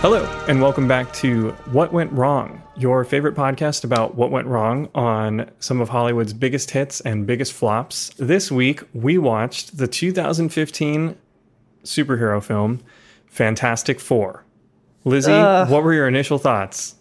Hello, 0.00 0.24
and 0.46 0.62
welcome 0.62 0.86
back 0.86 1.12
to 1.14 1.50
What 1.72 1.92
Went 1.92 2.12
Wrong, 2.12 2.62
your 2.76 3.04
favorite 3.04 3.34
podcast 3.34 3.82
about 3.82 4.14
what 4.14 4.30
went 4.30 4.46
wrong 4.46 4.88
on 4.94 5.50
some 5.58 5.80
of 5.80 5.88
Hollywood's 5.88 6.32
biggest 6.32 6.70
hits 6.70 7.00
and 7.00 7.26
biggest 7.26 7.52
flops. 7.52 8.10
This 8.16 8.48
week, 8.48 8.84
we 8.94 9.18
watched 9.18 9.76
the 9.76 9.88
2015 9.88 11.16
superhero 11.82 12.40
film 12.40 12.80
Fantastic 13.26 13.98
Four. 13.98 14.44
Lizzie, 15.04 15.32
what 15.32 15.82
were 15.82 15.92
your 15.92 16.06
initial 16.06 16.38
thoughts? 16.38 16.94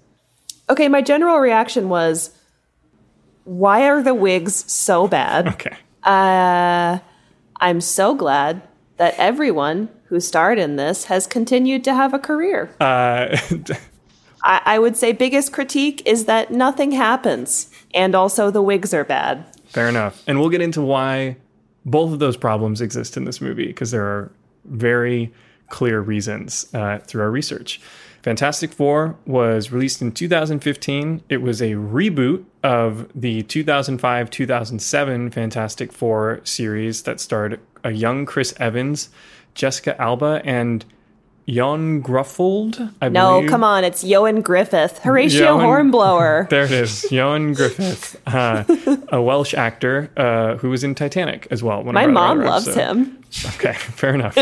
Okay, 0.67 0.88
my 0.88 1.04
general 1.04 1.38
reaction 1.38 1.89
was, 1.89 2.32
why 3.44 3.88
are 3.88 4.02
the 4.02 4.16
wigs 4.16 4.56
so 4.72 5.08
bad? 5.08 5.50
Okay. 5.50 5.78
Uh, 6.02 6.98
I'm 7.58 7.80
so 7.80 8.16
glad 8.16 8.64
that 8.98 9.14
everyone 9.20 9.89
who 10.09 10.19
starred 10.19 10.58
in 10.59 10.75
this 10.75 11.05
has 11.05 11.27
continued 11.27 11.83
to 11.86 11.94
have 11.94 12.13
a 12.13 12.19
career. 12.19 12.69
Uh, 12.80 13.38
I, 14.44 14.61
I 14.66 14.80
would 14.80 14.95
say 14.95 15.11
biggest 15.11 15.52
critique 15.52 16.02
is 16.05 16.25
that 16.25 16.52
nothing 16.52 16.91
happens, 16.91 17.69
and 17.94 18.16
also 18.16 18.52
the 18.52 18.61
wigs 18.61 18.94
are 18.94 19.03
bad. 19.03 19.45
fair 19.67 19.89
enough. 19.89 20.23
And 20.27 20.39
we'll 20.39 20.49
get 20.49 20.61
into 20.61 20.81
why 20.81 21.38
both 21.86 22.11
of 22.14 22.19
those 22.19 22.38
problems 22.38 22.81
exist 22.81 23.17
in 23.17 23.25
this 23.25 23.41
movie 23.41 23.67
because 23.67 23.91
there 23.91 24.05
are 24.05 24.31
very 24.66 25.33
clear 25.69 25.99
reasons 26.02 26.67
uh, 26.73 26.99
through 26.99 27.21
our 27.21 27.31
research. 27.31 27.81
Fantastic 28.23 28.73
Four 28.73 29.16
was 29.25 29.71
released 29.71 30.02
in 30.02 30.11
2015. 30.11 31.23
It 31.30 31.38
was 31.42 31.61
a 31.61 31.71
reboot 31.73 32.44
of 32.64 33.09
the 33.16 33.44
2005 33.44 34.30
2007 34.30 35.32
Fantastic 35.32 35.93
Four 35.93 36.42
series 36.43 37.03
that 37.03 37.20
starred 37.21 37.59
a 37.83 37.92
young 37.92 38.26
Chris 38.26 38.53
Evans, 38.59 39.09
Jessica 39.58 40.00
Alba, 40.02 40.42
and 40.45 40.86
Jon 41.50 42.02
Gruffold. 42.04 42.94
I 43.02 43.10
No, 43.10 43.36
believe. 43.38 43.50
come 43.50 43.64
on, 43.64 43.84
it's 43.84 44.04
Ioan 44.04 44.44
Gruffudd, 44.44 44.98
Horatio 45.00 45.58
Hornblower. 45.60 46.48
There 46.50 46.66
it 46.66 46.72
is, 46.72 47.06
Ioan 47.10 47.56
Gruffudd, 47.56 48.18
uh, 48.28 49.16
a 49.16 49.22
Welsh 49.22 49.54
actor 49.54 50.12
uh, 50.18 50.56
who 50.58 50.70
was 50.70 50.84
in 50.84 50.94
Titanic 50.94 51.48
as 51.50 51.64
well. 51.64 51.84
My 51.84 52.06
mom 52.08 52.40
loves 52.42 52.73
him. 52.73 53.18
Okay, 53.56 53.73
fair 54.02 54.14
enough. 54.14 54.38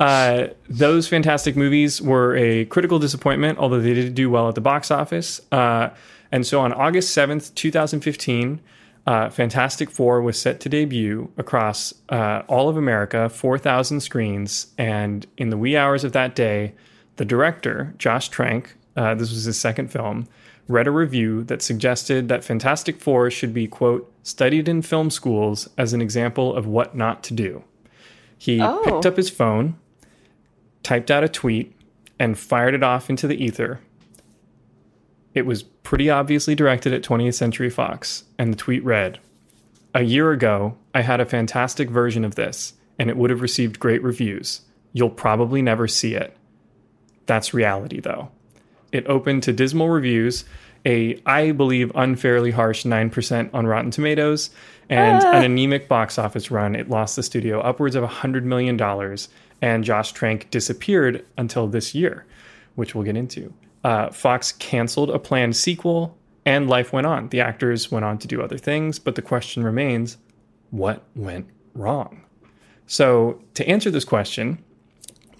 uh, 0.00 0.48
those 0.68 1.08
fantastic 1.08 1.56
movies 1.56 2.00
were 2.02 2.36
a 2.36 2.66
critical 2.66 2.98
disappointment, 2.98 3.58
although 3.58 3.80
they 3.80 3.94
did 3.94 4.14
do 4.14 4.30
well 4.30 4.48
at 4.48 4.54
the 4.54 4.60
box 4.60 4.90
office. 4.90 5.40
Uh, 5.50 5.88
and 6.30 6.46
so 6.46 6.60
on 6.60 6.72
August 6.72 7.16
7th, 7.16 7.54
2015, 7.54 8.60
uh, 9.06 9.28
Fantastic 9.30 9.90
Four 9.90 10.20
was 10.22 10.40
set 10.40 10.60
to 10.60 10.68
debut 10.68 11.30
across 11.36 11.92
uh, 12.08 12.42
all 12.48 12.68
of 12.68 12.76
America, 12.76 13.28
4,000 13.28 14.00
screens. 14.00 14.68
And 14.78 15.26
in 15.36 15.50
the 15.50 15.56
wee 15.56 15.76
hours 15.76 16.04
of 16.04 16.12
that 16.12 16.34
day, 16.34 16.74
the 17.16 17.24
director, 17.24 17.94
Josh 17.98 18.28
Trank, 18.28 18.76
uh, 18.96 19.14
this 19.14 19.30
was 19.30 19.44
his 19.44 19.58
second 19.58 19.90
film, 19.90 20.28
read 20.68 20.86
a 20.86 20.90
review 20.92 21.42
that 21.44 21.62
suggested 21.62 22.28
that 22.28 22.44
Fantastic 22.44 23.00
Four 23.00 23.30
should 23.30 23.52
be, 23.52 23.66
quote, 23.66 24.10
studied 24.22 24.68
in 24.68 24.82
film 24.82 25.10
schools 25.10 25.68
as 25.76 25.92
an 25.92 26.00
example 26.00 26.54
of 26.54 26.66
what 26.66 26.96
not 26.96 27.22
to 27.24 27.34
do. 27.34 27.64
He 28.38 28.60
Oh. 28.62 28.82
picked 28.84 29.06
up 29.06 29.16
his 29.16 29.28
phone, 29.30 29.76
typed 30.84 31.10
out 31.10 31.24
a 31.24 31.28
tweet, 31.28 31.74
and 32.20 32.38
fired 32.38 32.74
it 32.74 32.82
off 32.84 33.10
into 33.10 33.26
the 33.26 33.42
ether. 33.44 33.80
It 35.34 35.44
was 35.46 35.64
pretty 35.82 36.10
obviously 36.10 36.54
directed 36.54 36.92
at 36.92 37.02
20th 37.02 37.34
Century 37.34 37.70
Fox, 37.70 38.24
and 38.38 38.52
the 38.52 38.56
tweet 38.56 38.84
read 38.84 39.18
A 39.94 40.02
year 40.02 40.32
ago, 40.32 40.76
I 40.94 41.02
had 41.02 41.20
a 41.20 41.26
fantastic 41.26 41.90
version 41.90 42.24
of 42.24 42.34
this, 42.34 42.74
and 42.98 43.10
it 43.10 43.16
would 43.16 43.30
have 43.30 43.42
received 43.42 43.80
great 43.80 44.02
reviews. 44.02 44.62
You'll 44.92 45.10
probably 45.10 45.62
never 45.62 45.88
see 45.88 46.14
it. 46.14 46.36
That's 47.26 47.54
reality, 47.54 48.00
though. 48.00 48.30
It 48.90 49.06
opened 49.06 49.42
to 49.44 49.52
dismal 49.52 49.88
reviews, 49.88 50.44
a, 50.84 51.20
I 51.24 51.52
believe, 51.52 51.92
unfairly 51.94 52.50
harsh 52.50 52.84
9% 52.84 53.50
on 53.54 53.66
Rotten 53.66 53.90
Tomatoes, 53.90 54.50
and 54.88 55.22
ah. 55.24 55.32
an 55.32 55.44
anemic 55.44 55.88
box 55.88 56.18
office 56.18 56.50
run. 56.50 56.76
It 56.76 56.90
lost 56.90 57.16
the 57.16 57.22
studio 57.22 57.60
upwards 57.60 57.96
of 57.96 58.04
$100 58.04 58.42
million, 58.44 58.78
and 59.62 59.84
Josh 59.84 60.12
Trank 60.12 60.50
disappeared 60.50 61.24
until 61.38 61.66
this 61.68 61.94
year, 61.94 62.26
which 62.74 62.94
we'll 62.94 63.04
get 63.04 63.16
into. 63.16 63.54
Uh, 63.84 64.10
Fox 64.10 64.52
canceled 64.52 65.10
a 65.10 65.18
planned 65.18 65.56
sequel, 65.56 66.16
and 66.44 66.68
life 66.68 66.92
went 66.92 67.06
on. 67.06 67.28
The 67.28 67.40
actors 67.40 67.90
went 67.90 68.04
on 68.04 68.18
to 68.18 68.28
do 68.28 68.42
other 68.42 68.58
things, 68.58 68.98
but 68.98 69.14
the 69.14 69.22
question 69.22 69.64
remains 69.64 70.18
what 70.70 71.04
went 71.14 71.46
wrong? 71.74 72.22
So, 72.86 73.42
to 73.54 73.66
answer 73.66 73.90
this 73.90 74.04
question, 74.04 74.62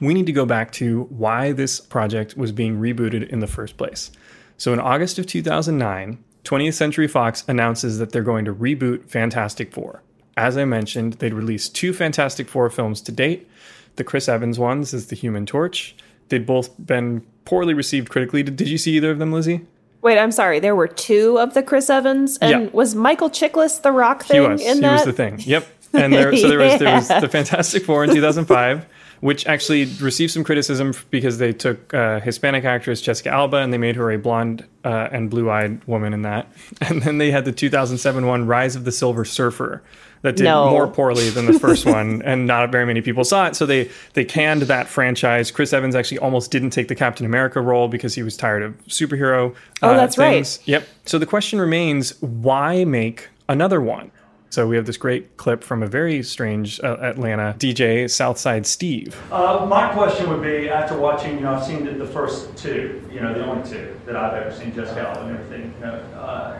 we 0.00 0.14
need 0.14 0.26
to 0.26 0.32
go 0.32 0.47
back 0.47 0.72
to 0.72 1.04
why 1.04 1.53
this 1.53 1.80
project 1.80 2.36
was 2.36 2.53
being 2.53 2.80
rebooted 2.80 3.28
in 3.28 3.41
the 3.41 3.47
first 3.47 3.76
place. 3.76 4.10
So, 4.56 4.72
in 4.72 4.80
August 4.80 5.19
of 5.19 5.26
2009, 5.26 6.22
20th 6.44 6.74
Century 6.74 7.09
Fox 7.09 7.44
announces 7.47 7.98
that 7.98 8.12
they're 8.12 8.22
going 8.22 8.44
to 8.44 8.54
reboot 8.54 9.09
Fantastic 9.09 9.72
Four. 9.72 10.03
As 10.36 10.56
I 10.56 10.64
mentioned, 10.64 11.14
they'd 11.14 11.34
released 11.34 11.74
two 11.74 11.92
Fantastic 11.92 12.48
Four 12.48 12.69
films 12.70 13.00
to 13.03 13.12
date. 13.12 13.48
The 13.97 14.04
Chris 14.04 14.28
Evans 14.28 14.59
ones 14.59 14.94
is 14.94 15.09
The 15.09 15.16
Human 15.16 15.47
Torch. 15.47 15.94
They'd 16.32 16.47
both 16.47 16.70
been 16.84 17.22
poorly 17.44 17.75
received 17.75 18.09
critically. 18.10 18.43
Did, 18.43 18.56
did 18.56 18.69
you 18.69 18.78
see 18.78 18.93
either 18.97 19.10
of 19.10 19.19
them, 19.19 19.32
Lizzie? 19.32 19.60
Wait, 20.00 20.19
I'm 20.19 20.32
sorry. 20.32 20.59
There 20.60 20.75
were 20.75 20.88
two 20.88 21.38
of 21.38 21.53
the 21.54 21.62
Chris 21.62 21.88
Evans, 21.91 22.38
and 22.38 22.50
Yeah. 22.65 22.70
was 22.72 22.94
Michael 22.94 23.28
Chiklis 23.31 23.82
the 23.82 23.93
Rock 23.93 24.22
He 24.25 24.28
thing 24.34 24.50
was. 24.50 24.60
in 24.62 24.76
he 24.76 24.81
that? 24.81 24.92
was 24.94 25.04
the 25.04 25.12
thing. 25.12 25.38
Yep. 25.44 25.66
And 25.92 26.12
there, 26.12 26.34
so 26.37 26.48
there 26.48 26.59
was 26.59 26.78
there 26.81 26.94
was 26.94 27.09
the 27.21 27.28
Fantastic 27.28 27.84
Four 27.84 28.03
in 28.04 28.10
2005, 28.15 28.87
which 29.21 29.47
actually 29.47 29.84
received 30.00 30.32
some 30.32 30.42
criticism 30.42 30.94
because 31.10 31.37
they 31.37 31.53
took 31.53 31.92
uh, 31.92 32.19
Hispanic 32.21 32.65
actress 32.65 33.03
Jessica 33.03 33.28
Alba 33.28 33.59
and 33.59 33.72
they 33.72 33.78
made 33.78 33.97
her 33.97 34.10
a 34.10 34.16
blonde 34.18 34.65
uh, 34.84 35.09
and 35.12 35.28
blue-eyed 35.30 35.84
woman 35.86 36.15
in 36.15 36.22
that. 36.22 36.51
And 36.80 37.03
then 37.03 37.18
they 37.18 37.30
had 37.30 37.45
the 37.45 37.53
2007 37.53 38.27
one, 38.27 38.47
Rise 38.47 38.74
of 38.74 38.84
the 38.84 38.91
Silver 38.92 39.24
Surfer, 39.27 39.83
that 40.22 40.36
did 40.36 40.45
No. 40.45 40.71
more 40.71 40.86
poorly 40.89 41.30
than 41.30 41.47
the 41.47 41.59
first 41.59 41.84
one, 41.98 42.22
and 42.22 42.47
not 42.47 42.71
very 42.72 42.86
many 42.86 43.01
people 43.03 43.24
saw 43.24 43.47
it. 43.47 43.57
So 43.57 43.66
they 43.66 43.91
they 44.15 44.24
canned 44.24 44.63
that 44.63 44.89
franchise. 44.89 45.51
Chris 45.51 45.72
Evans 45.72 45.95
actually 45.95 46.19
almost 46.19 46.51
didn't 46.51 46.71
take 46.71 46.89
the 46.89 46.95
Captain 46.95 47.27
America 47.27 47.60
role 47.60 47.89
because 47.89 48.15
he 48.15 48.22
was 48.22 48.36
tired 48.36 48.63
of 48.63 48.72
superhero. 48.86 49.54
Oh, 49.83 49.91
uh, 49.91 49.97
that's 49.97 50.16
right. 50.19 50.59
Yep. 50.65 50.86
So 51.04 51.19
the 51.19 51.27
question 51.27 51.60
remains 51.60 52.21
why 52.22 52.84
make 52.84 53.28
another 53.48 53.80
one? 53.80 54.10
So 54.51 54.66
we 54.69 54.77
have 54.77 54.84
this 54.84 54.98
great 54.98 55.39
clip 55.39 55.65
from 55.65 55.83
a 55.83 55.86
very 55.86 56.22
strange 56.22 56.78
uh, 56.80 56.98
Atlanta 57.01 57.54
DJ, 57.59 58.10
Southside 58.10 58.66
Steve. 58.66 59.18
Uh, 59.33 59.65
my 59.66 59.91
question 59.95 60.28
would 60.28 60.42
be, 60.42 60.68
after 60.68 60.95
watching, 60.95 61.36
you 61.36 61.41
know, 61.41 61.54
I've 61.54 61.65
seen 61.65 61.86
the, 61.86 61.92
the 61.92 62.07
first 62.07 62.54
two, 62.59 63.03
you 63.10 63.21
know, 63.21 63.33
the 63.33 63.47
only 63.47 63.66
two 63.66 63.98
that 64.04 64.15
I've 64.15 64.34
ever 64.34 64.54
seen, 64.54 64.75
Jessica 64.75 65.09
Alba 65.09 65.22
and 65.22 65.39
everything. 65.39 65.75
You 65.80 65.86
know, 65.86 65.95
uh, 66.21 66.59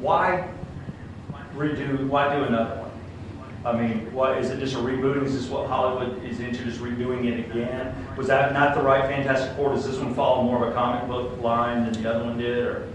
why 0.00 0.50
redo? 1.54 2.06
Why 2.08 2.34
do 2.34 2.44
another 2.44 2.76
one? 2.80 2.89
I 3.64 3.72
mean, 3.76 4.10
what 4.14 4.38
is 4.38 4.50
it 4.50 4.58
just 4.58 4.74
a 4.74 4.78
rebooting? 4.78 5.24
Is 5.24 5.34
this 5.34 5.50
what 5.50 5.68
Hollywood 5.68 6.24
is 6.24 6.40
into, 6.40 6.64
just 6.64 6.80
redoing 6.80 7.26
it 7.26 7.50
again? 7.50 7.94
Was 8.16 8.26
that 8.28 8.54
not 8.54 8.74
the 8.74 8.80
right 8.80 9.04
Fantastic 9.04 9.54
Four? 9.54 9.74
Does 9.74 9.86
this 9.86 9.98
one 9.98 10.14
follow 10.14 10.42
more 10.42 10.64
of 10.64 10.70
a 10.70 10.74
comic 10.74 11.06
book 11.08 11.38
line 11.42 11.84
than 11.84 12.02
the 12.02 12.10
other 12.10 12.24
one 12.24 12.38
did? 12.38 12.58
Or 12.58 12.88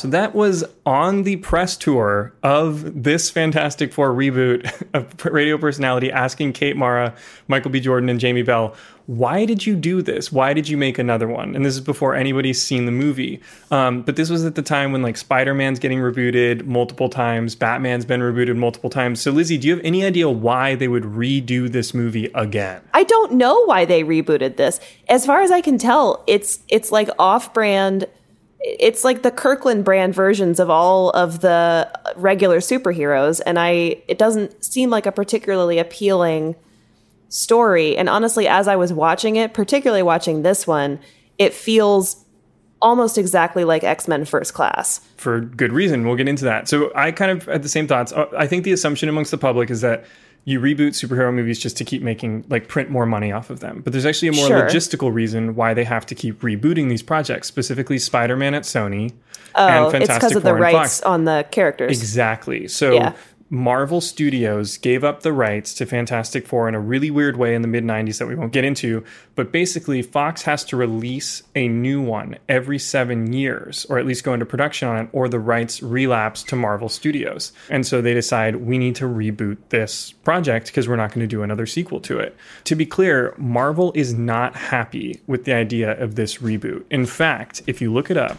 So 0.00 0.08
that 0.08 0.34
was 0.34 0.64
on 0.86 1.24
the 1.24 1.36
press 1.36 1.76
tour 1.76 2.32
of 2.42 3.02
this 3.02 3.28
Fantastic 3.28 3.92
Four 3.92 4.14
reboot 4.14 4.72
of 4.94 5.14
radio 5.26 5.58
personality 5.58 6.10
asking 6.10 6.54
Kate 6.54 6.74
Mara, 6.74 7.14
Michael 7.48 7.70
B. 7.70 7.80
Jordan, 7.80 8.08
and 8.08 8.18
Jamie 8.18 8.40
Bell, 8.40 8.74
why 9.04 9.44
did 9.44 9.66
you 9.66 9.76
do 9.76 10.00
this? 10.00 10.32
Why 10.32 10.54
did 10.54 10.70
you 10.70 10.78
make 10.78 10.98
another 10.98 11.28
one? 11.28 11.54
And 11.54 11.66
this 11.66 11.74
is 11.74 11.82
before 11.82 12.14
anybody's 12.14 12.62
seen 12.62 12.86
the 12.86 12.92
movie. 12.92 13.42
Um, 13.70 14.00
but 14.00 14.16
this 14.16 14.30
was 14.30 14.46
at 14.46 14.54
the 14.54 14.62
time 14.62 14.90
when 14.92 15.02
like 15.02 15.18
Spider 15.18 15.52
Man's 15.52 15.78
getting 15.78 15.98
rebooted 15.98 16.64
multiple 16.64 17.10
times, 17.10 17.54
Batman's 17.54 18.06
been 18.06 18.20
rebooted 18.20 18.56
multiple 18.56 18.88
times. 18.88 19.20
So, 19.20 19.32
Lizzie, 19.32 19.58
do 19.58 19.68
you 19.68 19.74
have 19.74 19.84
any 19.84 20.02
idea 20.02 20.30
why 20.30 20.76
they 20.76 20.88
would 20.88 21.02
redo 21.02 21.70
this 21.70 21.92
movie 21.92 22.30
again? 22.34 22.80
I 22.94 23.04
don't 23.04 23.32
know 23.32 23.66
why 23.66 23.84
they 23.84 24.02
rebooted 24.02 24.56
this. 24.56 24.80
As 25.10 25.26
far 25.26 25.42
as 25.42 25.50
I 25.50 25.60
can 25.60 25.76
tell, 25.76 26.24
it's 26.26 26.60
it's 26.68 26.90
like 26.90 27.10
off-brand 27.18 28.06
it's 28.60 29.04
like 29.04 29.22
the 29.22 29.30
Kirkland 29.30 29.84
brand 29.84 30.14
versions 30.14 30.60
of 30.60 30.68
all 30.68 31.10
of 31.10 31.40
the 31.40 31.90
regular 32.16 32.58
superheroes 32.58 33.40
and 33.44 33.58
I 33.58 34.02
it 34.06 34.18
doesn't 34.18 34.64
seem 34.64 34.90
like 34.90 35.06
a 35.06 35.12
particularly 35.12 35.78
appealing 35.78 36.56
story 37.28 37.96
and 37.96 38.08
honestly 38.08 38.46
as 38.46 38.68
I 38.68 38.76
was 38.76 38.92
watching 38.92 39.36
it, 39.36 39.54
particularly 39.54 40.02
watching 40.02 40.42
this 40.42 40.66
one, 40.66 41.00
it 41.38 41.54
feels 41.54 42.24
almost 42.82 43.18
exactly 43.18 43.64
like 43.64 43.84
X-Men 43.84 44.24
First 44.24 44.54
Class. 44.54 45.00
for 45.16 45.40
good 45.40 45.72
reason. 45.72 46.06
We'll 46.06 46.16
get 46.16 46.28
into 46.28 46.44
that. 46.44 46.68
So 46.68 46.90
I 46.94 47.12
kind 47.12 47.30
of 47.30 47.44
had 47.46 47.62
the 47.62 47.68
same 47.68 47.86
thoughts. 47.86 48.12
Uh, 48.12 48.26
I 48.36 48.46
think 48.46 48.64
the 48.64 48.72
assumption 48.72 49.08
amongst 49.08 49.30
the 49.30 49.38
public 49.38 49.70
is 49.70 49.82
that 49.82 50.04
you 50.44 50.58
reboot 50.60 50.90
superhero 50.90 51.32
movies 51.32 51.58
just 51.58 51.76
to 51.76 51.84
keep 51.84 52.02
making 52.02 52.44
like 52.48 52.66
print 52.68 52.88
more 52.90 53.06
money 53.06 53.30
off 53.30 53.50
of 53.50 53.60
them. 53.60 53.82
But 53.84 53.92
there's 53.92 54.06
actually 54.06 54.28
a 54.28 54.32
more 54.32 54.46
Sure. 54.48 54.62
logistical 54.62 55.12
reason 55.12 55.54
why 55.54 55.74
they 55.74 55.84
have 55.84 56.06
to 56.06 56.14
keep 56.14 56.40
rebooting 56.40 56.88
these 56.88 57.02
projects, 57.02 57.46
specifically 57.48 57.98
Spider-Man 57.98 58.54
at 58.54 58.62
Sony 58.62 59.12
Oh, 59.54 59.90
and 59.90 60.02
it's 60.04 60.14
because 60.14 60.36
of 60.36 60.42
the 60.44 60.54
rights 60.54 61.00
Fox. 61.00 61.02
on 61.02 61.24
the 61.24 61.44
characters. 61.50 61.98
Exactly. 62.00 62.68
So 62.68 62.92
Yeah. 62.92 63.12
Marvel 63.52 64.00
Studios 64.00 64.76
gave 64.76 65.02
up 65.02 65.22
the 65.24 65.32
rights 65.32 65.74
to 65.74 65.84
Fantastic 65.84 66.46
Four 66.46 66.68
in 66.68 66.76
a 66.76 66.80
really 66.80 67.10
weird 67.10 67.36
way 67.36 67.56
in 67.56 67.62
the 67.62 67.68
mid 67.68 67.82
90s 67.82 68.18
that 68.18 68.28
we 68.28 68.36
won't 68.36 68.52
get 68.52 68.64
into. 68.64 69.02
But 69.34 69.50
basically, 69.50 70.02
Fox 70.02 70.42
has 70.42 70.62
to 70.66 70.76
release 70.76 71.42
a 71.56 71.66
new 71.66 72.00
one 72.00 72.38
every 72.48 72.78
seven 72.78 73.32
years, 73.32 73.86
or 73.86 73.98
at 73.98 74.06
least 74.06 74.22
go 74.22 74.34
into 74.34 74.46
production 74.46 74.86
on 74.86 75.04
it, 75.04 75.08
or 75.12 75.28
the 75.28 75.40
rights 75.40 75.82
relapse 75.82 76.44
to 76.44 76.54
Marvel 76.54 76.88
Studios. 76.88 77.50
And 77.68 77.84
so 77.84 78.00
they 78.00 78.14
decide 78.14 78.54
we 78.54 78.78
need 78.78 78.94
to 78.96 79.06
reboot 79.06 79.56
this 79.70 80.12
project 80.12 80.66
because 80.68 80.88
we're 80.88 80.94
not 80.94 81.10
going 81.10 81.20
to 81.20 81.26
do 81.26 81.42
another 81.42 81.66
sequel 81.66 81.98
to 82.02 82.20
it. 82.20 82.36
To 82.64 82.76
be 82.76 82.86
clear, 82.86 83.34
Marvel 83.36 83.90
is 83.96 84.14
not 84.14 84.54
happy 84.54 85.22
with 85.26 85.44
the 85.44 85.54
idea 85.54 86.00
of 86.00 86.14
this 86.14 86.38
reboot. 86.38 86.84
In 86.88 87.04
fact, 87.04 87.62
if 87.66 87.80
you 87.80 87.92
look 87.92 88.12
it 88.12 88.16
up, 88.16 88.38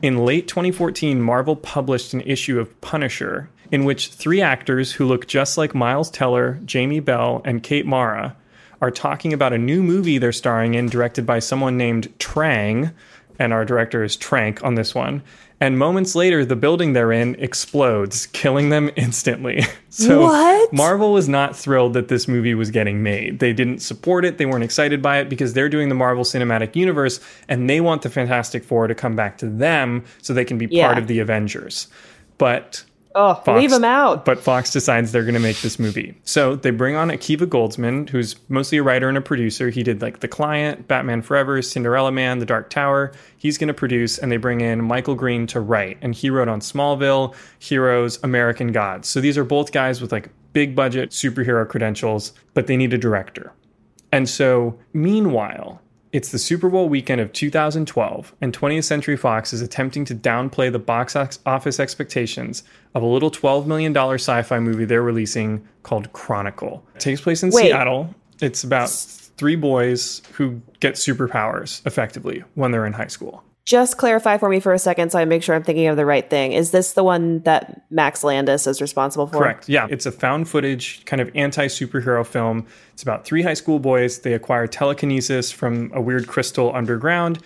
in 0.00 0.24
late 0.24 0.48
2014, 0.48 1.20
Marvel 1.20 1.56
published 1.56 2.14
an 2.14 2.20
issue 2.22 2.58
of 2.58 2.80
Punisher 2.80 3.50
in 3.70 3.84
which 3.84 4.08
three 4.08 4.40
actors 4.40 4.92
who 4.92 5.04
look 5.06 5.26
just 5.26 5.56
like 5.58 5.74
Miles 5.74 6.10
Teller, 6.10 6.58
Jamie 6.64 7.00
Bell, 7.00 7.42
and 7.44 7.62
Kate 7.62 7.86
Mara 7.86 8.36
are 8.80 8.90
talking 8.90 9.32
about 9.32 9.52
a 9.52 9.58
new 9.58 9.82
movie 9.82 10.18
they're 10.18 10.32
starring 10.32 10.74
in, 10.74 10.86
directed 10.88 11.24
by 11.26 11.38
someone 11.38 11.76
named 11.78 12.12
Trang, 12.18 12.92
and 13.38 13.52
our 13.52 13.64
director 13.64 14.02
is 14.04 14.16
Trank 14.16 14.62
on 14.64 14.74
this 14.74 14.94
one. 14.94 15.22
And 15.58 15.78
moments 15.78 16.14
later, 16.14 16.44
the 16.44 16.54
building 16.56 16.92
they're 16.92 17.12
in 17.12 17.34
explodes, 17.36 18.26
killing 18.26 18.68
them 18.68 18.90
instantly. 18.96 19.64
So 19.88 20.24
What? 20.24 20.70
Marvel 20.74 21.14
was 21.14 21.26
not 21.26 21.56
thrilled 21.56 21.94
that 21.94 22.08
this 22.08 22.28
movie 22.28 22.52
was 22.52 22.70
getting 22.70 23.02
made. 23.02 23.38
They 23.38 23.54
didn't 23.54 23.78
support 23.78 24.26
it. 24.26 24.36
They 24.36 24.44
weren't 24.44 24.62
excited 24.62 25.00
by 25.00 25.20
it 25.20 25.30
because 25.30 25.54
they're 25.54 25.70
doing 25.70 25.88
the 25.88 25.94
Marvel 25.94 26.22
Cinematic 26.22 26.76
Universe 26.76 27.18
and 27.48 27.70
they 27.70 27.80
want 27.80 28.02
the 28.02 28.10
Fantastic 28.10 28.62
Four 28.62 28.88
to 28.88 28.94
come 28.94 29.16
back 29.16 29.38
to 29.38 29.48
them 29.48 30.04
so 30.20 30.34
they 30.34 30.44
can 30.44 30.58
be 30.58 30.66
Yeah. 30.70 30.84
part 30.88 30.98
of 30.98 31.06
the 31.06 31.18
Avengers. 31.18 31.88
But 32.36 32.84
oh, 33.16 33.34
Fox- 33.34 33.60
leave 33.60 33.70
them 33.70 33.84
out. 33.84 34.24
But 34.24 34.38
Fox 34.38 34.70
decides 34.70 35.10
they're 35.10 35.22
going 35.22 35.34
to 35.34 35.40
make 35.40 35.60
this 35.62 35.78
movie. 35.78 36.16
So 36.22 36.54
they 36.54 36.70
bring 36.70 36.94
on 36.94 37.08
Akiva 37.08 37.46
Goldsman, 37.46 38.08
who's 38.08 38.36
mostly 38.48 38.78
a 38.78 38.82
writer 38.82 39.08
and 39.08 39.18
a 39.18 39.20
producer. 39.20 39.70
He 39.70 39.82
did 39.82 40.00
like 40.00 40.20
The 40.20 40.28
Client, 40.28 40.86
Batman 40.86 41.22
Forever, 41.22 41.60
Cinderella 41.62 42.12
Man, 42.12 42.38
The 42.38 42.46
Dark 42.46 42.70
Tower. 42.70 43.12
He's 43.36 43.58
going 43.58 43.68
to 43.68 43.74
produce, 43.74 44.18
and 44.18 44.30
they 44.30 44.36
bring 44.36 44.60
in 44.60 44.84
Michael 44.84 45.14
Green 45.16 45.46
to 45.48 45.60
write. 45.60 45.98
And 46.00 46.14
he 46.14 46.30
wrote 46.30 46.48
on 46.48 46.60
Smallville, 46.60 47.34
Heroes, 47.58 48.22
American 48.22 48.70
Gods. 48.70 49.08
So 49.08 49.20
these 49.20 49.36
are 49.36 49.44
both 49.44 49.72
guys 49.72 50.00
with 50.00 50.12
like 50.12 50.28
big 50.52 50.76
budget 50.76 51.10
superhero 51.10 51.68
credentials, 51.68 52.32
but 52.54 52.66
they 52.66 52.76
need 52.76 52.94
a 52.94 52.98
director. 52.98 53.52
And 54.12 54.28
so, 54.28 54.78
meanwhile, 54.92 55.82
it's 56.12 56.30
the 56.30 56.38
Super 56.38 56.68
Bowl 56.68 56.88
weekend 56.88 57.20
of 57.20 57.32
2012, 57.32 58.34
and 58.40 58.56
20th 58.56 58.84
Century 58.84 59.16
Fox 59.16 59.52
is 59.52 59.60
attempting 59.60 60.04
to 60.06 60.14
downplay 60.14 60.70
the 60.70 60.78
box 60.78 61.16
office 61.44 61.80
expectations 61.80 62.62
of 62.94 63.02
a 63.02 63.06
little 63.06 63.30
$12 63.30 63.66
million 63.66 63.96
sci 63.96 64.42
fi 64.42 64.58
movie 64.58 64.84
they're 64.84 65.02
releasing 65.02 65.66
called 65.82 66.12
Chronicle. 66.12 66.84
It 66.94 67.00
takes 67.00 67.20
place 67.20 67.42
in 67.42 67.50
Wait. 67.50 67.64
Seattle. 67.64 68.14
It's 68.40 68.64
about 68.64 68.90
three 68.90 69.56
boys 69.56 70.22
who 70.32 70.60
get 70.80 70.94
superpowers 70.94 71.84
effectively 71.86 72.44
when 72.54 72.70
they're 72.70 72.86
in 72.86 72.92
high 72.92 73.06
school. 73.08 73.42
Just 73.66 73.96
clarify 73.96 74.38
for 74.38 74.48
me 74.48 74.60
for 74.60 74.72
a 74.72 74.78
second 74.78 75.10
so 75.10 75.18
I 75.18 75.24
make 75.24 75.42
sure 75.42 75.56
I'm 75.56 75.64
thinking 75.64 75.88
of 75.88 75.96
the 75.96 76.06
right 76.06 76.30
thing. 76.30 76.52
Is 76.52 76.70
this 76.70 76.92
the 76.92 77.02
one 77.02 77.40
that 77.40 77.82
Max 77.90 78.22
Landis 78.22 78.64
is 78.68 78.80
responsible 78.80 79.26
for? 79.26 79.38
Correct. 79.38 79.68
Yeah. 79.68 79.88
It's 79.90 80.06
a 80.06 80.12
found 80.12 80.48
footage, 80.48 81.04
kind 81.04 81.20
of 81.20 81.30
anti 81.34 81.66
superhero 81.66 82.24
film. 82.24 82.64
It's 82.92 83.02
about 83.02 83.24
three 83.24 83.42
high 83.42 83.54
school 83.54 83.80
boys. 83.80 84.20
They 84.20 84.34
acquire 84.34 84.68
telekinesis 84.68 85.50
from 85.50 85.90
a 85.92 86.00
weird 86.00 86.28
crystal 86.28 86.72
underground. 86.76 87.40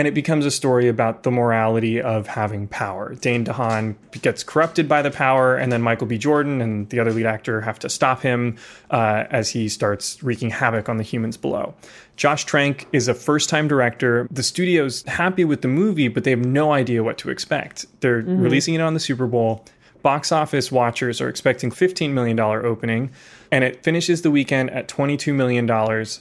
And 0.00 0.08
it 0.08 0.14
becomes 0.14 0.46
a 0.46 0.50
story 0.50 0.88
about 0.88 1.24
the 1.24 1.30
morality 1.30 2.00
of 2.00 2.26
having 2.26 2.68
power. 2.68 3.14
Dane 3.16 3.44
DeHaan 3.44 3.96
gets 4.22 4.42
corrupted 4.42 4.88
by 4.88 5.02
the 5.02 5.10
power, 5.10 5.56
and 5.56 5.70
then 5.70 5.82
Michael 5.82 6.06
B. 6.06 6.16
Jordan 6.16 6.62
and 6.62 6.88
the 6.88 6.98
other 7.00 7.12
lead 7.12 7.26
actor 7.26 7.60
have 7.60 7.78
to 7.80 7.90
stop 7.90 8.22
him 8.22 8.56
uh, 8.90 9.24
as 9.28 9.50
he 9.50 9.68
starts 9.68 10.22
wreaking 10.22 10.48
havoc 10.48 10.88
on 10.88 10.96
the 10.96 11.02
humans 11.02 11.36
below. 11.36 11.74
Josh 12.16 12.46
Trank 12.46 12.88
is 12.94 13.08
a 13.08 13.14
first 13.14 13.50
time 13.50 13.68
director. 13.68 14.26
The 14.30 14.42
studio's 14.42 15.02
happy 15.02 15.44
with 15.44 15.60
the 15.60 15.68
movie, 15.68 16.08
but 16.08 16.24
they 16.24 16.30
have 16.30 16.46
no 16.46 16.72
idea 16.72 17.04
what 17.04 17.18
to 17.18 17.28
expect. 17.28 17.84
They're 18.00 18.22
releasing 18.22 18.72
it 18.72 18.80
on 18.80 18.94
the 18.94 19.00
Super 19.00 19.26
Bowl. 19.26 19.66
Box 20.02 20.32
office 20.32 20.72
watchers 20.72 21.20
are 21.20 21.28
expecting 21.28 21.70
$15 21.70 22.10
million 22.12 22.38
opening, 22.40 23.10
and 23.50 23.64
it 23.64 23.82
finishes 23.82 24.22
the 24.22 24.30
weekend 24.30 24.70
at 24.70 24.88
$22 24.88 25.34
million. 25.34 25.68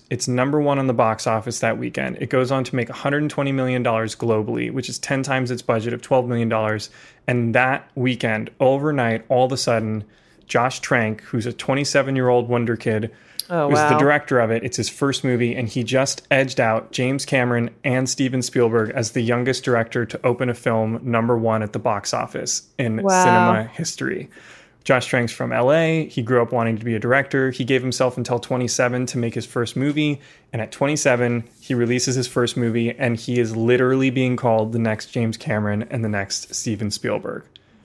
It's 0.09 0.27
number 0.27 0.59
one 0.59 0.79
on 0.79 0.87
the 0.87 0.93
box 0.93 1.25
office 1.27 1.59
that 1.59 1.77
weekend. 1.77 2.17
It 2.19 2.29
goes 2.29 2.51
on 2.51 2.63
to 2.65 2.75
make 2.75 2.89
$120 2.89 3.53
million 3.53 3.83
globally, 3.83 4.71
which 4.71 4.89
is 4.89 4.99
10 4.99 5.23
times 5.23 5.49
its 5.49 5.61
budget 5.61 5.94
of 5.94 6.01
$12 6.01 6.27
million. 6.27 6.80
And 7.27 7.56
that 7.56 7.89
weekend, 7.95 8.49
overnight, 8.59 9.23
all 9.30 9.45
of 9.45 9.51
a 9.51 9.57
sudden, 9.57 10.04
Josh 10.47 10.80
Trank, 10.81 11.21
who's 11.21 11.45
a 11.45 11.54
27 11.54 12.15
year 12.15 12.27
old 12.27 12.49
wonder 12.49 12.75
kid, 12.75 13.11
Oh, 13.49 13.68
was 13.68 13.79
the 13.89 13.97
director 13.97 14.39
of 14.39 14.51
it. 14.51 14.63
It's 14.63 14.77
his 14.77 14.89
first 14.89 15.23
movie, 15.23 15.56
and 15.56 15.68
he 15.68 15.83
just 15.83 16.25
edged 16.29 16.59
out 16.59 16.91
James 16.91 17.25
Cameron 17.25 17.69
and 17.83 18.07
Steven 18.09 18.41
Spielberg 18.41 18.91
as 18.91 19.11
the 19.11 19.21
youngest 19.21 19.63
director 19.63 20.06
to 20.06 20.19
open 20.25 20.49
a 20.49 20.53
film 20.53 20.99
number 21.03 21.37
one 21.37 21.63
at 21.63 21.73
the 21.73 21.79
box 21.79 22.13
office 22.13 22.63
in 22.77 23.01
Wow. 23.01 23.23
cinema 23.23 23.63
history. 23.63 24.29
Josh 24.85 25.07
Trank's 25.11 25.31
from 25.31 25.51
LA. 25.51 26.06
He 26.06 26.21
grew 26.21 26.41
up 26.41 26.51
wanting 26.51 26.77
to 26.77 26.85
be 26.85 26.95
a 26.95 26.99
director. 26.99 27.51
He 27.51 27.63
gave 27.63 27.81
himself 27.81 28.18
until 28.18 28.39
27 28.39 29.06
to 29.07 29.18
make 29.18 29.35
his 29.35 29.45
first 29.45 29.75
movie. 29.75 30.19
And 30.53 30.61
at 30.61 30.71
27, 30.71 31.44
he 31.59 31.73
releases 31.73 32.15
his 32.15 32.27
first 32.27 32.56
movie, 32.57 32.91
and 32.97 33.15
he 33.18 33.39
is 33.39 33.56
literally 33.56 34.09
being 34.09 34.35
called 34.35 34.71
the 34.71 34.79
next 34.79 35.07
James 35.07 35.37
Cameron 35.37 35.85
and 35.91 36.03
the 36.03 36.09
next 36.09 36.56
Steven 36.56 36.89
Spielberg 36.91 37.44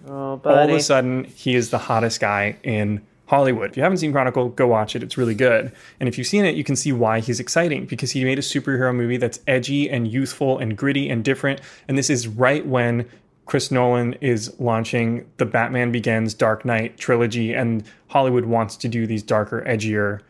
Oh, 0.08 0.40
all 0.44 0.58
of 0.58 0.70
a 0.70 0.80
sudden 0.80 1.24
he 1.24 1.54
is 1.54 1.70
the 1.70 1.78
hottest 1.78 2.20
guy 2.20 2.56
in 2.62 3.00
Hollywood. 3.26 3.70
If 3.70 3.76
you 3.76 3.82
haven't 3.82 3.98
seen 3.98 4.12
Chronicle, 4.12 4.50
go 4.50 4.66
watch 4.66 4.94
it. 4.94 5.02
It's 5.02 5.16
really 5.16 5.34
good. 5.34 5.72
And 5.98 6.08
if 6.08 6.18
you've 6.18 6.26
seen 6.26 6.44
it, 6.44 6.56
you 6.56 6.64
can 6.64 6.76
see 6.76 6.92
why 6.92 7.20
he's 7.20 7.40
exciting 7.40 7.86
because 7.86 8.10
he 8.10 8.22
made 8.24 8.38
a 8.38 8.42
superhero 8.42 8.94
movie 8.94 9.16
that's 9.16 9.40
edgy 9.46 9.88
and 9.88 10.06
youthful 10.06 10.58
and 10.58 10.76
gritty 10.76 11.08
and 11.08 11.24
different. 11.24 11.60
And 11.88 11.96
this 11.96 12.10
is 12.10 12.28
right 12.28 12.66
when 12.66 13.08
Chris 13.46 13.70
Nolan 13.70 14.14
is 14.14 14.54
launching 14.58 15.26
the 15.38 15.46
Batman 15.46 15.90
Begins 15.92 16.34
Dark 16.34 16.64
Knight 16.64 16.96
trilogy 16.98 17.54
and 17.54 17.84
Hollywood 18.08 18.44
wants 18.44 18.76
to 18.76 18.88
do 18.88 19.06
these 19.06 19.22
darker, 19.22 19.62
edgier 19.66 20.20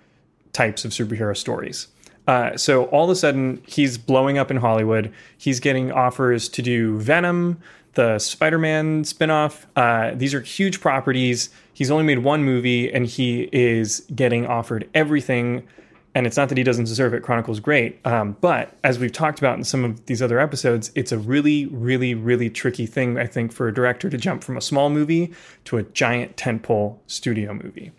types 0.53 0.85
of 0.85 0.93
superhero 0.93 1.37
stories. 1.37 1.89
Uh, 2.27 2.57
so 2.57 2.85
all 2.87 3.05
of 3.05 3.11
a 3.11 3.17
sudden, 3.17 3.63
he's 3.67 3.99
blowing 3.99 4.39
up 4.39 4.51
in 4.51 4.57
Hollywood. 4.57 5.13
He's 5.37 5.61
getting 5.61 5.93
offers 5.93 6.49
to 6.51 6.63
do 6.63 6.99
Venom, 6.99 7.61
the 7.95 8.19
Spider 8.19 8.59
Man 8.59 9.05
spinoff. 9.05 9.67
Uh, 9.77 10.13
these 10.15 10.33
are 10.33 10.41
huge 10.41 10.81
properties. 10.81 11.51
He's 11.75 11.91
only 11.91 12.05
made 12.05 12.19
one 12.19 12.45
movie 12.45 12.91
and 12.91 13.05
he 13.05 13.49
is 13.53 14.07
getting 14.15 14.47
offered 14.47 14.89
everything. 14.95 15.67
And 16.15 16.27
it's 16.27 16.37
not 16.37 16.49
that 16.49 16.57
he 16.57 16.63
doesn't 16.63 16.85
deserve 16.85 17.13
it. 17.13 17.25
Chronicle's 17.25 17.59
great. 17.59 18.01
Um, 18.07 18.37
but 18.41 18.77
as 18.85 19.01
we've 19.01 19.13
talked 19.13 19.41
about 19.41 19.59
in 19.59 19.65
some 19.65 19.85
of 19.85 20.07
these 20.07 20.23
other 20.23 20.39
episodes, 20.39 20.93
it's 20.95 21.11
a 21.11 21.19
really, 21.19 21.67
really, 21.67 22.15
really 22.15 22.49
tricky 22.49 22.87
thing, 22.87 23.19
I 23.19 23.27
think, 23.27 23.53
for 23.53 23.67
a 23.67 23.75
director 23.75 24.09
to 24.09 24.17
jump 24.17 24.45
from 24.45 24.57
a 24.57 24.61
small 24.61 24.89
movie 24.89 25.35
to 25.65 25.77
a 25.77 25.83
giant 25.83 26.37
tentpole 26.37 26.99
studio 27.09 27.53
movie. 27.53 27.91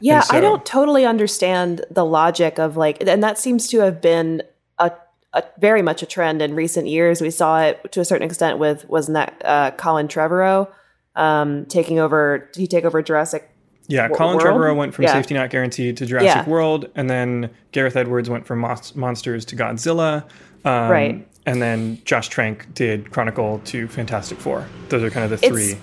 Yeah, 0.00 0.20
so, 0.20 0.36
I 0.36 0.40
don't 0.40 0.66
totally 0.66 1.06
understand 1.06 1.86
the 1.90 2.04
logic 2.04 2.58
of 2.58 2.76
like, 2.76 3.02
and 3.02 3.22
that 3.22 3.38
seems 3.38 3.68
to 3.68 3.78
have 3.78 4.02
been 4.02 4.42
a, 4.78 4.92
a 5.32 5.44
very 5.58 5.80
much 5.80 6.02
a 6.02 6.06
trend 6.06 6.42
in 6.42 6.54
recent 6.54 6.88
years. 6.88 7.22
We 7.22 7.30
saw 7.30 7.62
it 7.62 7.92
to 7.92 8.00
a 8.00 8.04
certain 8.04 8.26
extent 8.26 8.58
with 8.58 8.86
wasn't 8.88 9.14
that 9.14 9.40
uh, 9.44 9.70
Colin 9.70 10.08
Trevorrow 10.08 10.68
um, 11.16 11.66
taking 11.66 11.98
over? 11.98 12.48
Did 12.52 12.60
he 12.60 12.66
take 12.66 12.84
over 12.84 13.02
Jurassic 13.02 13.48
yeah, 13.88 14.02
w- 14.02 14.16
Colin 14.16 14.36
World? 14.38 14.46
Trevorrow 14.46 14.76
went 14.76 14.94
from 14.94 15.04
Yeah. 15.04 15.12
Safety 15.12 15.34
Not 15.34 15.50
Guaranteed 15.50 15.96
to 15.98 16.06
Jurassic 16.06 16.46
Yeah. 16.46 16.48
World, 16.48 16.88
and 16.94 17.10
then 17.10 17.50
Gareth 17.72 17.96
Edwards 17.96 18.30
went 18.30 18.46
from 18.46 18.60
Mos- 18.60 18.94
Monsters 18.94 19.44
to 19.46 19.56
Godzilla. 19.56 20.24
Um, 20.64 20.90
Right. 20.90 21.28
And 21.44 21.60
then 21.60 21.98
Josh 22.04 22.28
Trank 22.28 22.72
did 22.72 23.10
Chronicle 23.10 23.60
to 23.64 23.88
Fantastic 23.88 24.38
Four. 24.38 24.64
Those 24.90 25.02
are 25.02 25.10
kind 25.10 25.24
of 25.24 25.30
the 25.40 25.44
It's- 25.46 25.50
three. 25.50 25.78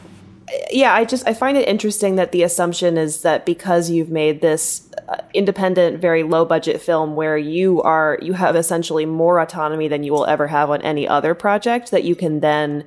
yeah, 0.71 0.93
I 0.93 1.03
just 1.03 1.27
I 1.27 1.33
find 1.33 1.57
it 1.57 1.67
interesting 1.67 2.15
that 2.15 2.31
the 2.31 2.43
assumption 2.43 2.98
is 2.98 3.21
that 3.24 3.45
because 3.45 3.89
you've 3.91 4.09
made 4.09 4.39
this 4.41 4.83
uh, 5.09 5.17
independent, 5.33 6.00
very 6.00 6.24
low 6.24 6.45
budget 6.45 6.81
film 6.81 7.15
where 7.15 7.38
you 7.38 7.81
are 7.81 8.17
you 8.21 8.33
have 8.33 8.55
essentially 8.55 9.05
more 9.05 9.39
autonomy 9.39 9.88
than 9.89 10.03
you 10.03 10.13
will 10.13 10.25
ever 10.25 10.48
have 10.48 10.69
on 10.69 10.81
any 10.81 11.05
other 11.07 11.33
project, 11.36 11.91
that 11.91 12.03
you 12.05 12.15
can 12.15 12.39
then 12.39 12.86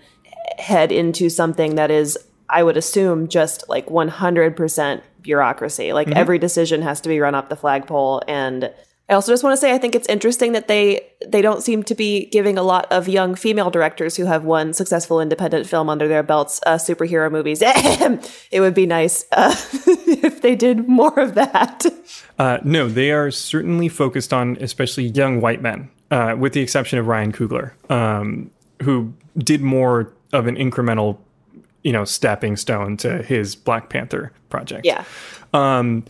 head 0.59 0.91
into 0.91 1.29
something 1.29 1.75
that 1.77 1.91
is, 1.91 2.17
I 2.53 2.63
would 2.63 2.77
assume, 2.77 3.29
just 3.29 3.69
like 3.69 3.91
one 3.91 4.09
hundred 4.09 4.57
percent 4.57 5.03
bureaucracy. 5.23 5.93
Like 5.93 6.09
every 6.09 6.39
decision 6.39 6.83
has 6.83 7.01
to 7.01 7.09
be 7.09 7.19
run 7.21 7.35
up 7.35 7.49
the 7.49 7.57
flagpole 7.57 8.23
and. 8.29 8.73
I 9.09 9.15
also 9.15 9.33
just 9.33 9.43
want 9.43 9.53
to 9.53 9.59
say 9.59 9.75
I 9.75 9.79
think 9.79 9.95
it's 9.95 10.09
interesting 10.09 10.53
that 10.53 10.69
they 10.69 11.07
they 11.27 11.43
don't 11.43 11.61
seem 11.63 11.83
to 11.83 11.95
be 11.95 12.27
giving 12.27 12.57
a 12.57 12.63
lot 12.63 12.91
of 12.91 13.09
young 13.09 13.35
female 13.35 13.69
directors 13.69 14.17
who 14.17 14.25
have 14.25 14.45
one 14.45 14.73
successful 14.73 15.21
independent 15.21 15.67
film 15.67 15.91
under 15.91 16.09
their 16.09 16.23
belts 16.23 16.61
uh, 16.65 16.77
superhero 16.77 17.31
movies. 17.31 17.63
it 18.51 18.61
would 18.61 18.73
be 18.73 18.87
nice 18.87 19.27
uh, 19.33 19.55
if 20.07 20.41
they 20.41 20.55
did 20.55 20.89
more 20.89 21.19
of 21.19 21.35
that. 21.35 21.85
Uh, 22.39 22.59
no, 22.65 22.89
they 22.89 23.11
are 23.11 23.31
certainly 23.31 23.89
focused 23.89 24.33
on 24.33 24.57
especially 24.61 25.05
young 25.05 25.41
white 25.41 25.61
men, 25.61 25.91
uh, 26.11 26.35
with 26.39 26.53
the 26.55 26.61
exception 26.61 26.99
of 26.99 27.07
Ryan 27.07 27.33
Coogler, 27.33 27.73
um, 27.91 28.51
who 28.83 29.13
did 29.37 29.61
more 29.61 30.13
of 30.33 30.47
an 30.47 30.57
incremental, 30.57 31.19
you 31.83 31.93
know, 31.93 32.05
stepping 32.05 32.57
stone 32.57 32.97
to 32.99 33.23
his 33.23 33.55
Black 33.55 33.89
Panther 33.89 34.33
project. 34.49 34.87
Yeah. 34.87 35.05
Um, 35.53 36.05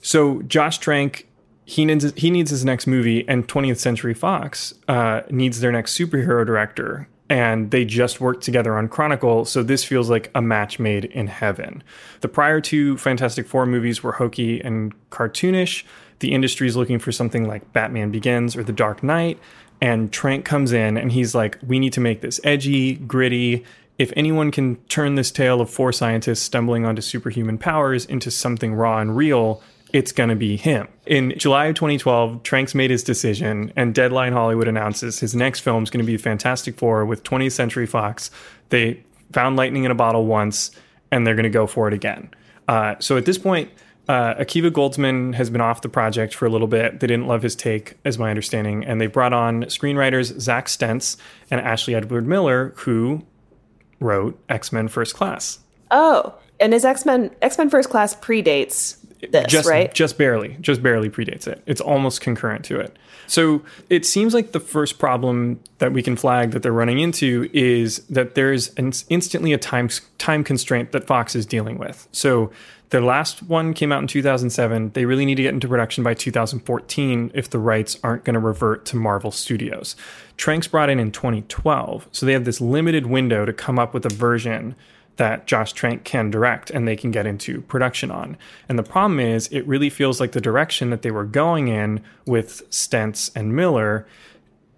so 0.00 0.42
Josh 0.42 0.78
Trank, 0.78 1.26
he 1.64 1.84
needs 1.84 2.12
he 2.14 2.30
needs 2.30 2.50
his 2.50 2.64
next 2.64 2.86
movie, 2.86 3.28
and 3.28 3.46
20th 3.46 3.78
Century 3.78 4.14
Fox 4.14 4.74
uh, 4.88 5.22
needs 5.30 5.60
their 5.60 5.72
next 5.72 5.98
superhero 5.98 6.46
director, 6.46 7.08
and 7.28 7.70
they 7.70 7.84
just 7.84 8.20
worked 8.20 8.42
together 8.42 8.76
on 8.76 8.88
Chronicle. 8.88 9.44
So 9.44 9.62
this 9.62 9.84
feels 9.84 10.08
like 10.08 10.30
a 10.34 10.40
match 10.40 10.78
made 10.78 11.04
in 11.06 11.26
heaven. 11.26 11.82
The 12.20 12.28
prior 12.28 12.60
two 12.60 12.96
Fantastic 12.96 13.46
Four 13.46 13.66
movies 13.66 14.02
were 14.02 14.12
hokey 14.12 14.60
and 14.60 14.94
cartoonish. 15.10 15.84
The 16.20 16.32
industry 16.32 16.66
is 16.66 16.76
looking 16.76 16.98
for 16.98 17.12
something 17.12 17.46
like 17.46 17.72
Batman 17.72 18.10
Begins 18.10 18.56
or 18.56 18.64
The 18.64 18.72
Dark 18.72 19.02
Knight, 19.02 19.38
and 19.80 20.10
Trank 20.10 20.44
comes 20.44 20.72
in 20.72 20.96
and 20.96 21.12
he's 21.12 21.34
like, 21.34 21.58
"We 21.66 21.78
need 21.78 21.92
to 21.92 22.00
make 22.00 22.22
this 22.22 22.40
edgy, 22.44 22.94
gritty." 22.94 23.64
If 23.98 24.12
anyone 24.16 24.52
can 24.52 24.76
turn 24.86 25.16
this 25.16 25.32
tale 25.32 25.60
of 25.60 25.68
four 25.68 25.92
scientists 25.92 26.40
stumbling 26.40 26.86
onto 26.86 27.02
superhuman 27.02 27.58
powers 27.58 28.04
into 28.04 28.30
something 28.30 28.74
raw 28.74 29.00
and 29.00 29.16
real, 29.16 29.60
it's 29.92 30.12
going 30.12 30.28
to 30.28 30.36
be 30.36 30.56
him. 30.56 30.86
In 31.04 31.34
July 31.36 31.66
of 31.66 31.74
2012, 31.74 32.44
Tranks 32.44 32.76
made 32.76 32.90
his 32.90 33.02
decision, 33.02 33.72
and 33.74 33.94
Deadline 33.94 34.32
Hollywood 34.32 34.68
announces 34.68 35.18
his 35.18 35.34
next 35.34 35.60
film 35.60 35.82
is 35.82 35.90
going 35.90 36.04
to 36.04 36.06
be 36.06 36.16
Fantastic 36.16 36.76
Four 36.76 37.04
with 37.06 37.24
20th 37.24 37.52
Century 37.52 37.86
Fox. 37.86 38.30
They 38.68 39.02
found 39.32 39.56
lightning 39.56 39.84
in 39.84 39.90
a 39.90 39.96
bottle 39.96 40.26
once, 40.26 40.70
and 41.10 41.26
they're 41.26 41.34
going 41.34 41.42
to 41.44 41.50
go 41.50 41.66
for 41.66 41.88
it 41.88 41.94
again. 41.94 42.30
Uh, 42.68 42.94
so 43.00 43.16
at 43.16 43.24
this 43.24 43.38
point, 43.38 43.70
uh, 44.08 44.34
Akiva 44.34 44.70
Goldsman 44.70 45.34
has 45.34 45.50
been 45.50 45.60
off 45.60 45.82
the 45.82 45.88
project 45.88 46.34
for 46.34 46.46
a 46.46 46.50
little 46.50 46.68
bit. 46.68 47.00
They 47.00 47.06
didn't 47.06 47.26
love 47.26 47.42
his 47.42 47.56
take, 47.56 47.94
as 48.04 48.16
my 48.16 48.30
understanding, 48.30 48.84
and 48.84 49.00
they 49.00 49.06
brought 49.06 49.32
on 49.32 49.64
screenwriters 49.64 50.38
Zack 50.40 50.68
Stentz 50.68 51.16
and 51.50 51.60
Ashley 51.60 51.94
Edward 51.94 52.26
Miller, 52.26 52.74
who 52.76 53.24
wrote 54.00 54.38
X 54.48 54.72
Men 54.72 54.88
First 54.88 55.14
Class. 55.14 55.58
Oh, 55.90 56.34
and 56.60 56.72
his 56.72 56.84
X 56.84 57.04
Men 57.04 57.30
X 57.42 57.58
Men 57.58 57.70
First 57.70 57.90
Class 57.90 58.14
predates 58.14 58.96
this, 59.30 59.46
just 59.48 59.68
right? 59.68 59.92
just 59.92 60.16
barely 60.16 60.56
just 60.60 60.82
barely 60.82 61.10
predates 61.10 61.48
it 61.48 61.62
it's 61.66 61.80
almost 61.80 62.20
concurrent 62.20 62.64
to 62.64 62.78
it 62.78 62.96
so 63.26 63.62
it 63.90 64.06
seems 64.06 64.32
like 64.32 64.52
the 64.52 64.60
first 64.60 64.98
problem 64.98 65.60
that 65.78 65.92
we 65.92 66.02
can 66.02 66.16
flag 66.16 66.52
that 66.52 66.62
they're 66.62 66.72
running 66.72 67.00
into 67.00 67.48
is 67.52 67.98
that 68.06 68.34
there's 68.34 68.72
an 68.74 68.92
instantly 69.08 69.52
a 69.52 69.58
time 69.58 69.88
time 70.18 70.44
constraint 70.44 70.92
that 70.92 71.06
fox 71.06 71.34
is 71.34 71.46
dealing 71.46 71.78
with 71.78 72.06
so 72.12 72.52
their 72.90 73.02
last 73.02 73.42
one 73.42 73.74
came 73.74 73.92
out 73.92 74.00
in 74.00 74.08
2007 74.08 74.90
they 74.92 75.04
really 75.04 75.24
need 75.24 75.36
to 75.36 75.42
get 75.42 75.54
into 75.54 75.68
production 75.68 76.02
by 76.04 76.14
2014 76.14 77.30
if 77.34 77.50
the 77.50 77.58
rights 77.58 77.98
aren't 78.02 78.24
going 78.24 78.34
to 78.34 78.40
revert 78.40 78.84
to 78.84 78.96
marvel 78.96 79.30
studios 79.30 79.96
tranks 80.36 80.66
brought 80.66 80.90
in 80.90 80.98
in 80.98 81.12
2012 81.12 82.08
so 82.12 82.26
they 82.26 82.32
have 82.32 82.44
this 82.44 82.60
limited 82.60 83.06
window 83.06 83.44
to 83.44 83.52
come 83.52 83.78
up 83.78 83.94
with 83.94 84.04
a 84.06 84.14
version 84.14 84.74
that 85.18 85.46
Josh 85.46 85.72
Trank 85.72 86.04
can 86.04 86.30
direct 86.30 86.70
and 86.70 86.88
they 86.88 86.96
can 86.96 87.10
get 87.10 87.26
into 87.26 87.60
production 87.62 88.10
on. 88.10 88.36
And 88.68 88.78
the 88.78 88.84
problem 88.84 89.20
is, 89.20 89.48
it 89.48 89.66
really 89.66 89.90
feels 89.90 90.20
like 90.20 90.32
the 90.32 90.40
direction 90.40 90.90
that 90.90 91.02
they 91.02 91.10
were 91.10 91.24
going 91.24 91.68
in 91.68 92.02
with 92.24 92.62
Stentz 92.70 93.30
and 93.34 93.54
Miller 93.54 94.06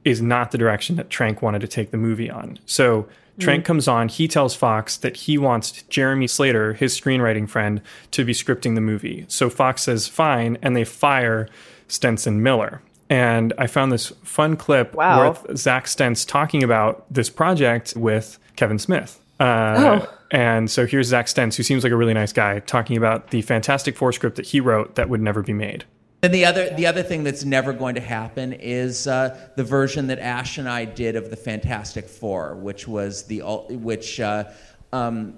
is 0.05 0.21
not 0.23 0.51
the 0.51 0.59
direction 0.59 0.97
that 0.97 1.11
Trank 1.11 1.43
wanted 1.43 1.61
to 1.61 1.69
take 1.69 1.91
the 1.91 1.99
movie 1.99 2.31
on. 2.31 2.59
So 2.65 3.07
Trank 3.41 3.65
comes 3.65 3.89
on, 3.89 4.09
he 4.09 4.29
tells 4.29 4.55
Fox 4.55 4.97
that 4.99 5.17
he 5.17 5.39
wants 5.39 5.83
Jeremy 5.89 6.27
Slater, 6.27 6.75
his 6.75 6.99
screenwriting 6.99 7.49
friend, 7.49 7.81
to 8.13 8.25
be 8.25 8.33
scripting 8.33 8.75
the 8.75 8.81
movie. 8.81 9.25
So 9.29 9.51
Fox 9.51 9.83
says 9.83 10.07
fine, 10.07 10.59
and 10.63 10.77
they 10.77 10.85
fire 10.85 11.49
Stentz 11.89 12.27
and 12.27 12.43
Miller. 12.43 12.83
And 13.09 13.53
I 13.59 13.67
found 13.67 13.91
this 13.91 14.13
fun 14.23 14.57
clip 14.57 14.95
Wow. 14.95 15.31
with 15.47 15.59
Zack 15.59 15.87
Stentz 15.89 16.25
talking 16.25 16.63
about 16.63 17.13
this 17.13 17.29
project 17.29 17.95
with 17.97 18.39
Kevin 18.57 18.79
Smith. 18.79 19.21
Uh, 19.41 20.01
Oh. 20.03 20.15
And 20.33 20.71
so 20.71 20.87
here's 20.87 21.09
Zack 21.09 21.27
Stentz, 21.27 21.57
who 21.57 21.65
seems 21.65 21.83
like 21.83 21.93
a 21.93 21.97
really 21.97 22.15
nice 22.15 22.33
guy, 22.33 22.61
talking 22.61 22.97
about 22.97 23.31
the 23.31 23.43
Fantastic 23.43 23.97
Four 23.97 24.13
script 24.13 24.37
that 24.37 24.47
he 24.47 24.61
wrote 24.61 24.95
that 24.95 25.09
would 25.09 25.21
never 25.21 25.43
be 25.43 25.53
made. 25.53 25.85
And 26.23 26.35
the 26.35 26.45
other, 26.45 26.69
the 26.71 26.87
other 26.87 27.03
thing 27.03 27.25
that's 27.25 27.45
never 27.45 27.73
going 27.73 27.95
to 27.95 28.01
happen 28.01 28.53
is 28.53 29.07
uh, 29.07 29.53
the 29.57 29.65
version 29.65 30.09
that 30.09 30.19
Ash 30.19 30.59
and 30.59 30.69
I 30.69 30.85
did 30.85 31.17
of 31.17 31.31
the 31.31 31.37
Fantastic 31.37 32.09
Four, 32.09 32.57
which 32.57 32.87
was 32.87 33.25
the 33.25 33.41
which. 33.71 34.21
Uh, 34.21 34.45
um, 34.93 35.35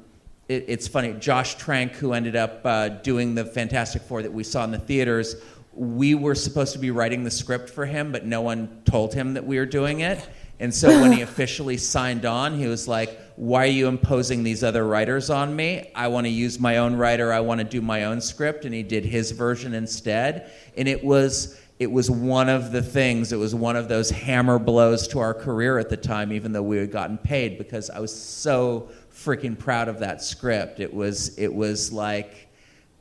it, 0.49 0.65
it's 0.67 0.89
funny. 0.89 1.13
Josh 1.15 1.55
Trank, 1.55 1.93
who 1.93 2.13
ended 2.13 2.35
up 2.35 2.61
uh, 2.65 2.89
doing 2.89 3.35
the 3.35 3.45
Fantastic 3.45 4.03
Four 4.03 4.23
that 4.23 4.33
we 4.33 4.43
saw 4.43 4.65
in 4.65 4.73
the 4.73 4.79
theaters, 4.79 5.37
we 5.75 6.15
were 6.15 6.35
supposed 6.35 6.73
to 6.73 6.79
be 6.79 6.91
writing 6.91 7.25
the 7.25 7.31
script 7.31 7.71
for 7.71 7.87
him, 7.87 8.13
but 8.13 8.27
no 8.27 8.43
one 8.43 8.83
told 8.85 9.15
him 9.15 9.35
that 9.35 9.47
we 9.47 9.59
were 9.59 9.67
doing 9.67 10.01
it. 10.01 10.29
And 10.63 10.73
so 10.73 10.89
when 11.01 11.11
he 11.11 11.21
officially 11.31 11.77
signed 11.77 12.25
on, 12.25 12.57
he 12.57 12.67
was 12.69 12.87
like, 12.87 13.19
Why 13.37 13.65
are 13.65 13.67
you 13.67 13.89
imposing 13.89 14.45
these 14.45 14.63
other 14.63 14.87
writers 14.87 15.29
on 15.29 15.55
me? 15.55 15.91
I 15.95 16.09
want 16.09 16.27
to 16.27 16.31
use 16.31 16.61
my 16.61 16.79
own 16.79 16.95
writer. 16.95 17.33
I 17.33 17.41
want 17.41 17.59
to 17.59 17.65
do 17.65 17.83
my 17.83 18.05
own 18.05 18.21
script. 18.21 18.65
And 18.65 18.73
he 18.73 18.85
did 18.85 19.05
his 19.05 19.33
version 19.33 19.75
instead. 19.75 20.51
And 20.77 20.89
it 20.89 21.05
was. 21.05 21.59
It 21.79 21.91
was 21.91 22.09
one 22.09 22.49
of 22.49 22.71
the 22.71 22.83
things, 22.83 23.33
it 23.33 23.39
was 23.39 23.57
one 23.57 23.75
of 23.75 23.89
those 23.89 24.09
hammer 24.09 24.61
blows 24.61 25.09
to 25.09 25.19
our 25.19 25.35
career 25.35 25.79
at 25.79 25.89
the 25.89 25.97
time, 25.97 26.33
even 26.33 26.53
though 26.53 26.63
we 26.63 26.77
had 26.77 26.93
gotten 26.93 27.19
paid, 27.19 27.59
because 27.59 27.91
I 27.91 27.99
was 27.99 28.15
so 28.15 28.91
freaking 29.13 29.59
proud 29.59 29.89
of 29.89 29.99
that 29.99 30.23
script. 30.23 30.79
It 30.79 30.95
was, 30.95 31.37
it 31.39 31.53
was 31.53 31.91
like 31.93 32.49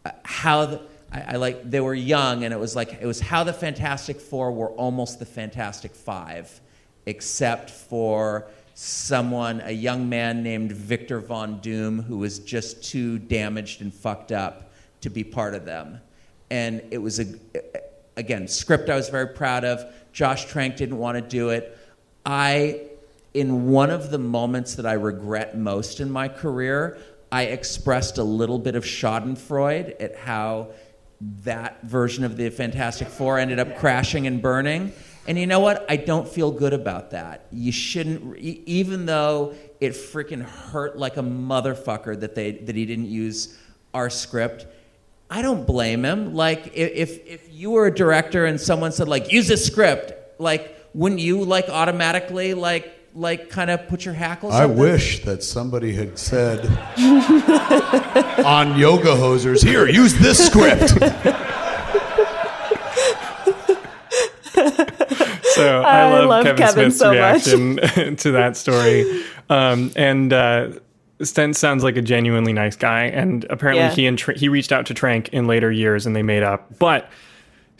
uh, 0.03 0.11
how 0.23 0.65
the, 0.65 0.81
I, 1.11 1.21
I 1.21 1.35
like 1.35 1.69
they 1.69 1.81
were 1.81 1.93
young, 1.93 2.43
and 2.43 2.53
it 2.53 2.59
was 2.59 2.75
like 2.75 2.97
it 2.99 3.05
was 3.05 3.19
how 3.19 3.43
the 3.43 3.53
Fantastic 3.53 4.19
Four 4.19 4.51
were 4.51 4.69
almost 4.69 5.19
the 5.19 5.25
Fantastic 5.25 5.93
Five, 5.93 6.59
except 7.05 7.69
for 7.69 8.47
someone, 8.73 9.61
a 9.61 9.71
young 9.71 10.09
man 10.09 10.43
named 10.43 10.71
Victor 10.71 11.19
Von 11.19 11.59
Doom, 11.59 12.01
who 12.01 12.17
was 12.17 12.39
just 12.39 12.83
too 12.83 13.19
damaged 13.19 13.81
and 13.81 13.93
fucked 13.93 14.31
up 14.31 14.71
to 15.01 15.09
be 15.09 15.23
part 15.23 15.53
of 15.53 15.65
them. 15.65 15.99
And 16.49 16.81
it 16.91 16.97
was 16.97 17.19
a 17.19 17.25
again 18.17 18.47
script 18.47 18.89
I 18.89 18.95
was 18.95 19.09
very 19.09 19.27
proud 19.27 19.63
of. 19.63 19.85
Josh 20.13 20.45
Trank 20.45 20.75
didn't 20.75 20.97
want 20.97 21.15
to 21.17 21.21
do 21.21 21.49
it. 21.49 21.77
I 22.25 22.81
in 23.33 23.69
one 23.69 23.89
of 23.89 24.11
the 24.11 24.17
moments 24.17 24.75
that 24.75 24.85
I 24.85 24.93
regret 24.93 25.57
most 25.57 25.99
in 25.99 26.11
my 26.11 26.27
career, 26.27 26.97
I 27.31 27.43
expressed 27.43 28.17
a 28.17 28.23
little 28.23 28.59
bit 28.59 28.75
of 28.75 28.83
Schadenfreude 28.83 29.95
at 30.01 30.17
how 30.17 30.69
that 31.43 31.81
version 31.83 32.23
of 32.23 32.35
the 32.35 32.49
Fantastic 32.49 33.07
Four 33.07 33.39
ended 33.39 33.59
up 33.59 33.77
crashing 33.77 34.27
and 34.27 34.41
burning. 34.41 34.91
And 35.27 35.37
you 35.37 35.45
know 35.45 35.59
what? 35.59 35.85
I 35.89 35.97
don't 35.97 36.27
feel 36.27 36.51
good 36.51 36.73
about 36.73 37.11
that. 37.11 37.45
You 37.51 37.71
shouldn't, 37.71 38.37
even 38.37 39.05
though 39.05 39.53
it 39.79 39.93
freaking 39.93 40.41
hurt 40.41 40.97
like 40.97 41.17
a 41.17 41.21
motherfucker 41.21 42.19
that 42.19 42.35
they 42.35 42.51
that 42.51 42.75
he 42.75 42.85
didn't 42.85 43.09
use 43.09 43.57
our 43.93 44.09
script. 44.09 44.65
I 45.29 45.41
don't 45.41 45.65
blame 45.65 46.03
him. 46.03 46.33
Like 46.33 46.71
if 46.73 47.25
if 47.27 47.53
you 47.53 47.71
were 47.71 47.87
a 47.87 47.93
director 47.93 48.45
and 48.45 48.59
someone 48.59 48.91
said 48.91 49.07
like 49.07 49.31
use 49.31 49.47
this 49.47 49.65
script, 49.65 50.39
like 50.39 50.75
wouldn't 50.93 51.21
you 51.21 51.43
like 51.43 51.69
automatically 51.69 52.53
like 52.53 52.91
like 53.13 53.49
kind 53.49 53.69
of 53.69 53.87
put 53.87 54.05
your 54.05 54.13
hackles? 54.13 54.53
I 54.53 54.65
wish 54.65 55.23
that 55.25 55.43
somebody 55.43 55.93
had 55.93 56.17
said 56.17 56.65
on 58.45 58.77
yoga 58.77 59.15
hosers, 59.15 59.63
here, 59.63 59.87
use 59.87 60.17
this 60.17 60.45
script. 60.45 60.93
So 65.61 65.81
I, 65.85 65.99
I 66.01 66.09
love, 66.11 66.29
love 66.29 66.43
Kevin, 66.45 66.57
Kevin 66.57 66.91
Smith's 66.91 66.97
so 66.97 67.07
much. 67.07 67.45
reaction 67.95 68.15
to 68.17 68.31
that 68.31 68.57
story. 68.57 69.23
Um, 69.49 69.91
and 69.95 70.33
uh, 70.33 70.71
Stent 71.21 71.55
sounds 71.55 71.83
like 71.83 71.97
a 71.97 72.01
genuinely 72.01 72.53
nice 72.53 72.75
guy. 72.75 73.03
And 73.05 73.45
apparently 73.49 73.83
Yeah. 73.85 73.91
he 73.91 74.07
and 74.07 74.17
Tr- 74.17 74.31
he 74.33 74.49
reached 74.49 74.71
out 74.71 74.85
to 74.87 74.93
Trank 74.93 75.29
in 75.29 75.47
later 75.47 75.71
years 75.71 76.05
and 76.05 76.15
they 76.15 76.23
made 76.23 76.43
up. 76.43 76.77
But 76.79 77.09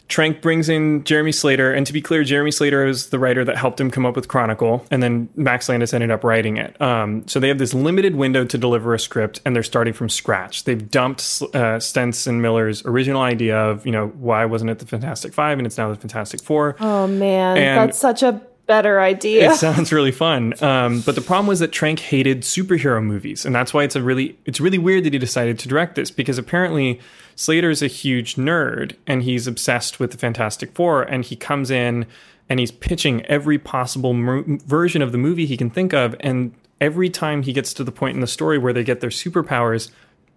Trank 0.08 0.42
brings 0.42 0.68
in 0.68 1.04
Jeremy 1.04 1.32
Slater, 1.32 1.72
and 1.72 1.86
to 1.86 1.92
be 1.92 2.02
clear, 2.02 2.22
Jeremy 2.22 2.50
Slater 2.50 2.86
is 2.86 3.08
the 3.08 3.18
writer 3.18 3.44
that 3.44 3.56
helped 3.56 3.80
him 3.80 3.90
come 3.90 4.04
up 4.04 4.14
with 4.14 4.28
Chronicle, 4.28 4.84
and 4.90 5.02
then 5.02 5.28
Max 5.36 5.68
Landis 5.68 5.94
ended 5.94 6.10
up 6.10 6.22
writing 6.22 6.58
it. 6.58 6.78
Um, 6.80 7.26
so 7.26 7.40
they 7.40 7.48
have 7.48 7.58
this 7.58 7.72
limited 7.72 8.14
window 8.16 8.44
to 8.44 8.58
deliver 8.58 8.92
a 8.94 8.98
script, 8.98 9.40
and 9.46 9.56
they're 9.56 9.62
starting 9.62 9.94
from 9.94 10.08
scratch. 10.10 10.64
They've 10.64 10.90
dumped 10.90 11.20
uh, 11.54 11.78
Stentz 11.80 12.26
and 12.26 12.42
Miller's 12.42 12.84
original 12.84 13.22
idea 13.22 13.56
of, 13.56 13.86
you 13.86 13.92
know, 13.92 14.08
why 14.08 14.44
wasn't 14.44 14.70
it 14.70 14.78
the 14.80 14.86
Fantastic 14.86 15.32
Five, 15.32 15.58
and 15.58 15.66
it's 15.66 15.78
now 15.78 15.88
the 15.88 15.96
Fantastic 15.96 16.42
Four. 16.42 16.76
Oh 16.80 17.06
man, 17.06 17.56
And- 17.56 17.78
that's 17.88 17.98
such 17.98 18.22
a 18.22 18.42
better 18.66 19.00
idea. 19.00 19.50
It 19.52 19.56
sounds 19.56 19.92
really 19.92 20.12
fun, 20.12 20.54
um, 20.62 21.00
but 21.00 21.14
the 21.16 21.20
problem 21.20 21.46
was 21.48 21.58
that 21.58 21.72
Trank 21.72 21.98
hated 21.98 22.42
superhero 22.42 23.02
movies, 23.02 23.44
and 23.44 23.54
that's 23.54 23.74
why 23.74 23.82
it's 23.82 23.96
a 23.96 24.02
really 24.02 24.38
it's 24.44 24.60
really 24.60 24.78
weird 24.78 25.04
that 25.04 25.12
he 25.12 25.18
decided 25.18 25.58
to 25.60 25.68
direct 25.68 25.96
this 25.96 26.10
because 26.12 26.38
apparently 26.38 27.00
Slater's 27.34 27.82
a 27.82 27.86
huge 27.86 28.36
nerd 28.36 28.96
and 29.06 29.22
he's 29.22 29.46
obsessed 29.46 29.98
with 29.98 30.10
the 30.10 30.18
Fantastic 30.18 30.72
Four, 30.72 31.02
and 31.02 31.24
he 31.24 31.36
comes 31.36 31.70
in 31.70 32.06
and 32.48 32.60
he's 32.60 32.70
pitching 32.70 33.24
every 33.26 33.58
possible 33.58 34.12
mo- 34.12 34.44
version 34.66 35.02
of 35.02 35.12
the 35.12 35.18
movie 35.18 35.46
he 35.46 35.56
can 35.56 35.70
think 35.70 35.94
of, 35.94 36.14
and 36.20 36.52
every 36.80 37.08
time 37.08 37.42
he 37.42 37.52
gets 37.52 37.72
to 37.72 37.84
the 37.84 37.92
point 37.92 38.14
in 38.14 38.20
the 38.20 38.26
story 38.26 38.58
where 38.58 38.72
they 38.72 38.84
get 38.84 39.00
their 39.00 39.10
superpowers, 39.10 39.90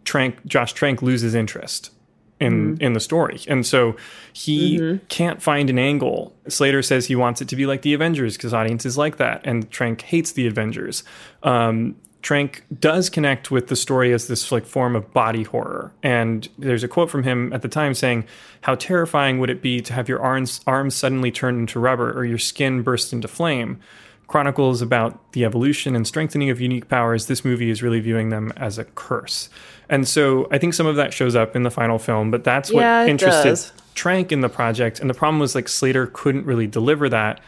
Trank 0.06 0.46
Josh 0.46 0.74
Trank 0.74 1.02
loses 1.02 1.34
interest 1.34 1.92
in 2.40 2.78
in 2.80 2.94
the 2.94 3.00
story. 3.00 3.42
And 3.48 3.66
so 3.66 3.96
he 4.34 5.00
can't 5.10 5.42
find 5.42 5.70
an 5.70 5.80
angle. 5.80 6.36
Slater 6.48 6.84
says 6.84 7.08
he 7.08 7.16
wants 7.16 7.42
it 7.42 7.48
to 7.50 7.56
be 7.56 7.66
like 7.66 7.82
the 7.82 7.94
Avengers 7.94 8.38
because 8.38 8.54
audiences 8.54 8.98
like 8.98 9.18
that, 9.18 9.42
and 9.44 9.70
Trank 9.72 10.02
hates 10.02 10.34
the 10.34 10.46
Avengers. 10.48 11.04
Um, 11.44 11.96
Trank 12.26 12.64
does 12.80 13.08
connect 13.08 13.52
with 13.52 13.68
the 13.68 13.76
story 13.76 14.12
as 14.12 14.28
this 14.28 14.52
like 14.52 14.66
form 14.66 14.96
of 14.96 15.14
body 15.14 15.44
horror. 15.44 15.92
And 16.02 16.50
there's 16.58 16.84
a 16.84 16.88
quote 16.88 17.12
from 17.12 17.22
him 17.22 17.54
at 17.54 17.62
the 17.62 17.68
time 17.68 17.94
saying, 17.94 18.26
"How 18.62 18.74
terrifying 18.74 19.38
would 19.38 19.52
it 19.52 19.62
be 19.62 19.80
to 19.82 19.94
have 19.94 20.10
your 20.10 20.20
arms 20.20 20.60
arms 20.66 20.96
suddenly 20.96 21.30
turned 21.30 21.60
into 21.60 21.80
rubber 21.80 22.12
or 22.18 22.26
your 22.26 22.40
skin 22.40 22.82
burst 22.82 23.14
into 23.14 23.28
flame?" 23.28 23.78
Chronicles 24.26 24.82
about 24.82 25.34
the 25.34 25.46
evolution 25.46 25.96
and 25.96 26.08
strengthening 26.08 26.50
of 26.50 26.60
unique 26.60 26.90
powers. 26.90 27.28
This 27.28 27.46
movie 27.46 27.70
is 27.70 27.84
really 27.84 28.00
viewing 28.00 28.30
them 28.30 28.52
as 28.58 28.80
a 28.80 28.86
curse. 28.86 29.48
And 29.88 30.08
so 30.08 30.48
I 30.50 30.58
think 30.58 30.74
some 30.74 30.88
of 30.88 30.96
that 30.96 31.14
shows 31.14 31.36
up 31.36 31.56
in 31.56 31.62
the 31.62 31.70
final 31.70 32.00
film, 32.00 32.32
but 32.32 32.44
that's 32.44 32.72
what 32.72 32.82
Yeah, 32.82 33.06
interested 33.06 33.50
does. 33.50 33.72
Trank 33.94 34.32
in 34.32 34.42
the 34.42 34.50
project. 34.50 35.00
And 35.00 35.12
the 35.12 35.14
problem 35.14 35.38
was 35.38 35.54
like 35.54 35.68
Slater 35.68 36.08
couldn't 36.08 36.48
really 36.48 36.66
deliver 36.66 37.08
that. 37.08 37.40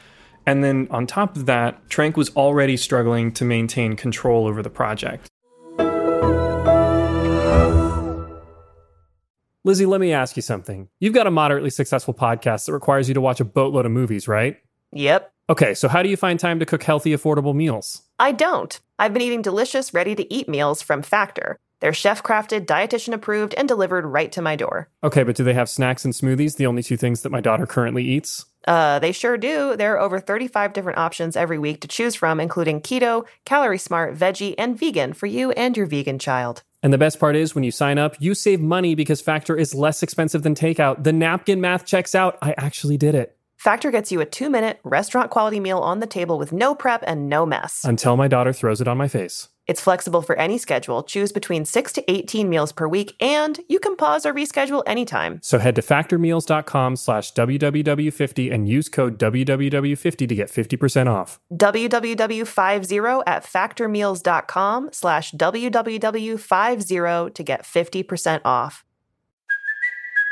And 0.48 0.64
then 0.64 0.88
on 0.90 1.06
top 1.06 1.36
of 1.36 1.46
that, 1.48 1.90
Trank 1.90 2.16
was 2.16 2.34
already 2.38 2.78
struggling 2.78 3.34
to 3.34 3.44
maintain 3.44 3.98
control 3.98 4.48
over 4.48 4.64
the 4.64 4.70
project. 4.70 5.28
Lizzie, 9.66 9.86
let 9.86 10.00
me 10.00 10.14
ask 10.14 10.38
you 10.38 10.42
something. 10.42 10.88
You've 11.02 11.14
got 11.14 11.28
a 11.28 11.32
moderately 11.32 11.70
successful 11.70 12.14
podcast 12.14 12.66
that 12.66 12.72
requires 12.72 13.10
you 13.10 13.14
to 13.14 13.20
watch 13.20 13.42
a 13.42 13.46
boatload 13.46 13.86
of 13.86 13.92
movies, 13.92 14.30
right? 14.30 14.56
Yep. 14.94 15.30
Okay, 15.50 15.74
so 15.74 15.90
how 15.90 16.02
do 16.02 16.08
you 16.08 16.16
find 16.16 16.40
time 16.40 16.60
to 16.60 16.66
cook 16.66 16.84
healthy, 16.84 17.12
affordable 17.12 17.54
meals? 17.54 18.04
I 18.18 18.32
don't. 18.32 18.80
I've 18.98 19.12
been 19.12 19.22
eating 19.22 19.42
delicious, 19.42 19.94
ready 19.94 20.16
to 20.16 20.34
eat 20.34 20.48
meals 20.48 20.82
from 20.82 21.02
Factor. 21.02 21.60
They're 21.80 21.94
chef 21.94 22.24
crafted, 22.24 22.66
dietitian 22.66 23.14
approved, 23.14 23.54
and 23.56 23.68
delivered 23.68 24.06
right 24.06 24.32
to 24.32 24.42
my 24.42 24.56
door. 24.56 24.90
Okay, 25.04 25.24
but 25.24 25.36
do 25.36 25.44
they 25.44 25.54
have 25.54 25.70
snacks 25.70 26.06
and 26.06 26.14
smoothies, 26.14 26.58
the 26.58 26.66
only 26.66 26.84
two 26.84 26.98
things 26.98 27.22
that 27.22 27.32
my 27.32 27.42
daughter 27.42 27.66
currently 27.66 28.04
eats? 28.04 28.46
Uh, 28.68 29.00
they 29.00 29.12
sure 29.12 29.38
do. 29.38 29.76
There 29.78 29.94
are 29.94 30.00
over 30.00 30.20
35 30.20 30.74
different 30.74 30.98
options 30.98 31.38
every 31.38 31.58
week 31.58 31.82
to 31.82 31.88
choose 31.88 32.16
from, 32.16 32.40
including 32.40 32.82
keto, 32.82 33.26
calorie 33.46 33.78
smart, 33.78 34.16
veggie, 34.16 34.56
and 34.58 34.78
vegan 34.78 35.14
for 35.14 35.28
you 35.28 35.52
and 35.52 35.78
your 35.78 35.86
vegan 35.86 36.20
child. 36.20 36.64
And 36.84 36.92
the 36.92 36.98
best 36.98 37.20
part 37.20 37.36
is 37.36 37.56
when 37.56 37.64
you 37.64 37.72
sign 37.72 37.98
up, 37.98 38.16
you 38.20 38.36
save 38.36 38.62
money 38.62 38.94
because 38.94 39.22
Factor 39.22 39.56
is 39.56 39.74
less 39.74 40.04
expensive 40.04 40.44
than 40.44 40.54
takeout. 40.54 41.04
The 41.04 41.14
napkin 41.14 41.62
math 41.62 41.86
checks 41.86 42.14
out. 42.14 42.38
I 42.42 42.54
actually 42.58 42.98
did 42.98 43.16
it. 43.16 43.38
Factor 43.58 43.90
gets 43.90 44.12
you 44.12 44.22
a 44.22 44.26
two 44.26 44.50
minute, 44.50 44.80
restaurant 44.84 45.32
quality 45.32 45.60
meal 45.60 45.80
on 45.80 46.00
the 46.00 46.06
table 46.06 46.38
with 46.38 46.52
no 46.52 46.76
prep 46.76 47.04
and 47.08 47.28
no 47.28 47.46
mess. 47.46 47.84
Until 47.84 48.16
my 48.16 48.28
daughter 48.28 48.54
throws 48.54 48.82
it 48.82 48.88
on 48.88 48.98
my 48.98 49.08
face. 49.08 49.48
It's 49.68 49.82
flexible 49.82 50.22
for 50.22 50.36
any 50.38 50.58
schedule. 50.58 51.04
Choose 51.04 51.32
between 51.32 51.66
6 51.66 51.94
to 51.94 52.12
18 52.12 52.50
meals 52.50 52.72
per 52.72 52.88
week, 52.88 53.16
and 53.22 53.60
you 53.68 53.80
can 53.80 53.96
pause 53.96 54.26
or 54.26 54.34
reschedule 54.34 54.82
anytime. 54.86 55.40
So 55.44 55.60
head 55.60 55.76
to 55.76 55.82
factormeals.com 55.82 56.96
slash 56.96 57.34
WWW50 57.34 58.54
and 58.54 58.70
use 58.70 58.90
code 58.90 59.20
WWW50 59.20 60.28
to 60.28 60.36
get 60.36 60.50
50% 60.50 61.08
off. 61.08 61.40
www50 61.54 63.24
at 63.28 63.44
factormeals.com 63.44 64.90
slash 64.92 65.32
www50 65.34 67.34
to 67.34 67.44
get 67.44 67.64
50% 67.64 68.42
off. 68.46 68.87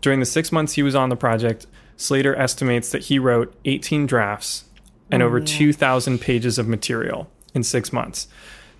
During 0.00 0.20
the 0.20 0.26
six 0.26 0.52
months 0.52 0.74
he 0.74 0.82
was 0.82 0.94
on 0.94 1.08
the 1.08 1.16
project, 1.16 1.66
Slater 1.96 2.34
estimates 2.36 2.90
that 2.92 3.04
he 3.04 3.18
wrote 3.18 3.54
18 3.64 4.06
drafts 4.06 4.64
and 5.10 5.22
oh, 5.22 5.26
over 5.26 5.40
2,000 5.40 6.20
pages 6.20 6.58
of 6.58 6.68
material 6.68 7.28
in 7.54 7.62
six 7.62 7.92
months. 7.92 8.28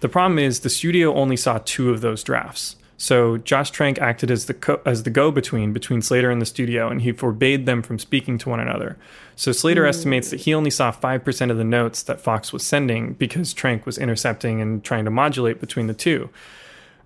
The 0.01 0.09
problem 0.09 0.39
is 0.39 0.61
the 0.61 0.71
studio 0.71 1.15
only 1.15 1.37
saw 1.37 1.59
two 1.65 1.91
of 1.91 2.01
those 2.01 2.23
drafts. 2.23 2.77
So 3.01 3.39
Josh 3.39 3.71
Trank 3.71 4.01
acted 4.01 4.29
as 4.31 4.47
the 4.47 4.55
co- 4.55 4.81
as 4.85 5.05
the 5.05 5.11
go-between 5.11 5.73
between 5.73 6.03
Slater 6.03 6.31
and 6.31 6.43
the 6.43 6.47
studio, 6.47 6.89
and 6.89 7.01
he 7.01 7.13
forbade 7.13 7.65
them 7.65 7.81
from 7.81 7.99
speaking 7.99 8.39
to 8.39 8.49
one 8.49 8.59
another. 8.59 8.97
So 9.37 9.53
Slater 9.53 9.85
hmm. 9.85 9.89
estimates 9.89 10.31
that 10.31 10.41
he 10.41 10.53
only 10.53 10.71
saw 10.71 10.91
five 10.91 11.25
percent 11.25 11.53
of 11.53 11.59
the 11.59 11.65
notes 11.65 12.03
that 12.03 12.21
Fox 12.21 12.53
was 12.53 12.67
sending 12.67 13.13
because 13.13 13.55
Trank 13.55 13.87
was 13.87 13.99
intercepting 13.99 14.61
and 14.61 14.83
trying 14.83 15.05
to 15.05 15.13
modulate 15.13 15.61
between 15.61 15.87
the 15.87 15.95
two. 15.95 16.29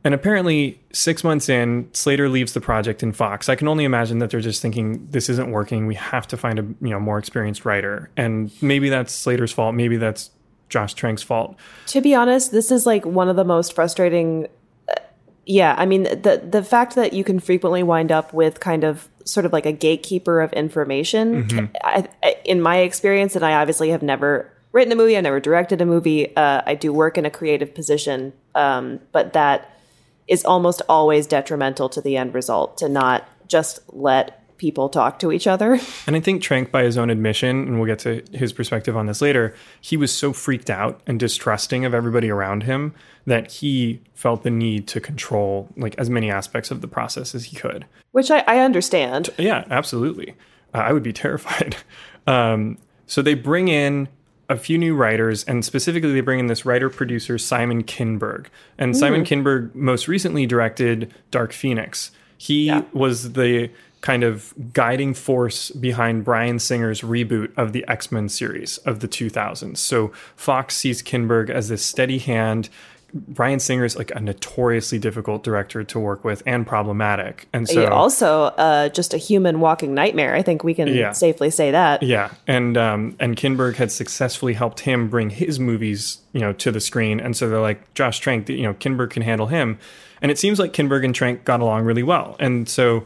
And 0.05 0.15
apparently, 0.15 0.81
six 0.93 1.23
months 1.23 1.49
in, 1.49 1.89
Slater 1.93 2.29
leaves 2.29 2.55
the 2.55 2.61
project 2.61 3.03
in 3.03 3.13
Fox. 3.13 3.49
I 3.49 3.55
can 3.55 3.69
only 3.69 3.85
imagine 3.85 4.19
that 4.19 4.31
they're 4.31 4.41
just 4.41 4.61
thinking 4.61 5.07
this 5.11 5.29
isn't 5.29 5.51
working. 5.51 5.87
We 5.87 5.95
have 5.95 6.27
to 6.29 6.37
find 6.37 6.59
a 6.59 6.63
you 6.63 6.91
know 6.91 6.99
more 6.99 7.19
experienced 7.19 7.65
writer, 7.65 8.11
and 8.17 8.51
maybe 8.61 8.89
that's 8.89 9.13
Slater's 9.13 9.53
fault. 9.53 9.75
Maybe 9.75 9.97
that's 9.97 10.31
Josh 10.69 10.95
Trank's 10.95 11.23
fault. 11.23 11.57
To 11.89 12.01
be 12.01 12.15
honest, 12.15 12.51
this 12.51 12.73
is 12.73 12.85
like 12.85 13.07
one 13.07 13.29
of 13.29 13.37
the 13.37 13.45
most 13.45 13.75
frustrating. 13.75 14.49
uh, 14.89 14.95
yeah, 15.47 15.77
I 15.79 15.87
mean 15.87 16.03
the 16.03 16.43
the 16.51 16.65
fact 16.65 16.97
that 16.97 17.13
you 17.13 17.23
can 17.23 17.39
frequently 17.39 17.85
wind 17.85 18.11
up 18.11 18.33
with 18.33 18.59
kind 18.59 18.83
of 18.83 19.09
sort 19.25 19.47
of 19.47 19.53
like 19.53 19.67
a 19.67 19.73
gatekeeper 19.73 20.41
of 20.41 20.53
information. 20.53 21.71
I, 21.85 22.09
I, 22.25 22.37
in 22.45 22.61
my 22.61 22.79
experience, 22.79 23.37
and 23.37 23.45
I 23.45 23.53
obviously 23.53 23.91
have 23.91 24.03
never 24.03 24.51
written 24.73 24.91
a 24.91 24.97
movie, 24.97 25.17
I've 25.17 25.23
never 25.23 25.39
directed 25.39 25.81
a 25.81 25.87
movie. 25.87 26.35
Uh, 26.35 26.63
I 26.67 26.75
do 26.75 26.93
work 26.93 27.19
in 27.19 27.27
a 27.27 27.31
creative 27.31 27.75
position, 27.75 28.33
um, 28.55 28.99
but 29.13 29.35
that 29.35 29.72
is 30.29 30.45
almost 30.45 30.83
always 30.89 31.27
detrimental 31.27 31.89
to 31.91 32.01
the 32.01 32.17
end 32.17 32.35
result 32.35 32.79
to 32.79 32.89
not 32.89 33.29
just 33.49 33.81
let 33.89 34.39
people 34.63 34.89
talk 34.89 35.19
to 35.19 35.33
each 35.33 35.49
other. 35.49 35.81
And 36.07 36.17
I 36.17 36.21
think 36.21 36.43
Trank, 36.43 36.71
by 36.71 36.85
his 36.85 36.97
own 36.97 37.11
admission, 37.11 37.67
and 37.67 37.79
we'll 37.79 37.87
get 37.87 37.99
to 38.01 38.23
his 38.37 38.53
perspective 38.53 38.97
on 38.97 39.07
this 39.07 39.21
later, 39.21 39.55
he 39.81 39.97
was 39.97 40.13
so 40.13 40.33
freaked 40.33 40.71
out 40.71 41.01
and 41.07 41.19
distrusting 41.19 41.85
of 41.85 41.95
everybody 41.95 42.31
around 42.31 42.63
him 42.63 42.95
that 43.27 43.51
he 43.51 44.01
felt 44.15 44.43
the 44.43 44.51
need 44.51 44.87
to 44.89 45.01
control 45.01 45.69
like 45.77 45.97
as 45.99 46.11
many 46.11 46.31
aspects 46.31 46.71
of 46.71 46.81
the 46.81 46.89
process 46.89 47.35
as 47.35 47.47
he 47.47 47.57
could. 47.57 47.87
Which 48.13 48.31
I, 48.31 48.45
I 48.47 48.59
understand. 48.61 49.31
Yeah, 49.39 49.65
absolutely. 49.71 50.35
Uh, 50.75 50.79
I 50.79 50.93
would 50.93 51.03
be 51.03 51.13
terrified. 51.25 51.77
Um, 52.27 52.79
so 53.07 53.21
they 53.21 53.35
bring 53.35 53.69
in 53.69 54.09
a 54.53 54.57
few 54.59 54.77
new 54.77 54.95
writers, 54.95 55.45
and 55.45 55.65
specifically, 55.65 56.13
they 56.13 56.21
bring 56.21 56.39
in 56.39 56.47
this 56.47 56.67
writer 56.67 56.91
producer, 56.91 57.39
Simon 57.39 57.83
Kinberg. 57.83 58.47
And 58.79 58.95
Simon 58.97 59.21
hmm. 59.21 59.27
Kinberg 59.27 59.75
most 59.75 60.09
recently 60.09 60.47
directed 60.47 61.13
Dark 61.31 61.53
Phoenix. 61.53 62.11
He 62.37 62.73
was 62.93 63.33
the 63.33 63.71
kind 64.03 64.25
of 64.25 64.53
guiding 64.73 65.15
force 65.15 65.71
behind 65.71 66.25
Bryan 66.25 66.59
Singer's 66.59 67.01
reboot 67.01 67.57
of 67.57 67.73
the 67.73 67.85
X 67.89 68.13
Men 68.13 68.29
series 68.29 68.79
of 68.79 69.01
the 69.01 69.09
2000s. 69.09 69.79
So 69.79 70.09
Fox 70.37 70.77
sees 70.77 71.03
Kinberg 71.03 71.49
as 71.49 71.69
this 71.69 71.85
steady 71.85 72.19
hand. 72.19 72.69
Bryan 73.15 73.61
Singer 73.61 73.85
is 73.85 73.97
like 73.97 74.11
a 74.13 74.21
notoriously 74.21 74.99
difficult 74.99 75.43
director 75.45 75.85
to 75.85 75.99
work 75.99 76.25
with 76.25 76.43
and 76.47 76.67
problematic. 76.67 77.47
And 77.53 77.69
so 77.69 77.87
also 77.89 78.45
uh, 78.45 78.89
just 78.89 79.13
a 79.13 79.19
human 79.19 79.61
walking 79.61 79.95
nightmare. 79.95 80.35
I 80.35 80.43
think 80.43 80.65
we 80.65 80.73
can 80.75 80.89
Yeah. 80.89 81.13
safely 81.13 81.51
say 81.51 81.71
that. 81.73 82.03
Yeah, 82.03 82.31
and 82.47 82.77
um, 82.77 83.17
and 83.21 83.37
Kinberg 83.37 83.77
had 83.77 83.93
successfully 83.93 84.55
helped 84.55 84.81
him 84.81 85.09
bring 85.09 85.31
his 85.31 85.61
movies, 85.61 86.19
you 86.33 86.41
know, 86.41 86.53
to 86.55 86.73
the 86.73 86.81
screen, 86.81 87.21
and 87.21 87.37
so 87.37 87.49
they're 87.49 87.61
like 87.61 87.93
Josh 87.95 88.19
Trank, 88.21 88.49
you 88.49 88.63
know, 88.63 88.75
Kinberg 88.75 89.11
can 89.11 89.23
handle 89.23 89.49
him, 89.49 89.79
and 90.23 90.31
it 90.31 90.39
seems 90.39 90.59
like 90.59 90.73
Kinberg 90.73 91.05
and 91.05 91.15
Trank 91.15 91.45
got 91.45 91.61
along 91.61 91.85
really 91.85 92.03
well, 92.03 92.37
and 92.41 92.69
so 92.69 93.05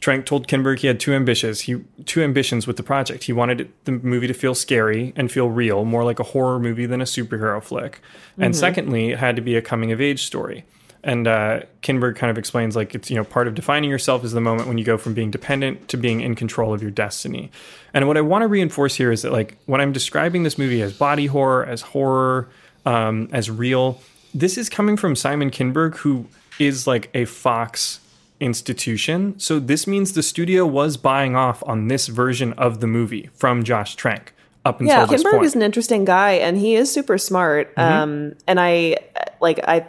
Trank 0.00 0.26
told 0.26 0.46
Kinberg 0.46 0.80
he 0.80 0.86
had 0.86 1.00
two 1.00 1.12
ambitions, 1.14 1.60
he 1.62 1.82
two 2.04 2.22
ambitions 2.22 2.66
with 2.66 2.76
the 2.76 2.82
project. 2.82 3.24
He 3.24 3.32
wanted 3.32 3.72
the 3.84 3.92
movie 3.92 4.26
to 4.26 4.34
feel 4.34 4.54
scary 4.54 5.12
and 5.16 5.32
feel 5.32 5.48
real, 5.48 5.84
more 5.84 6.04
like 6.04 6.20
a 6.20 6.24
horror 6.24 6.58
movie 6.60 6.86
than 6.86 7.00
a 7.00 7.04
superhero 7.04 7.62
flick, 7.62 8.00
and 8.38 8.52
Mhm. 8.54 8.56
secondly, 8.58 9.10
it 9.12 9.18
had 9.18 9.36
to 9.36 9.42
be 9.42 9.56
a 9.56 9.62
coming 9.62 9.92
of 9.92 10.00
age 10.00 10.24
story. 10.24 10.64
And 11.02 11.28
uh, 11.28 11.60
Kinberg 11.82 12.16
kind 12.16 12.30
of 12.32 12.36
explains 12.38 12.74
like 12.74 12.94
it's 12.94 13.10
you 13.10 13.16
know 13.16 13.22
part 13.24 13.46
of 13.48 13.54
defining 13.54 13.88
yourself 13.90 14.24
is 14.24 14.32
the 14.32 14.40
moment 14.40 14.68
when 14.68 14.76
you 14.76 14.84
go 14.84 14.98
from 14.98 15.14
being 15.14 15.30
dependent 15.30 15.86
to 15.88 15.96
being 15.96 16.20
in 16.20 16.34
control 16.34 16.74
of 16.74 16.82
your 16.82 16.90
destiny. 16.90 17.50
And 17.94 18.06
what 18.08 18.16
I 18.16 18.22
want 18.22 18.42
to 18.42 18.48
reinforce 18.48 18.96
here 18.96 19.12
is 19.12 19.22
that 19.22 19.30
like 19.32 19.56
when 19.66 19.80
I'm 19.80 19.92
describing 19.92 20.42
this 20.42 20.58
movie 20.58 20.82
as 20.82 20.92
body 20.92 21.26
horror, 21.26 21.64
as 21.64 21.80
horror, 21.82 22.48
um, 22.84 23.28
as 23.32 23.48
real, 23.50 24.00
this 24.34 24.58
is 24.58 24.68
coming 24.68 24.96
from 24.96 25.14
Simon 25.16 25.50
Kinberg, 25.50 25.96
who 25.98 26.26
is 26.58 26.86
like 26.88 27.08
a 27.14 27.24
Fox 27.24 28.00
institution. 28.40 29.38
So 29.38 29.58
this 29.58 29.86
means 29.86 30.12
the 30.12 30.22
studio 30.22 30.66
was 30.66 30.96
buying 30.96 31.36
off 31.36 31.62
on 31.66 31.88
this 31.88 32.06
version 32.08 32.52
of 32.54 32.80
the 32.80 32.86
movie 32.86 33.30
from 33.34 33.62
Josh 33.64 33.96
Trank 33.96 34.32
up 34.64 34.80
until 34.80 34.96
yeah, 34.98 35.06
this 35.06 35.22
Kinberg 35.22 35.30
point. 35.32 35.44
is 35.44 35.54
an 35.54 35.62
interesting 35.62 36.04
guy, 36.04 36.32
and 36.32 36.56
he 36.58 36.74
is 36.74 36.92
super 36.92 37.18
smart. 37.18 37.74
Mhm. 37.76 37.82
Um, 37.82 38.32
and 38.46 38.58
I 38.60 38.96
like 39.40 39.60
I, 39.66 39.86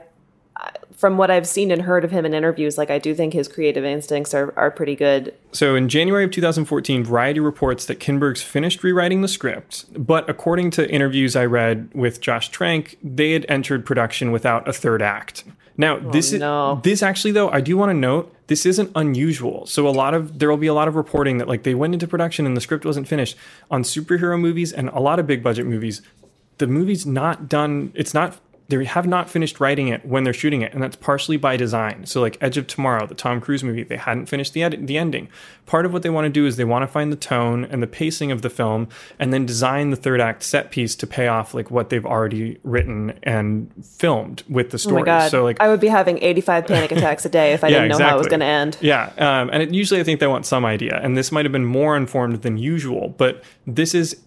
I- 0.56 0.72
from 0.96 1.18
what 1.18 1.30
I've 1.30 1.48
seen 1.48 1.70
and 1.70 1.84
heard 1.84 2.04
of 2.04 2.10
him 2.10 2.26
in 2.26 2.34
interviews, 2.34 2.76
like 2.76 2.90
I 2.90 2.98
do 2.98 3.14
think 3.14 3.34
his 3.34 3.48
creative 3.48 3.84
instincts 3.86 4.34
are 4.34 4.54
are 4.58 4.72
pretty 4.72 4.96
good. 4.96 5.34
So 5.52 5.76
in 5.76 5.90
January 5.90 6.24
of 6.24 6.32
2014, 6.32 7.04
Variety 7.04 7.40
reports 7.40 7.86
that 7.86 8.00
Kinberg's 8.00 8.42
finished 8.42 8.84
rewriting 8.84 9.22
the 9.22 9.28
script, 9.28 9.86
but 9.98 10.28
according 10.30 10.72
to 10.72 10.90
interviews 10.90 11.36
I 11.36 11.46
read 11.46 11.90
with 11.94 12.20
Josh 12.22 12.50
Trank, 12.50 12.98
they 13.04 13.34
had 13.34 13.46
entered 13.50 13.86
production 13.86 14.32
without 14.32 14.68
a 14.68 14.74
third 14.74 15.02
act. 15.02 15.44
Now, 15.78 15.98
oh, 15.98 16.12
this 16.12 16.34
is 16.34 16.42
this 16.84 17.04
actually 17.04 17.32
though, 17.32 17.50
I 17.50 17.62
do 17.62 17.78
want 17.78 17.92
to 17.92 17.94
note 17.94 18.34
this 18.48 18.66
isn't 18.66 18.92
unusual. 18.96 19.66
So 19.68 19.88
a 19.88 19.92
lot 19.92 20.14
of 20.14 20.40
there 20.40 20.50
will 20.50 20.58
be 20.58 20.68
a 20.68 20.74
lot 20.74 20.88
of 20.88 20.96
reporting 20.96 21.38
that 21.38 21.48
like 21.48 21.64
they 21.64 21.76
went 21.76 21.94
into 21.94 22.08
production 22.08 22.46
and 22.46 22.58
the 22.58 22.62
script 22.62 22.86
wasn't 22.86 23.08
finished 23.08 23.38
on 23.70 23.84
superhero 23.84 24.40
movies 24.40 24.74
and 24.74 24.90
a 24.90 25.00
lot 25.00 25.20
of 25.20 25.28
big 25.28 25.44
budget 25.44 25.66
movies. 25.66 26.02
The 26.58 26.68
movie's 26.68 27.06
not 27.06 27.48
done. 27.48 27.92
It's 27.94 28.14
not. 28.14 28.40
They 28.70 28.84
have 28.84 29.08
not 29.08 29.30
finished 29.30 29.62
writing 29.62 29.88
it 29.88 30.06
when 30.06 30.26
they're 30.26 30.34
shooting 30.34 30.62
it, 30.62 30.74
and 30.74 30.84
that's 30.84 30.98
partially 30.98 31.38
by 31.38 31.56
design. 31.56 32.06
So, 32.06 32.20
like 32.20 32.38
Edge 32.42 32.58
of 32.58 32.68
Tomorrow, 32.68 33.08
the 33.08 33.16
Tom 33.16 33.40
Cruise 33.40 33.64
movie, 33.64 33.84
they 33.84 33.96
hadn't 33.96 34.26
finished 34.26 34.52
the 34.54 34.62
ed- 34.64 34.88
the 34.88 34.98
ending. 34.98 35.30
Part 35.66 35.86
of 35.86 35.94
what 35.94 36.02
they 36.04 36.10
want 36.10 36.26
to 36.26 36.30
do 36.30 36.46
is 36.46 36.58
they 36.58 36.66
want 36.66 36.84
to 36.84 36.88
find 36.88 37.10
the 37.12 37.16
tone 37.16 37.64
and 37.64 37.82
the 37.82 37.88
pacing 37.88 38.30
of 38.30 38.42
the 38.42 38.50
film, 38.50 38.90
and 39.20 39.32
then 39.32 39.46
design 39.46 39.90
the 39.92 39.96
third 39.96 40.20
act 40.20 40.44
set 40.44 40.70
piece 40.70 40.96
to 40.98 41.08
pay 41.08 41.28
off 41.28 41.54
like 41.54 41.72
what 41.72 41.90
they've 41.90 42.06
already 42.06 42.60
written 42.64 43.18
and 43.24 43.72
filmed 43.86 44.44
with 44.50 44.72
the 44.72 44.76
Oh 44.76 44.78
story. 44.78 45.02
my 45.02 45.06
god! 45.06 45.32
So, 45.32 45.46
like 45.46 45.62
I 45.62 45.70
would 45.70 45.80
be 45.80 45.88
having 45.88 46.22
eighty 46.22 46.42
five 46.42 46.68
panic 46.68 46.92
attacks 46.98 47.24
a 47.26 47.30
day 47.30 47.54
if 47.54 47.64
I 47.64 47.70
didn't 47.70 47.88
know 47.88 48.00
how 48.00 48.16
it 48.16 48.18
was 48.18 48.28
going 48.28 48.42
to 48.42 48.46
end. 48.46 48.78
yeah, 48.82 49.12
um, 49.18 49.50
and 49.54 49.64
it, 49.64 49.74
usually 49.74 50.02
I 50.02 50.04
think 50.04 50.20
they 50.20 50.28
want 50.28 50.46
some 50.46 50.66
idea, 50.66 51.00
and 51.02 51.16
this 51.18 51.32
might 51.32 51.46
have 51.46 51.54
been 51.54 51.66
more 51.66 51.96
informed 51.96 52.42
than 52.42 52.58
usual, 52.58 53.16
but 53.18 53.44
this 53.66 53.96
is 53.96 54.22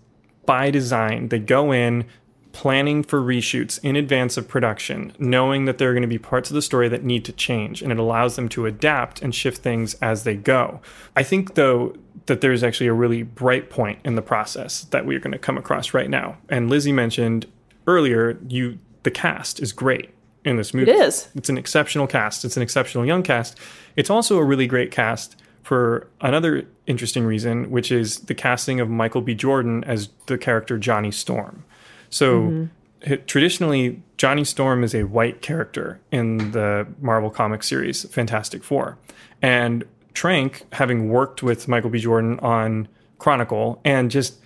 by 0.47 0.71
design. 0.71 1.29
They 1.29 1.39
go 1.39 1.71
in 1.73 2.07
planning 2.53 3.03
for 3.03 3.21
reshoots 3.21 3.79
in 3.83 3.97
advance 3.97 4.37
of 4.37 4.49
production, 4.49 5.13
knowing 5.19 5.65
that 5.65 5.79
there 5.79 5.91
are 5.91 5.93
going 5.93 6.03
to 6.03 6.09
be 6.09 6.19
parts 6.19 6.51
of 6.51 6.55
the 6.55 6.63
story 6.63 6.89
that 6.89 7.05
need 7.05 7.25
to 7.25 7.33
change, 7.33 7.83
and 7.83 7.93
it 7.93 7.99
allows 7.99 8.37
them 8.37 8.49
to 8.49 8.67
adapt 8.67 9.23
and 9.23 9.35
shift 9.35 9.59
things 9.59 9.95
as 9.95 10.25
they 10.25 10.35
go. 10.35 10.81
I 11.15 11.23
think, 11.23 11.55
though, 11.55 11.95
that 12.27 12.41
there's 12.41 12.63
actually 12.63 12.89
a 12.89 12.93
really 12.93 13.23
bright 13.23 13.71
point 13.71 13.99
in 14.05 14.15
the 14.15 14.23
process 14.23 14.83
that 14.85 15.07
we're 15.07 15.19
going 15.19 15.33
to 15.33 15.39
come 15.39 15.59
across 15.59 15.95
right 15.95 16.11
now. 16.11 16.39
And 16.49 16.69
Lizzie 16.69 16.93
mentioned 16.93 17.47
earlier, 17.87 18.39
you 18.49 18.79
the 19.03 19.11
cast 19.11 19.61
is 19.61 19.73
great 19.73 20.11
in 20.45 20.57
this 20.57 20.75
movie. 20.75 20.91
It 20.91 21.01
is. 21.01 21.29
It's 21.35 21.49
an 21.49 21.59
exceptional 21.59 22.07
cast. 22.07 22.45
It's 22.45 22.57
an 22.57 22.63
exceptional 22.63 23.07
young 23.07 23.23
cast. 23.23 23.59
It's 23.97 24.11
also 24.11 24.39
a 24.39 24.45
really 24.45 24.67
great 24.67 24.91
cast 24.91 25.37
for 25.63 26.09
another 26.21 26.67
interesting 26.87 27.25
reason, 27.25 27.71
which 27.71 27.93
is 27.93 28.21
the 28.21 28.35
casting 28.35 28.81
of 28.81 28.89
Michael 28.89 29.21
B. 29.21 29.35
Jordan 29.35 29.85
as 29.85 30.09
the 30.27 30.39
character 30.39 30.79
Johnny 30.79 31.11
Storm. 31.11 31.65
So 32.11 32.41
Mhm. 32.41 32.69
hi- 33.07 33.19
traditionally, 33.27 34.03
Johnny 34.19 34.45
Storm 34.45 34.85
is 34.85 34.95
a 34.95 35.05
white 35.05 35.41
character 35.41 36.01
in 36.13 36.51
the 36.53 36.87
Marvel 37.01 37.31
comic 37.31 37.63
series 37.63 38.05
Fantastic 38.11 38.63
Four. 38.63 38.99
And 39.41 39.85
Trank, 40.13 40.63
having 40.73 41.09
worked 41.09 41.43
with 41.43 41.69
Michael 41.69 41.89
B. 41.91 41.99
Jordan 42.01 42.39
on 42.41 42.89
Chronicle 43.19 43.81
and 43.85 44.11
just 44.11 44.40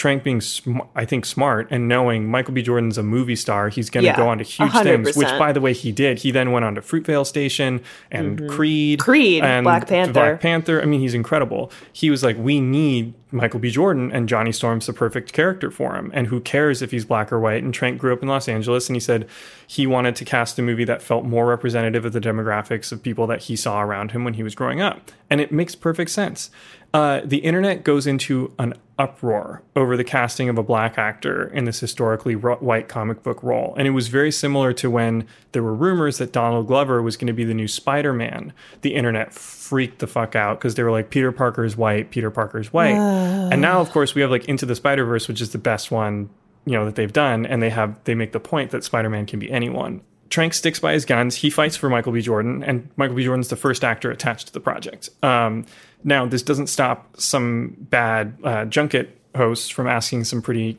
Trank 0.00 0.22
being, 0.24 0.40
sm- 0.40 0.78
I 0.96 1.04
think, 1.04 1.26
smart 1.26 1.68
and 1.70 1.86
knowing 1.86 2.26
Michael 2.26 2.54
B. 2.54 2.62
Jordan's 2.62 2.96
a 2.96 3.02
movie 3.02 3.36
star, 3.36 3.68
he's 3.68 3.90
going 3.90 4.00
to 4.04 4.06
Yeah, 4.06 4.16
go 4.16 4.28
on 4.30 4.38
to 4.38 4.44
huge 4.44 4.70
100%. 4.72 4.82
things, 5.04 5.14
which, 5.14 5.28
by 5.38 5.52
the 5.52 5.60
way, 5.60 5.74
he 5.74 5.92
did. 5.92 6.20
He 6.20 6.30
then 6.30 6.52
went 6.52 6.64
on 6.64 6.74
to 6.76 6.80
Fruitvale 6.80 7.26
Station 7.26 7.82
and 8.10 8.40
Mhm. 8.40 8.48
Creed. 8.48 8.98
Creed, 8.98 9.44
and 9.44 9.62
Black 9.64 9.86
Panther. 9.86 10.12
Black 10.14 10.40
Panther. 10.40 10.80
I 10.80 10.86
mean, 10.86 11.00
he's 11.00 11.12
incredible. 11.12 11.70
He 11.92 12.08
was 12.08 12.24
like, 12.24 12.38
we 12.38 12.62
need 12.62 13.12
Michael 13.30 13.60
B. 13.60 13.70
Jordan, 13.70 14.10
and 14.10 14.26
Johnny 14.26 14.50
Storm's 14.52 14.86
the 14.86 14.92
perfect 14.94 15.32
character 15.34 15.70
for 15.70 15.94
him. 15.96 16.10
And 16.14 16.28
who 16.28 16.40
cares 16.40 16.80
if 16.80 16.90
he's 16.92 17.04
black 17.04 17.30
or 17.30 17.38
white? 17.38 17.62
And 17.62 17.72
Trank 17.74 17.98
grew 17.98 18.12
up 18.14 18.22
in 18.22 18.28
Los 18.28 18.48
Angeles, 18.48 18.88
and 18.88 18.96
he 18.96 19.00
said 19.00 19.28
he 19.66 19.86
wanted 19.86 20.16
to 20.16 20.24
cast 20.24 20.58
a 20.58 20.62
movie 20.62 20.84
that 20.86 21.02
felt 21.02 21.24
more 21.26 21.46
representative 21.46 22.04
of 22.06 22.12
the 22.14 22.20
demographics 22.20 22.90
of 22.90 23.02
people 23.02 23.26
that 23.28 23.42
he 23.42 23.54
saw 23.54 23.82
around 23.82 24.12
him 24.12 24.24
when 24.24 24.34
he 24.34 24.42
was 24.42 24.54
growing 24.56 24.80
up. 24.80 25.12
And 25.28 25.40
it 25.40 25.52
makes 25.52 25.74
perfect 25.76 26.10
sense. 26.10 26.50
Uh, 26.92 27.20
the 27.24 27.38
internet 27.38 27.84
goes 27.84 28.06
into 28.06 28.52
an 28.58 28.74
uproar 28.98 29.62
over 29.76 29.96
the 29.96 30.04
casting 30.04 30.48
of 30.48 30.58
a 30.58 30.62
black 30.62 30.98
actor 30.98 31.48
in 31.54 31.64
this 31.64 31.80
historically 31.80 32.34
white 32.34 32.88
comic 32.88 33.22
book 33.22 33.42
role. 33.42 33.74
And 33.78 33.86
it 33.86 33.92
was 33.92 34.08
very 34.08 34.32
similar 34.32 34.72
to 34.74 34.90
when 34.90 35.26
there 35.52 35.62
were 35.62 35.74
rumors 35.74 36.18
that 36.18 36.32
Donald 36.32 36.66
Glover 36.66 37.00
was 37.00 37.16
going 37.16 37.28
to 37.28 37.32
be 37.32 37.44
the 37.44 37.54
new 37.54 37.68
Spider 37.68 38.12
Man. 38.12 38.52
The 38.82 38.94
internet 38.94 39.32
freaked 39.32 40.00
the 40.00 40.06
fuck 40.06 40.34
out 40.34 40.58
because 40.58 40.74
they 40.74 40.82
were 40.82 40.90
like, 40.90 41.10
Peter 41.10 41.32
Parker 41.32 41.64
is 41.64 41.76
white, 41.76 42.10
Peter 42.10 42.30
Parker 42.30 42.58
is 42.58 42.72
white. 42.72 42.90
and 43.52 43.62
now, 43.62 43.80
of 43.80 43.90
course, 43.90 44.14
we 44.14 44.20
have 44.20 44.30
like 44.30 44.46
Into 44.46 44.66
the 44.66 44.74
Spider 44.74 45.04
Verse, 45.04 45.28
which 45.28 45.40
is 45.40 45.50
the 45.50 45.58
best 45.58 45.90
one 45.90 46.28
you 46.66 46.72
know 46.72 46.84
that 46.84 46.94
they've 46.94 47.12
done 47.12 47.46
and 47.46 47.62
they 47.62 47.70
have 47.70 48.02
they 48.04 48.14
make 48.14 48.32
the 48.32 48.40
point 48.40 48.70
that 48.70 48.84
spider-man 48.84 49.26
can 49.26 49.38
be 49.38 49.50
anyone 49.50 50.00
trank 50.28 50.54
sticks 50.54 50.78
by 50.78 50.92
his 50.92 51.04
guns 51.04 51.36
he 51.36 51.50
fights 51.50 51.76
for 51.76 51.88
michael 51.88 52.12
b 52.12 52.20
jordan 52.20 52.62
and 52.62 52.88
michael 52.96 53.16
b 53.16 53.24
jordan's 53.24 53.48
the 53.48 53.56
first 53.56 53.82
actor 53.82 54.10
attached 54.10 54.46
to 54.46 54.52
the 54.52 54.60
project 54.60 55.08
um, 55.22 55.64
now 56.04 56.26
this 56.26 56.42
doesn't 56.42 56.68
stop 56.68 57.16
some 57.20 57.76
bad 57.78 58.36
uh, 58.44 58.64
junket 58.66 59.16
hosts 59.36 59.68
from 59.68 59.86
asking 59.86 60.24
some 60.24 60.42
pretty 60.42 60.76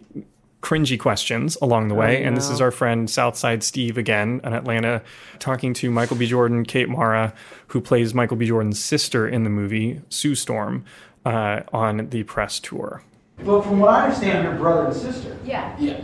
cringy 0.61 0.99
questions 0.99 1.57
along 1.61 1.87
the 1.87 1.95
way 1.95 2.23
Oh, 2.23 2.27
and 2.27 2.37
this 2.37 2.49
is 2.49 2.61
our 2.61 2.69
friend 2.71 3.09
southside 3.09 3.63
steve 3.63 3.97
again 3.97 4.41
in 4.43 4.53
atlanta 4.53 5.01
talking 5.39 5.73
to 5.75 5.89
michael 5.89 6.17
b 6.17 6.27
jordan 6.27 6.63
kate 6.65 6.87
mara 6.87 7.33
who 7.67 7.81
plays 7.81 8.13
michael 8.13 8.37
b 8.37 8.45
jordan's 8.45 8.79
sister 8.83 9.27
in 9.27 9.43
the 9.43 9.49
movie 9.49 10.01
sue 10.09 10.35
storm 10.35 10.85
uh, 11.25 11.61
on 11.73 12.09
the 12.09 12.23
press 12.23 12.59
tour 12.59 13.01
But 13.43 13.61
from 13.63 13.79
what 13.79 13.89
I 13.89 14.03
understand, 14.05 14.43
you're 14.43 14.55
brother 14.55 14.85
and 14.85 14.95
sister. 14.95 15.35
Yeah. 15.45 15.75
Yeah. 15.79 15.99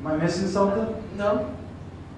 Am 0.00 0.06
I 0.06 0.16
missing 0.16 0.48
something? 0.48 0.86
No. 1.16 1.54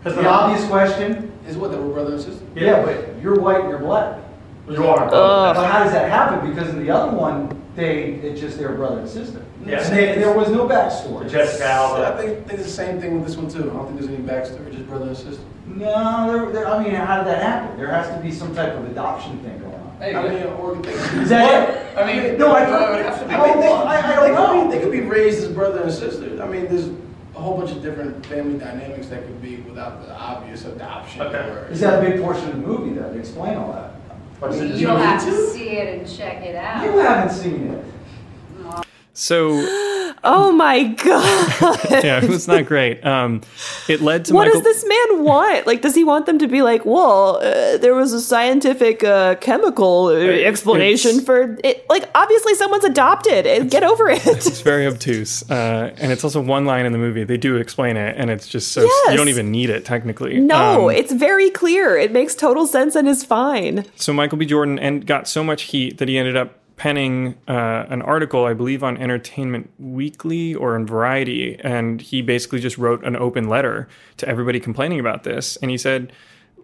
Because 0.02 0.16
the 0.18 0.26
obvious 0.26 0.66
question 0.68 1.33
Is 1.46 1.57
what, 1.59 1.70
that 1.70 1.80
we're 1.80 1.92
brother 1.92 2.12
and 2.14 2.22
sister? 2.22 2.44
Yeah, 2.54 2.83
but 2.83 3.20
you're 3.22 3.38
white 3.40 3.61
and 3.61 3.68
you're 3.70 3.78
black. 3.78 4.20
You 4.68 4.87
are. 4.87 5.09
But 5.11 5.66
how 5.66 5.85
does 5.85 5.92
that 5.92 6.09
happen? 6.11 6.48
Because 6.50 6.68
in 6.70 6.83
the 6.85 6.90
other 6.90 7.16
one, 7.16 7.61
they 7.77 8.14
it's 8.22 8.40
just 8.40 8.59
their 8.59 8.72
brother 8.72 9.00
and 9.00 9.09
sister. 9.09 9.42
Yeah. 9.66 9.81
And 9.83 9.96
they- 9.96 10.14
there 10.18 10.33
was 10.37 10.48
no 10.50 10.66
backstory. 10.68 11.29
Jessica 11.29 11.66
Alba. 11.68 12.14
I 12.14 12.16
think, 12.20 12.46
think 12.46 12.59
it's 12.61 12.68
the 12.68 12.74
same 12.74 13.00
thing 13.00 13.18
with 13.18 13.27
this 13.27 13.37
one 13.37 13.48
too. 13.48 13.70
I 13.70 13.74
don't 13.74 13.87
think 13.87 14.00
there's 14.00 14.11
any 14.12 14.22
backstory, 14.22 14.72
just 14.72 14.87
brother 14.88 15.07
and 15.09 15.16
sister. 15.16 15.42
No, 15.66 16.33
there, 16.33 16.53
there, 16.53 16.68
I 16.68 16.83
mean, 16.83 16.94
how 16.94 17.18
did 17.18 17.27
that 17.27 17.42
happen? 17.42 17.77
There 17.79 17.88
has 17.88 18.09
to 18.14 18.22
be 18.22 18.31
some 18.31 18.55
type 18.55 18.74
of 18.74 18.85
adoption 18.90 19.38
thing 19.40 19.59
going 19.59 19.72
on. 19.74 19.81
I 20.03 20.29
mean, 20.29 20.42
or 20.59 20.77
Is 20.87 21.29
that 21.31 21.70
it? 21.70 21.96
I 21.98 22.05
mean, 22.07 22.38
no, 22.38 22.55
I, 22.55 22.68
no, 22.68 22.92
it 22.92 22.96
would 22.96 23.07
have 23.07 23.20
to 23.20 23.27
be. 23.27 23.35
I, 23.35 23.55
They, 23.55 23.68
I, 23.68 24.12
I 24.12 24.14
don't 24.14 24.24
they 24.29 24.35
know. 24.35 24.62
Could 24.62 24.70
be, 24.70 24.77
they 24.77 24.83
could 24.83 24.92
be 24.92 25.00
raised 25.00 25.42
as 25.42 25.48
brother 25.50 25.81
and 25.83 25.90
sister. 25.92 26.42
I 26.42 26.46
mean, 26.46 26.66
there's 26.66 26.88
a 27.35 27.40
whole 27.40 27.57
bunch 27.57 27.70
of 27.70 27.83
different 27.83 28.24
family 28.27 28.59
dynamics 28.59 29.07
that 29.09 29.22
could 29.24 29.40
be 29.40 29.57
without 29.62 30.07
the 30.07 30.14
obvious 30.14 30.66
adoption. 30.66 31.22
Or, 31.22 31.66
Is 31.70 31.81
that 31.81 31.98
a 32.05 32.07
big 32.11 32.20
portion 32.20 32.48
of 32.50 32.57
the 32.61 32.66
movie, 32.66 32.94
though, 32.94 33.11
to 33.12 33.18
explain 33.18 33.57
all 33.57 33.72
that? 33.72 33.93
You'll 34.42 34.97
have 34.97 35.25
to 35.25 35.47
see 35.49 35.70
it 35.70 35.99
and 35.99 36.09
check 36.16 36.42
it 36.42 36.57
out. 36.57 36.85
You 36.85 36.99
haven't 36.99 37.35
seen 37.35 37.70
it. 37.70 37.85
So 39.14 39.50
Oh 40.27 40.53
my 40.53 40.85
god! 40.85 41.79
yeah, 42.03 42.22
it 42.22 42.31
was 42.31 42.48
not 42.48 42.64
great. 42.64 43.05
Um, 43.05 43.42
it 43.88 44.00
led 44.00 44.24
to 44.27 44.35
what 44.35 44.46
Michael. 44.46 44.62
does 44.62 44.64
this 44.81 44.88
man 44.88 45.22
want? 45.22 45.66
Like, 45.66 45.83
does 45.83 45.94
he 45.94 46.03
want 46.03 46.24
them 46.24 46.38
to 46.38 46.48
be 46.48 46.62
like, 46.62 46.87
well, 46.87 47.37
uh, 47.37 47.77
there 47.77 47.94
was 47.94 48.14
a 48.14 48.20
scientific 48.22 49.05
uh, 49.05 49.35
chemical 49.37 50.07
uh, 50.07 50.14
explanation 50.14 51.11
it's- 51.11 51.27
for 51.27 51.59
it? 51.62 51.85
Like, 51.90 52.09
obviously, 52.14 52.55
someone's 52.55 52.85
adopted. 52.85 53.46
Uh, 53.46 53.64
Get 53.64 53.83
over 53.85 54.09
it. 54.09 54.27
It's 54.27 54.62
very 54.62 54.87
obtuse, 54.87 55.48
uh, 55.50 55.94
and 55.98 56.11
it's 56.11 56.24
also 56.24 56.40
one 56.40 56.64
line 56.64 56.87
in 56.87 56.92
the 56.92 56.98
movie. 56.98 57.24
They 57.24 57.37
do 57.37 57.57
explain 57.57 57.98
it, 57.98 58.16
and 58.16 58.31
it's 58.31 58.48
just 58.48 58.72
so 58.72 58.83
Yes. 58.83 59.11
you 59.11 59.16
don't 59.18 59.29
even 59.29 59.50
need 59.50 59.68
it 59.68 59.85
technically. 59.85 60.40
no, 60.40 60.88
Um, 60.88 60.96
it's 60.96 61.12
very 61.12 61.50
clear. 61.50 61.98
It 61.98 62.12
makes 62.12 62.35
total 62.35 62.66
sense 62.66 62.94
and 62.96 63.07
is 63.07 63.22
fine. 63.24 63.85
so 63.96 64.12
Michael 64.14 64.38
B. 64.38 64.46
Jordan 64.46 64.79
and 64.79 65.07
got 65.07 65.29
so 65.29 65.44
much 65.44 65.64
heat 65.64 65.98
that 65.98 66.09
he 66.09 66.16
ended 66.16 66.35
up 66.37 66.55
penning 66.76 67.37
uh, 67.46 67.87
an 67.88 68.02
article, 68.02 68.44
I 68.44 68.54
believe, 68.54 68.82
on 68.82 68.96
Entertainment 68.96 69.70
Weekly 69.78 70.54
or 70.54 70.76
in 70.76 70.87
Variety, 70.87 71.58
and 71.60 72.00
he 72.00 72.22
basically 72.22 72.60
just 72.60 72.78
wrote 72.78 73.04
an 73.04 73.16
open 73.16 73.48
letter 73.48 73.88
to 74.16 74.28
everybody 74.28 74.60
complaining 74.60 75.00
about 75.00 75.24
this, 75.24 75.56
and 75.56 75.70
he 75.70 75.78
said. 75.78 76.12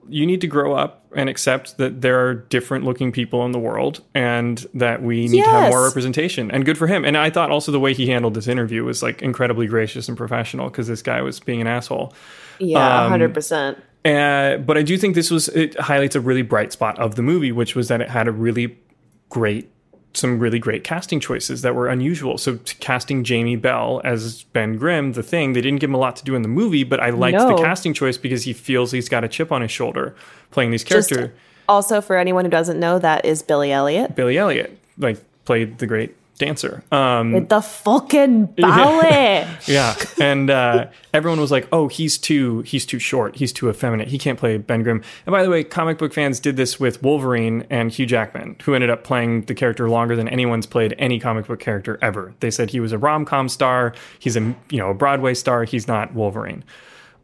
You 0.08 0.26
need 0.26 0.40
to 0.40 0.48
grow 0.48 0.74
up 0.74 1.04
and 1.14 1.28
accept 1.28 1.76
that 1.76 2.00
there 2.00 2.26
are 2.26 2.34
different 2.34 2.84
looking 2.84 3.12
people 3.12 3.44
in 3.44 3.52
the 3.52 3.60
world 3.60 4.02
and 4.12 4.66
that 4.74 5.02
we 5.02 5.28
need 5.28 5.44
to 5.44 5.50
have 5.50 5.70
more 5.70 5.84
representation. 5.84 6.50
And 6.50 6.64
good 6.64 6.76
for 6.76 6.88
him. 6.88 7.04
And 7.04 7.16
I 7.16 7.30
thought 7.30 7.52
also 7.52 7.70
the 7.70 7.78
way 7.78 7.94
he 7.94 8.08
handled 8.08 8.34
this 8.34 8.48
interview 8.48 8.82
was 8.82 9.04
like 9.04 9.22
incredibly 9.22 9.68
gracious 9.68 10.08
and 10.08 10.16
professional 10.16 10.68
because 10.68 10.88
this 10.88 11.02
guy 11.02 11.20
was 11.22 11.38
being 11.38 11.60
an 11.60 11.68
asshole. 11.68 12.12
Yeah, 12.58 13.04
Um, 13.04 13.10
hundred 13.10 13.34
percent. 13.34 13.78
Uh, 14.04 14.56
but 14.56 14.76
I 14.76 14.82
do 14.82 14.96
think 14.96 15.14
this 15.14 15.30
was 15.30 15.48
it 15.48 15.78
highlights 15.78 16.16
a 16.16 16.20
really 16.20 16.42
bright 16.42 16.72
spot 16.72 16.98
of 16.98 17.14
the 17.14 17.22
movie, 17.22 17.52
which 17.52 17.76
was 17.76 17.86
that 17.88 18.00
it 18.00 18.08
had 18.08 18.26
a 18.26 18.32
really 18.32 18.78
great, 19.28 19.70
some 20.12 20.38
really 20.40 20.58
great 20.58 20.82
casting 20.82 21.20
choices 21.20 21.62
that 21.62 21.74
were 21.74 21.88
unusual. 21.88 22.36
So 22.36 22.56
t- 22.56 22.76
casting 22.80 23.22
Jamie 23.22 23.54
Bell 23.56 24.00
as 24.04 24.42
Ben 24.52 24.76
Grimm, 24.76 25.12
the 25.12 25.22
thing 25.22 25.52
they 25.52 25.60
didn't 25.60 25.78
give 25.80 25.88
him 25.90 25.94
a 25.94 25.98
lot 25.98 26.16
to 26.16 26.24
do 26.24 26.34
in 26.34 26.42
the 26.42 26.48
movie, 26.48 26.82
but 26.84 26.98
I 27.00 27.10
liked 27.10 27.38
No. 27.38 27.56
the 27.56 27.62
casting 27.62 27.94
choice 27.94 28.16
because 28.18 28.42
he 28.42 28.52
feels 28.52 28.90
he's 28.92 29.08
got 29.08 29.22
a 29.22 29.28
chip 29.28 29.52
on 29.52 29.62
his 29.62 29.70
shoulder 29.70 30.14
playing 30.50 30.72
these 30.72 30.82
characters. 30.84 31.30
also 31.68 32.00
for 32.00 32.16
anyone 32.16 32.44
who 32.44 32.50
doesn't 32.50 32.80
know, 32.80 32.98
that 32.98 33.24
is 33.24 33.42
Billy 33.42 33.70
Elliot. 33.70 34.16
Billy 34.16 34.36
Elliot 34.36 34.76
like 34.98 35.18
played 35.44 35.78
the 35.78 35.86
great 35.86 36.16
dancer. 36.40 36.82
Um, 36.90 37.30
With 37.32 37.48
the 37.48 37.60
fucking 37.60 38.46
ballet. 38.58 39.46
yeah, 39.66 39.94
and 40.20 40.50
uh, 40.50 40.86
everyone 41.14 41.40
was 41.40 41.52
like, 41.52 41.68
"Oh, 41.70 41.86
he's 41.86 42.18
too 42.18 42.62
he's 42.62 42.84
too 42.84 42.98
short. 42.98 43.36
He's 43.36 43.52
too 43.52 43.70
effeminate. 43.70 44.08
He 44.08 44.18
can't 44.18 44.38
play 44.38 44.56
Ben 44.58 44.82
Grimm." 44.82 45.02
And 45.26 45.32
by 45.32 45.44
the 45.44 45.50
way, 45.50 45.62
comic 45.62 45.98
book 45.98 46.12
fans 46.12 46.40
did 46.40 46.56
this 46.56 46.80
with 46.80 47.00
Wolverine 47.02 47.64
and 47.70 47.92
Hugh 47.92 48.06
Jackman, 48.06 48.56
who 48.64 48.74
ended 48.74 48.90
up 48.90 49.04
playing 49.04 49.42
the 49.42 49.54
character 49.54 49.88
longer 49.88 50.16
than 50.16 50.26
anyone's 50.28 50.66
played 50.66 50.96
any 50.98 51.20
comic 51.20 51.46
book 51.46 51.60
character 51.60 51.98
ever. 52.02 52.34
They 52.40 52.50
said 52.50 52.70
he 52.70 52.80
was 52.80 52.90
a 52.90 52.98
rom 52.98 53.24
com 53.24 53.48
star. 53.48 53.94
He's 54.18 54.36
a 54.36 54.40
you 54.70 54.78
know 54.78 54.90
a 54.90 54.94
Broadway 54.94 55.34
star. 55.34 55.62
He's 55.62 55.86
not 55.86 56.12
Wolverine. 56.14 56.64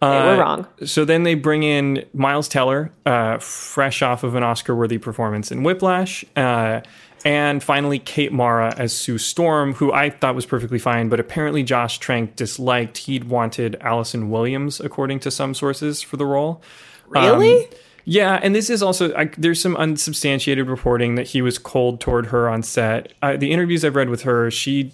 They 0.03 0.09
were 0.09 0.13
Uh, 0.13 0.37
wrong. 0.39 0.67
So 0.85 1.07
then 1.07 1.23
they 1.23 1.35
bring 1.35 1.63
in 1.63 2.05
Miles 2.13 2.49
Teller, 2.49 2.93
uh, 3.07 3.39
fresh 3.39 4.03
off 4.03 4.25
of 4.25 4.35
an 4.35 4.43
Oscar-worthy 4.43 4.99
performance 4.99 5.51
in 5.51 5.63
Whiplash, 5.63 6.23
uh, 6.37 6.83
and 7.27 7.61
finally 7.61 7.99
Kate 7.99 8.33
Mara 8.33 8.73
as 8.79 8.93
Sue 8.93 9.19
Storm, 9.19 9.75
who 9.75 9.93
I 9.93 10.11
thought 10.11 10.37
was 10.37 10.47
perfectly 10.47 10.79
fine, 10.79 11.09
but 11.09 11.19
apparently 11.19 11.65
Josh 11.65 11.99
Trank 11.99 12.37
disliked. 12.37 12.99
He'd 12.99 13.25
wanted 13.25 13.77
Allison 13.81 14.31
Williams, 14.31 14.79
according 14.79 15.19
to 15.21 15.33
some 15.33 15.53
sources, 15.53 16.03
for 16.03 16.17
the 16.17 16.25
role. 16.25 16.63
Really? 17.09 17.65
Um, 17.65 17.71
yeah, 18.05 18.39
and 18.41 18.55
this 18.55 18.71
is 18.71 18.81
also 18.81 19.13
I, 19.17 19.25
there's 19.37 19.61
some 19.61 19.75
unsubstantiated 19.77 20.69
reporting 20.69 21.17
that 21.17 21.27
he 21.27 21.43
was 21.43 21.59
cold 21.59 22.01
toward 22.01 22.27
her 22.27 22.49
on 22.49 22.63
set. 22.63 23.13
Uh, 23.21 23.37
the 23.37 23.51
interviews 23.51 23.85
I've 23.85 23.97
read 23.97 24.09
with 24.09 24.23
her, 24.23 24.49
she 24.49 24.93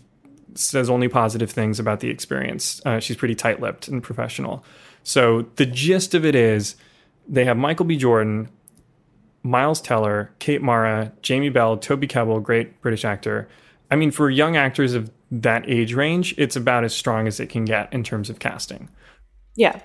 says 0.55 0.88
only 0.88 1.09
positive 1.09 1.51
things 1.51 1.79
about 1.79 2.01
the 2.01 2.09
experience. 2.09 2.81
Uh, 2.87 2.99
she's 2.99 3.18
pretty 3.18 3.35
tight-lipped 3.35 3.88
and 3.88 4.03
professional. 4.03 4.64
So 5.03 5.42
the 5.57 5.66
gist 5.66 6.14
of 6.14 6.25
it 6.25 6.35
is, 6.35 6.77
they 7.29 7.45
have 7.45 7.59
Michael 7.59 7.85
B. 7.85 7.97
Jordan, 7.97 8.49
Miles 9.42 9.81
Teller, 9.81 10.31
Kate 10.38 10.62
Mara, 10.62 11.12
Jamie 11.22 11.48
Bell, 11.48 11.76
Toby 11.76 12.07
Kebbell, 12.07 12.42
great 12.42 12.81
British 12.81 13.05
actor. 13.05 13.48
I 13.90 13.96
mean, 13.96 14.11
for 14.11 14.31
young 14.31 14.57
actors 14.57 14.94
of 14.94 15.11
that 15.31 15.68
age 15.68 15.94
range, 15.94 16.35
it's 16.38 16.57
about 16.57 16.85
as 16.85 16.94
strong 16.94 17.26
as 17.26 17.40
it 17.40 17.48
can 17.48 17.64
get 17.64 17.92
in 17.92 18.05
terms 18.05 18.31
of 18.31 18.38
casting 18.38 18.88
Yeah. 19.57 19.81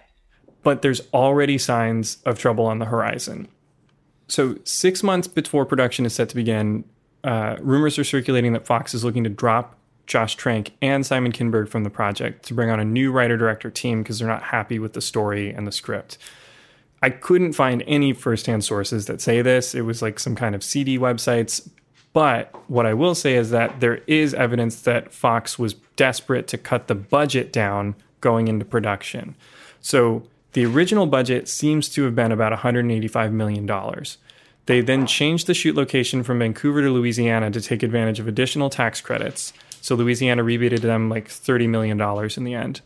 but 0.63 0.81
there's 0.81 1.01
already 1.13 1.57
signs 1.57 2.17
of 2.25 2.37
trouble 2.37 2.65
on 2.65 2.79
the 2.79 2.85
horizon. 2.85 3.47
So, 4.27 4.57
six 4.65 5.03
months 5.03 5.27
before 5.27 5.65
production 5.65 6.05
is 6.05 6.13
set 6.13 6.27
to 6.29 6.35
begin, 6.35 6.83
uh, 7.23 7.55
rumors 7.61 7.97
are 7.97 8.03
circulating 8.03 8.51
that 8.53 8.65
Fox 8.65 8.93
is 8.93 9.03
looking 9.05 9.23
to 9.23 9.29
drop 9.29 9.75
Josh 10.05 10.35
Trank 10.35 10.71
and 10.81 11.05
Simon 11.05 11.31
Kinberg 11.31 11.69
from 11.69 11.83
the 11.83 11.89
project 11.89 12.45
to 12.45 12.53
bring 12.53 12.69
on 12.69 12.79
a 12.79 12.85
new 12.85 13.11
writer 13.11 13.37
director 13.37 13.69
team 13.69 14.03
because 14.03 14.19
they're 14.19 14.27
not 14.27 14.43
happy 14.43 14.79
with 14.79 14.93
the 14.93 15.01
story 15.01 15.49
and 15.53 15.65
the 15.65 15.71
script. 15.71 16.17
I 17.01 17.09
couldn't 17.09 17.53
find 17.53 17.83
any 17.85 18.13
firsthand 18.13 18.63
sources 18.63 19.05
that 19.05 19.21
say 19.21 19.41
this. 19.41 19.75
It 19.75 19.81
was 19.81 20.01
like 20.01 20.19
some 20.19 20.35
kind 20.35 20.55
of 20.55 20.63
seedy 20.63 20.97
websites. 20.97 21.69
But 22.13 22.51
what 22.69 22.87
I 22.87 22.93
will 22.93 23.13
say 23.13 23.35
is 23.35 23.51
that 23.51 23.79
there 23.79 24.01
is 24.07 24.33
evidence 24.33 24.81
that 24.81 25.13
Fox 25.13 25.59
was 25.59 25.75
desperate 25.95 26.47
to 26.47 26.57
cut 26.57 26.87
the 26.87 26.95
budget 26.95 27.53
down 27.53 27.95
going 28.21 28.47
into 28.47 28.65
production. 28.65 29.35
So 29.81 30.23
the 30.53 30.65
original 30.65 31.05
budget 31.05 31.47
seems 31.47 31.89
to 31.89 32.03
have 32.03 32.15
been 32.15 32.31
about 32.31 32.57
$185 32.57 33.31
million. 33.31 33.69
They 34.65 34.81
then 34.81 35.05
changed 35.05 35.45
the 35.45 35.53
shoot 35.53 35.75
location 35.75 36.23
from 36.23 36.39
Vancouver 36.39 36.81
to 36.81 36.89
Louisiana 36.89 37.51
to 37.51 37.61
take 37.61 37.83
advantage 37.83 38.19
of 38.19 38.27
additional 38.27 38.69
tax 38.69 38.99
credits. 38.99 39.53
So 39.81 39.95
Louisiana 39.95 40.43
rebated 40.43 40.81
them 40.81 41.09
like 41.09 41.27
$30 41.29 41.69
million 41.69 42.01
in 42.35 42.43
the 42.43 42.55
end. 42.55 42.81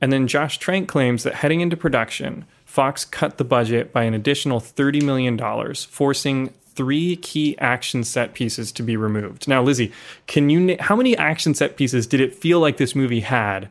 And 0.00 0.12
then 0.12 0.26
Josh 0.26 0.58
Trank 0.58 0.88
claims 0.88 1.22
that 1.24 1.34
heading 1.34 1.60
into 1.60 1.76
production, 1.76 2.46
Fox 2.70 3.04
cut 3.04 3.36
the 3.36 3.42
budget 3.42 3.92
by 3.92 4.04
an 4.04 4.14
additional 4.14 4.60
$30 4.60 5.02
million, 5.02 5.74
forcing 5.74 6.50
three 6.72 7.16
key 7.16 7.58
action 7.58 8.04
set 8.04 8.32
pieces 8.32 8.70
to 8.70 8.84
be 8.84 8.96
removed. 8.96 9.48
Now, 9.48 9.60
Lizzie, 9.60 9.90
can 10.28 10.48
you 10.48 10.76
how 10.78 10.94
many 10.94 11.16
action 11.16 11.52
set 11.52 11.76
pieces 11.76 12.06
did 12.06 12.20
it 12.20 12.32
feel 12.32 12.60
like 12.60 12.76
this 12.76 12.94
movie 12.94 13.20
had 13.20 13.68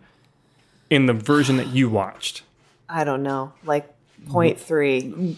in 0.90 1.06
the 1.06 1.14
version 1.14 1.56
that 1.56 1.68
you 1.68 1.88
watched? 1.90 2.44
I 2.90 3.06
don't 3.06 3.24
know. 3.24 3.54
Like 3.64 3.90
point 4.28 4.60
three. 4.60 5.38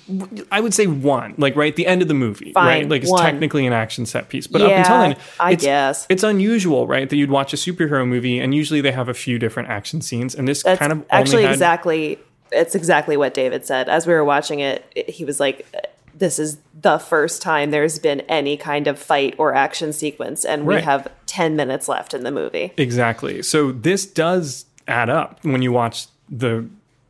I 0.51 0.59
would 0.59 0.73
say 0.73 0.87
one, 0.87 1.35
like 1.37 1.55
right 1.55 1.71
at 1.71 1.75
the 1.75 1.85
end 1.85 2.01
of 2.01 2.07
the 2.07 2.15
movie, 2.15 2.53
Fine, 2.53 2.65
right? 2.65 2.89
Like 2.89 3.03
it's 3.03 3.11
one. 3.11 3.21
technically 3.21 3.67
an 3.67 3.73
action 3.73 4.07
set 4.07 4.27
piece, 4.29 4.47
but 4.47 4.63
up 4.63 4.71
until 4.71 4.97
then, 4.97 5.17
I 5.39 5.51
it's, 5.51 5.63
guess. 5.63 6.07
it's 6.09 6.23
unusual, 6.23 6.87
right? 6.87 7.07
That 7.07 7.15
you'd 7.15 7.29
watch 7.29 7.53
a 7.53 7.57
superhero 7.57 8.07
movie 8.07 8.39
and 8.39 8.55
usually 8.55 8.81
they 8.81 8.91
have 8.91 9.07
a 9.07 9.13
few 9.13 9.37
different 9.37 9.69
action 9.69 10.01
scenes, 10.01 10.33
and 10.33 10.47
this 10.47 10.63
That's 10.63 10.79
kind 10.79 10.91
of 10.91 10.97
only 10.97 11.09
actually 11.11 11.43
had, 11.43 11.51
exactly 11.51 12.17
it's 12.51 12.75
exactly 12.75 13.17
what 13.17 13.33
David 13.33 13.65
said. 13.65 13.89
As 13.89 14.05
we 14.07 14.13
were 14.13 14.23
watching 14.25 14.59
it, 14.59 14.85
it- 14.95 15.09
he 15.09 15.25
was 15.25 15.39
like 15.39 15.65
this 16.13 16.37
is 16.37 16.57
the 16.81 16.99
first 16.99 17.41
time 17.41 17.71
there's 17.71 17.97
been 17.97 18.19
any 18.21 18.55
kind 18.57 18.85
of 18.87 18.99
fight 18.99 19.33
or 19.39 19.55
action 19.55 19.91
sequence 19.93 20.45
and 20.45 20.67
we 20.67 20.79
have 20.79 21.07
10 21.25 21.55
minutes 21.55 21.87
left 21.87 22.13
in 22.13 22.23
the 22.23 22.31
movie. 22.31 22.73
Exactly. 22.77 23.41
So 23.41 23.71
this 23.71 24.05
does 24.05 24.65
add 24.87 25.09
up 25.09 25.39
when 25.43 25.61
you 25.63 25.71
watch 25.71 26.05
the 26.29 26.67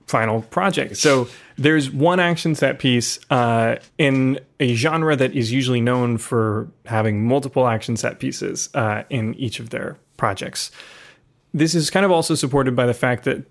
final 0.08 0.44
project. 0.44 0.96
So 0.98 1.28
there's 1.58 1.90
one 1.90 2.20
action 2.20 2.54
set 2.56 2.80
piece 2.80 3.20
uh, 3.32 3.78
in 3.98 4.40
a 4.60 4.76
genre 4.76 5.16
that 5.16 5.34
is 5.34 5.52
usually 5.52 5.82
known 5.82 6.18
for 6.18 6.70
having 6.86 7.26
multiple 7.26 7.68
action 7.68 7.98
set 7.98 8.20
pieces 8.20 8.70
uh, 8.76 9.04
in 9.10 9.34
each 9.36 9.60
of 9.60 9.72
their 9.72 9.98
projects. 10.16 10.72
This 11.54 11.76
is 11.76 11.90
kind 11.90 12.06
of 12.06 12.12
also 12.12 12.36
supported 12.36 12.76
by 12.76 12.86
the 12.86 12.94
fact 12.94 13.24
that 13.26 13.44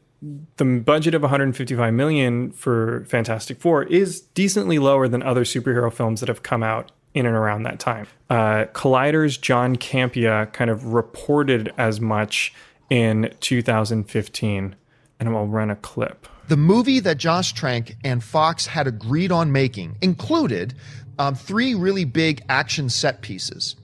the 0.56 0.64
budget 0.85 1.14
of 1.14 1.22
155 1.22 1.94
million 1.94 2.52
for 2.52 3.04
Fantastic 3.06 3.61
Four 3.61 3.85
is 3.85 4.20
decently 4.20 4.78
lower 4.78 5.09
than 5.09 5.22
other 5.22 5.44
superhero 5.44 5.92
films 5.92 6.20
that 6.20 6.28
have 6.28 6.42
come 6.42 6.62
out 6.62 6.92
in 7.14 7.26
and 7.26 7.35
around 7.35 7.62
that 7.64 7.78
time. 7.78 8.06
Uh, 8.28 8.66
Collider's 8.72 9.37
John 9.37 9.76
Campea 9.76 10.52
kind 10.52 10.70
of 10.70 10.92
reported 10.92 11.72
as 11.76 12.00
much 12.00 12.52
in 12.88 13.35
2015, 13.40 14.76
and 15.18 15.28
I'll 15.28 15.46
run 15.46 15.70
a 15.70 15.76
clip. 15.76 16.26
The 16.48 16.56
movie 16.56 17.00
that 17.00 17.18
Josh 17.18 17.52
Trank 17.52 17.96
and 18.04 18.22
Fox 18.22 18.66
had 18.66 18.87
agreed 18.87 19.33
on 19.33 19.52
making 19.52 19.96
included 20.00 20.74
um, 21.18 21.35
three 21.35 21.74
really 21.74 22.04
big 22.04 22.42
action 22.48 22.88
set 22.88 23.22
pieces. 23.22 23.76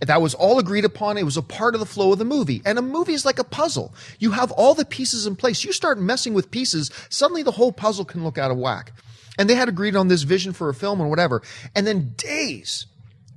That 0.00 0.22
was 0.22 0.34
all 0.34 0.58
agreed 0.58 0.84
upon. 0.84 1.18
It 1.18 1.24
was 1.24 1.36
a 1.36 1.42
part 1.42 1.74
of 1.74 1.80
the 1.80 1.86
flow 1.86 2.12
of 2.12 2.18
the 2.18 2.24
movie. 2.24 2.62
And 2.64 2.78
a 2.78 2.82
movie 2.82 3.12
is 3.12 3.24
like 3.24 3.38
a 3.38 3.44
puzzle. 3.44 3.94
You 4.18 4.30
have 4.32 4.50
all 4.52 4.74
the 4.74 4.84
pieces 4.84 5.26
in 5.26 5.36
place. 5.36 5.64
You 5.64 5.72
start 5.72 6.00
messing 6.00 6.32
with 6.34 6.50
pieces, 6.50 6.90
suddenly 7.10 7.42
the 7.42 7.50
whole 7.52 7.72
puzzle 7.72 8.04
can 8.04 8.24
look 8.24 8.38
out 8.38 8.50
of 8.50 8.56
whack. 8.56 8.92
And 9.38 9.48
they 9.48 9.54
had 9.54 9.68
agreed 9.68 9.96
on 9.96 10.08
this 10.08 10.22
vision 10.22 10.52
for 10.52 10.68
a 10.68 10.74
film 10.74 11.00
and 11.00 11.10
whatever. 11.10 11.42
And 11.74 11.86
then 11.86 12.14
days 12.16 12.86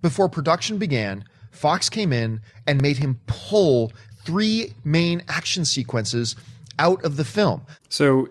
before 0.02 0.30
production 0.30 0.78
began, 0.78 1.26
Fox 1.52 1.90
came 1.90 2.12
in 2.12 2.42
and 2.66 2.82
made 2.82 2.98
him 2.98 3.20
pull 3.28 3.92
three 4.24 4.74
main 4.84 5.22
action 5.28 5.66
sequences 5.66 6.36
out 6.80 7.04
of 7.04 7.18
the 7.18 7.26
film. 7.26 7.62
So 7.90 8.30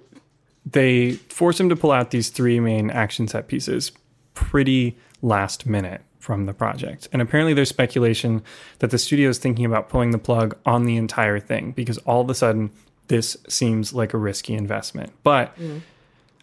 they 0.64 1.12
force 1.12 1.58
him 1.60 1.68
to 1.68 1.76
pull 1.76 1.92
out 1.92 2.10
these 2.10 2.30
three 2.30 2.60
main 2.60 2.90
action 2.90 3.28
set 3.28 3.48
pieces 3.48 3.92
pretty 4.34 4.96
last 5.20 5.66
minute. 5.66 6.02
From 6.22 6.46
the 6.46 6.54
project. 6.54 7.08
And 7.12 7.20
apparently, 7.20 7.52
there's 7.52 7.68
speculation 7.68 8.44
that 8.78 8.92
the 8.92 8.98
studio 8.98 9.28
is 9.28 9.38
thinking 9.38 9.64
about 9.64 9.88
pulling 9.88 10.12
the 10.12 10.18
plug 10.18 10.56
on 10.64 10.84
the 10.84 10.96
entire 10.96 11.40
thing 11.40 11.72
because 11.72 11.98
all 11.98 12.20
of 12.20 12.30
a 12.30 12.34
sudden, 12.34 12.70
this 13.08 13.36
seems 13.48 13.92
like 13.92 14.14
a 14.14 14.18
risky 14.18 14.54
investment. 14.54 15.12
But 15.24 15.58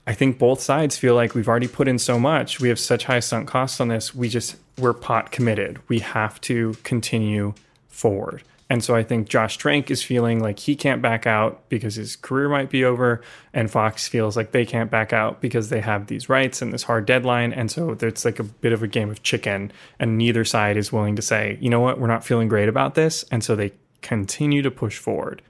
I 0.06 0.14
think 0.14 0.38
both 0.38 0.60
sides 0.60 0.98
feel 0.98 1.16
like 1.16 1.34
we've 1.34 1.48
already 1.48 1.70
put 1.70 1.88
in 1.88 1.98
so 1.98 2.20
much. 2.20 2.60
We 2.60 2.68
have 2.68 2.80
such 2.80 3.06
high 3.06 3.22
sunk 3.22 3.48
costs 3.48 3.80
on 3.80 3.88
this. 3.88 4.14
We 4.14 4.28
just, 4.28 4.58
we're 4.78 4.94
pot 4.94 5.32
committed. 5.32 5.80
We 5.88 6.00
have 6.00 6.42
to 6.42 6.76
continue 6.84 7.54
forward. 7.90 8.44
And 8.72 8.84
so 8.84 8.96
I 8.96 9.02
think 9.02 9.28
Josh 9.28 9.58
Trank 9.58 9.90
is 9.90 10.04
feeling 10.04 10.40
like 10.42 10.60
he 10.60 10.76
can't 10.76 11.02
back 11.02 11.26
out 11.26 11.68
because 11.70 11.96
his 11.96 12.16
career 12.16 12.48
might 12.48 12.70
be 12.70 12.86
over. 12.86 13.22
And 13.52 13.70
Fox 13.70 14.08
feels 14.08 14.38
like 14.38 14.52
they 14.52 14.64
can't 14.64 14.92
back 14.92 15.12
out 15.12 15.42
because 15.42 15.70
they 15.70 15.82
have 15.82 16.06
these 16.06 16.30
rights 16.30 16.62
and 16.62 16.72
this 16.72 16.84
hard 16.84 17.08
deadline. 17.08 17.52
And 17.52 17.72
so 17.72 17.98
it's 18.00 18.26
like 18.26 18.38
a 18.38 18.44
bit 18.44 18.72
of 18.72 18.84
a 18.84 18.88
game 18.88 19.10
of 19.10 19.24
chicken. 19.24 19.72
And 20.00 20.20
neither 20.20 20.46
side 20.46 20.78
is 20.78 20.92
willing 20.92 21.16
to 21.16 21.22
say, 21.24 21.58
you 21.60 21.70
know 21.70 21.80
what, 21.80 22.00
we're 22.00 22.06
not 22.08 22.24
feeling 22.24 22.48
great 22.48 22.70
about 22.70 22.94
this. 22.94 23.26
And 23.32 23.44
so 23.44 23.56
they 23.56 23.74
continue 24.04 24.62
to 24.62 24.70
push 24.70 25.00
forward. 25.00 25.42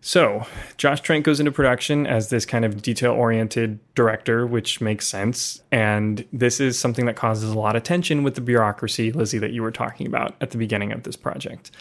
So, 0.00 0.46
Josh 0.76 1.00
Trank 1.00 1.24
goes 1.24 1.40
into 1.40 1.50
production 1.50 2.06
as 2.06 2.28
this 2.28 2.46
kind 2.46 2.64
of 2.64 2.80
detail 2.80 3.12
oriented 3.12 3.80
director, 3.94 4.46
which 4.46 4.80
makes 4.80 5.06
sense. 5.06 5.62
And 5.72 6.24
this 6.32 6.60
is 6.60 6.78
something 6.78 7.06
that 7.06 7.16
causes 7.16 7.50
a 7.50 7.58
lot 7.58 7.74
of 7.74 7.82
tension 7.82 8.22
with 8.22 8.36
the 8.36 8.40
bureaucracy, 8.40 9.10
Lizzie, 9.10 9.38
that 9.38 9.50
you 9.50 9.62
were 9.62 9.72
talking 9.72 10.06
about 10.06 10.36
at 10.40 10.52
the 10.52 10.58
beginning 10.58 10.92
of 10.92 11.02
this 11.02 11.16
project. 11.16 11.72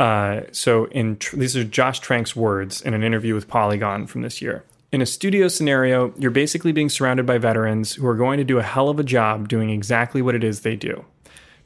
Uh, 0.00 0.42
so, 0.52 0.86
in 0.86 1.18
these 1.34 1.56
are 1.56 1.64
Josh 1.64 2.00
Trank's 2.00 2.34
words 2.34 2.80
in 2.80 2.94
an 2.94 3.02
interview 3.02 3.34
with 3.34 3.48
Polygon 3.48 4.06
from 4.06 4.22
this 4.22 4.40
year. 4.40 4.64
In 4.92 5.02
a 5.02 5.06
studio 5.06 5.48
scenario, 5.48 6.14
you're 6.16 6.30
basically 6.30 6.72
being 6.72 6.88
surrounded 6.88 7.26
by 7.26 7.38
veterans 7.38 7.94
who 7.94 8.06
are 8.06 8.14
going 8.14 8.38
to 8.38 8.44
do 8.44 8.58
a 8.58 8.62
hell 8.62 8.88
of 8.88 8.98
a 8.98 9.04
job 9.04 9.48
doing 9.48 9.68
exactly 9.68 10.22
what 10.22 10.34
it 10.34 10.44
is 10.44 10.60
they 10.60 10.76
do. 10.76 11.04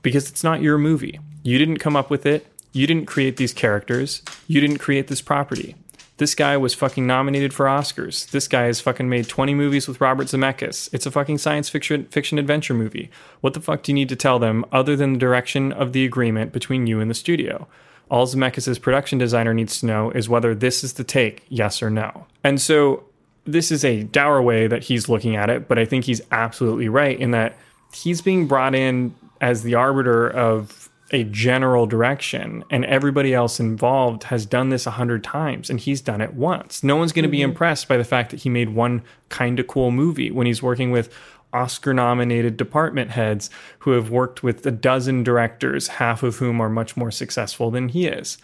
Because 0.03 0.29
it's 0.31 0.43
not 0.43 0.63
your 0.63 0.79
movie. 0.79 1.21
You 1.43 1.59
didn't 1.59 1.79
come 1.79 1.95
up 1.95 2.11
with 2.11 2.25
it. 2.25 2.47
You 2.73 2.87
didn't 2.87 3.07
create 3.07 3.37
these 3.37 3.53
characters. 3.53 4.23
You 4.47 4.61
didn't 4.61 4.79
create 4.79 5.09
this 5.09 5.21
property. 5.21 5.77
This 6.21 6.35
guy 6.35 6.59
was 6.59 6.75
fucking 6.75 7.07
nominated 7.07 7.55
for 7.55 7.65
Oscars. 7.65 8.31
This 8.31 8.47
guy 8.47 8.65
has 8.65 8.79
fucking 8.79 9.09
made 9.09 9.27
20 9.27 9.55
movies 9.55 9.89
with 9.89 10.03
Robert 10.03 10.27
Zemeckis. 10.27 10.91
It's 10.93 11.07
a 11.07 11.11
fucking 11.11 11.39
science 11.39 11.71
fiction 11.71 12.05
fiction 12.11 12.39
adventure 12.39 12.75
movie. 12.75 13.11
What 13.41 13.55
the 13.55 13.61
fuck 13.63 13.83
do 13.83 13.93
you 13.93 13.95
need 13.95 14.11
to 14.11 14.17
tell 14.17 14.39
them 14.39 14.67
other 14.71 14.97
than 14.97 15.15
the 15.15 15.19
direction 15.19 15.73
of 15.73 15.95
the 15.95 16.05
agreement 16.05 16.53
between 16.53 16.87
you 16.87 17.01
and 17.01 17.11
the 17.11 17.15
studio? 17.15 17.67
All 18.11 18.27
Zemeckis' 18.27 18.83
production 18.83 19.17
designer 19.17 19.55
needs 19.55 19.81
to 19.81 19.87
know 19.87 20.11
is 20.11 20.29
whether 20.29 20.55
this 20.55 20.85
is 20.85 20.93
the 20.93 21.05
take, 21.05 21.47
yes 21.49 21.83
or 21.83 21.89
no. 21.89 22.27
And 22.45 22.61
so 22.61 23.03
this 23.47 23.73
is 23.73 23.83
a 23.83 24.03
dour 24.03 24.43
way 24.43 24.67
that 24.67 24.85
he's 24.85 25.09
looking 25.09 25.37
at 25.37 25.49
it, 25.49 25.69
but 25.69 25.79
I 25.79 25.87
think 25.87 26.05
he's 26.05 26.21
absolutely 26.31 26.91
right 26.91 27.19
in 27.19 27.31
that 27.31 27.57
he's 27.95 28.21
being 28.21 28.47
brought 28.47 28.75
in 28.75 29.15
as 29.41 29.63
the 29.63 29.75
arbiter 29.75 30.29
of 30.29 30.80
a 31.13 31.25
general 31.25 31.87
direction 31.87 32.65
and 32.71 32.85
everybody 32.85 33.35
else 33.35 33.59
involved 33.59 34.25
has 34.25 34.47
done 34.47 34.69
this 34.69 34.87
a 34.87 34.93
hundred 34.93 35.25
times 35.25 35.69
and 35.69 35.81
he's 35.81 36.01
done 36.01 36.21
it 36.21 36.35
once. 36.35 36.85
No 36.85 36.97
one's 36.97 37.13
going 37.13 37.25
to 37.25 37.29
be 37.29 37.39
mm-hmm. 37.39 37.51
impressed 37.51 37.89
by 37.89 37.97
the 37.97 38.05
fact 38.05 38.31
that 38.31 38.41
he 38.41 38.49
made 38.49 38.71
one 38.71 39.03
kind 39.29 39.59
of 39.59 39.67
cool 39.67 39.91
movie 39.91 40.31
when 40.31 40.47
he's 40.47 40.63
working 40.63 40.91
with 40.91 41.13
oscar 41.53 41.93
nominated 41.93 42.57
department 42.57 43.11
heads 43.11 43.51
who 43.81 43.91
have 43.91 44.11
worked 44.11 44.45
with 44.45 44.65
a 44.65 44.71
dozen 44.71 45.25
directors 45.25 45.89
half 45.89 46.23
of 46.23 46.37
whom 46.37 46.61
are 46.61 46.69
much 46.69 46.97
more 46.97 47.11
successful 47.11 47.71
than 47.71 47.89
he 47.89 48.07
is. 48.07 48.39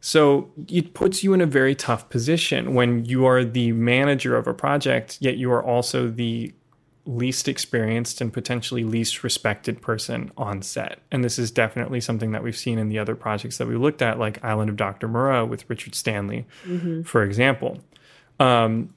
So 0.00 0.52
it 0.68 0.94
puts 0.94 1.24
you 1.24 1.32
in 1.32 1.40
a 1.40 1.46
very 1.46 1.74
tough 1.74 2.08
position 2.10 2.74
when 2.74 3.04
you 3.06 3.24
are 3.26 3.42
the 3.42 3.72
manager 3.72 4.36
of 4.36 4.46
a 4.46 4.54
project 4.54 5.18
yet 5.20 5.36
you 5.36 5.50
are 5.50 5.64
also 5.64 6.08
the 6.08 6.52
least 7.06 7.48
experienced 7.48 8.20
and 8.20 8.32
potentially 8.32 8.82
least 8.82 9.22
respected 9.22 9.82
person 9.82 10.32
on 10.38 10.62
set. 10.62 11.00
And 11.12 11.22
this 11.22 11.38
is 11.38 11.50
definitely 11.50 12.00
something 12.00 12.32
that 12.32 12.42
we've 12.42 12.56
seen 12.56 12.78
in 12.78 12.88
the 12.88 12.98
other 12.98 13.14
projects 13.14 13.58
that 13.58 13.68
we 13.68 13.76
looked 13.76 14.00
at, 14.00 14.18
like 14.18 14.42
Island 14.42 14.70
of 14.70 14.76
Dr. 14.76 15.06
Moreau 15.08 15.44
with 15.44 15.68
Richard 15.68 15.94
Stanley, 15.94 16.46
Mhm. 16.66 17.06
for 17.06 17.22
example. 17.22 17.80
Um, 18.40 18.90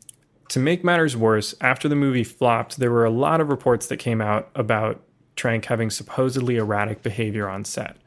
to 0.49 0.59
make 0.59 0.83
matters 0.83 1.17
worse, 1.17 1.53
after 1.59 1.89
the 1.89 1.95
movie 1.95 2.23
flopped, 2.23 2.77
there 2.79 2.91
were 2.91 3.03
a 3.03 3.09
lot 3.09 3.41
of 3.41 3.49
reports 3.49 3.87
that 3.87 3.97
came 3.97 4.21
out 4.21 4.49
about 4.55 5.01
Trank 5.35 5.65
having 5.65 5.89
supposedly 5.89 6.55
erratic 6.55 7.03
behavior 7.03 7.47
on 7.49 7.65
set. 7.65 7.97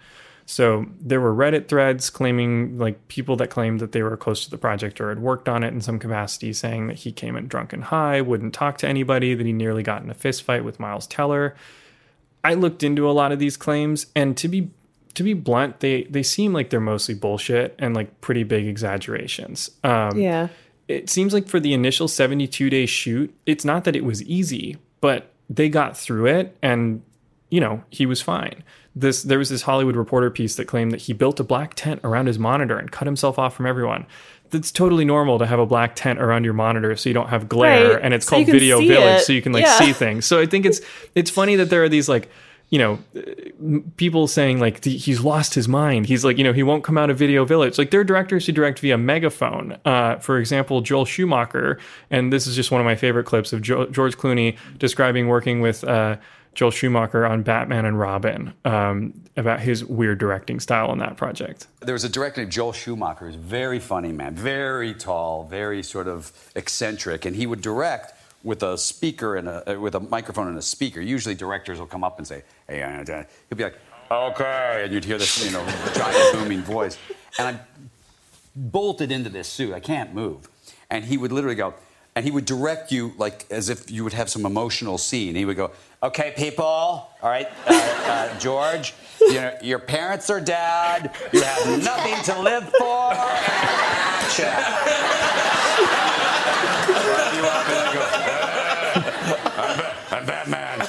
So 0.50 0.86
there 1.00 1.20
were 1.20 1.32
Reddit 1.32 1.68
threads 1.68 2.10
claiming, 2.10 2.76
like 2.76 3.06
people 3.06 3.36
that 3.36 3.50
claimed 3.50 3.78
that 3.78 3.92
they 3.92 4.02
were 4.02 4.16
close 4.16 4.42
to 4.44 4.50
the 4.50 4.58
project 4.58 5.00
or 5.00 5.10
had 5.10 5.20
worked 5.20 5.48
on 5.48 5.62
it 5.62 5.72
in 5.72 5.80
some 5.80 6.00
capacity, 6.00 6.52
saying 6.52 6.88
that 6.88 6.96
he 6.96 7.12
came 7.12 7.36
in 7.36 7.46
drunk 7.46 7.72
and 7.72 7.84
high, 7.84 8.20
wouldn't 8.20 8.52
talk 8.52 8.76
to 8.78 8.88
anybody, 8.88 9.32
that 9.34 9.46
he 9.46 9.52
nearly 9.52 9.84
got 9.84 10.02
in 10.02 10.10
a 10.10 10.14
fist 10.14 10.42
fight 10.42 10.64
with 10.64 10.80
Miles 10.80 11.06
Teller. 11.06 11.54
I 12.42 12.54
looked 12.54 12.82
into 12.82 13.08
a 13.08 13.12
lot 13.12 13.30
of 13.30 13.38
these 13.38 13.56
claims, 13.56 14.06
and 14.16 14.36
to 14.38 14.48
be 14.48 14.72
to 15.14 15.22
be 15.22 15.34
blunt, 15.34 15.78
they 15.78 16.02
they 16.10 16.24
seem 16.24 16.52
like 16.52 16.70
they're 16.70 16.80
mostly 16.80 17.14
bullshit 17.14 17.76
and 17.78 17.94
like 17.94 18.20
pretty 18.20 18.42
big 18.42 18.66
exaggerations. 18.66 19.70
Um, 19.84 20.18
Yeah. 20.18 20.48
it 20.88 21.08
seems 21.08 21.32
like 21.32 21.46
for 21.46 21.60
the 21.60 21.72
initial 21.74 22.08
72 22.08 22.68
day 22.70 22.86
shoot, 22.86 23.32
it's 23.46 23.64
not 23.64 23.84
that 23.84 23.94
it 23.94 24.04
was 24.04 24.20
easy, 24.24 24.78
but 25.00 25.30
they 25.48 25.68
got 25.68 25.96
through 25.96 26.26
it 26.26 26.56
and 26.60 27.02
you 27.50 27.60
know, 27.60 27.84
he 27.90 28.04
was 28.06 28.20
fine. 28.22 28.64
This 28.94 29.22
there 29.22 29.38
was 29.38 29.48
this 29.48 29.62
Hollywood 29.62 29.96
Reporter 29.96 30.30
piece 30.30 30.56
that 30.56 30.66
claimed 30.66 30.90
that 30.92 31.02
he 31.02 31.12
built 31.12 31.38
a 31.40 31.44
black 31.44 31.74
tent 31.74 32.00
around 32.02 32.26
his 32.26 32.38
monitor 32.38 32.76
and 32.78 32.90
cut 32.90 33.06
himself 33.06 33.38
off 33.38 33.54
from 33.54 33.66
everyone. 33.66 34.04
It's 34.52 34.72
totally 34.72 35.04
normal 35.04 35.38
to 35.38 35.46
have 35.46 35.60
a 35.60 35.66
black 35.66 35.94
tent 35.94 36.20
around 36.20 36.42
your 36.42 36.54
monitor 36.54 36.96
so 36.96 37.08
you 37.08 37.14
don't 37.14 37.28
have 37.28 37.48
glare 37.48 37.94
Right, 37.94 38.02
and 38.02 38.12
it's 38.12 38.26
so 38.26 38.30
called 38.36 38.46
Video 38.46 38.78
Village 38.80 39.20
it. 39.20 39.24
so 39.24 39.32
you 39.32 39.42
can 39.42 39.52
like 39.52 39.64
Yeah. 39.64 39.78
see 39.78 39.92
things. 39.92 40.26
So 40.26 40.40
I 40.40 40.46
think 40.46 40.66
it's 40.66 40.80
it's 41.14 41.30
funny 41.30 41.54
that 41.56 41.70
there 41.70 41.84
are 41.84 41.88
these 41.88 42.08
like 42.08 42.28
you 42.72 42.78
know, 42.78 43.00
people 43.96 44.28
saying 44.28 44.60
like 44.60 44.84
he's 44.84 45.20
lost 45.22 45.54
his 45.54 45.66
mind. 45.66 46.06
He's 46.06 46.24
like, 46.24 46.38
you 46.38 46.44
know, 46.44 46.52
he 46.52 46.62
won't 46.62 46.84
come 46.84 46.96
out 46.96 47.10
of 47.10 47.18
Video 47.18 47.44
Village. 47.44 47.78
Like 47.78 47.90
there 47.90 48.00
are 48.00 48.04
directors 48.04 48.46
who 48.46 48.52
direct 48.52 48.78
via 48.78 48.96
megaphone. 48.96 49.76
Uh, 49.84 50.16
for 50.18 50.38
example, 50.38 50.80
Joel 50.80 51.04
Schumacher, 51.04 51.78
and 52.10 52.32
this 52.32 52.46
is 52.46 52.54
just 52.54 52.70
one 52.70 52.80
of 52.80 52.84
my 52.84 52.94
favorite 52.94 53.24
clips 53.24 53.52
of 53.52 53.60
jo- 53.62 53.86
George 53.86 54.16
Clooney 54.16 54.56
describing 54.78 55.26
working 55.26 55.60
with 55.60 55.82
uh, 55.84 56.16
Joel 56.54 56.70
Schumacher 56.70 57.26
on 57.26 57.42
Batman 57.42 57.84
and 57.84 57.98
Robin 57.98 58.52
um, 58.64 59.14
about 59.36 59.60
his 59.60 59.84
weird 59.84 60.18
directing 60.18 60.60
style 60.60 60.88
on 60.88 60.98
that 60.98 61.16
project. 61.16 61.66
There 61.80 61.92
was 61.92 62.04
a 62.04 62.08
director 62.08 62.40
named 62.40 62.52
Joel 62.52 62.72
Schumacher, 62.72 63.26
who's 63.26 63.36
very 63.36 63.78
funny 63.78 64.12
man, 64.12 64.34
very 64.34 64.94
tall, 64.94 65.44
very 65.44 65.82
sort 65.82 66.08
of 66.08 66.32
eccentric, 66.54 67.24
and 67.24 67.36
he 67.36 67.46
would 67.46 67.60
direct 67.60 68.14
with 68.42 68.62
a 68.62 68.76
speaker 68.78 69.36
and 69.36 69.48
a 69.48 69.76
uh, 69.76 69.80
with 69.80 69.94
a 69.94 70.00
microphone 70.00 70.48
and 70.48 70.58
a 70.58 70.62
speaker. 70.62 71.00
Usually, 71.00 71.34
directors 71.34 71.78
will 71.78 71.86
come 71.86 72.04
up 72.04 72.18
and 72.18 72.26
say, 72.26 72.42
"Hey," 72.68 72.82
uh, 72.82 73.02
uh," 73.02 73.24
he'll 73.48 73.58
be 73.58 73.64
like, 73.64 73.78
"Okay," 74.10 74.82
and 74.84 74.92
you'd 74.92 75.04
hear 75.04 75.18
this, 75.18 75.44
you 75.44 75.50
know, 75.50 75.64
giant 75.94 76.34
booming 76.34 76.62
voice, 76.62 76.98
and 77.38 77.56
I 77.56 77.60
bolted 78.56 79.12
into 79.12 79.30
this 79.30 79.48
suit. 79.48 79.74
I 79.74 79.80
can't 79.80 80.14
move, 80.14 80.48
and 80.88 81.04
he 81.04 81.16
would 81.16 81.32
literally 81.32 81.56
go. 81.56 81.74
And 82.20 82.26
he 82.26 82.32
would 82.32 82.44
direct 82.44 82.92
you 82.92 83.14
like 83.16 83.46
as 83.50 83.70
if 83.70 83.90
you 83.90 84.04
would 84.04 84.12
have 84.12 84.28
some 84.28 84.44
emotional 84.44 84.98
scene. 84.98 85.34
He 85.34 85.46
would 85.46 85.56
go, 85.56 85.70
"Okay, 86.02 86.34
people, 86.36 86.66
all 86.66 87.08
right, 87.22 87.48
uh, 87.66 87.72
uh, 87.72 88.38
George, 88.38 88.92
you 89.22 89.32
know, 89.40 89.56
your 89.62 89.78
parents 89.78 90.28
are 90.28 90.38
dead. 90.38 91.12
You 91.32 91.40
have 91.40 91.82
nothing 91.82 92.22
to 92.24 92.38
live 92.42 92.70
for. 92.78 93.12
Action." 93.14 94.44
You 97.32 97.46
up 97.46 97.68
and 97.70 97.88
I 97.88 97.94
go, 97.94 98.02
I'm, 99.62 99.76
Ba- 99.78 99.94
I'm 100.10 100.26
Batman. 100.26 100.80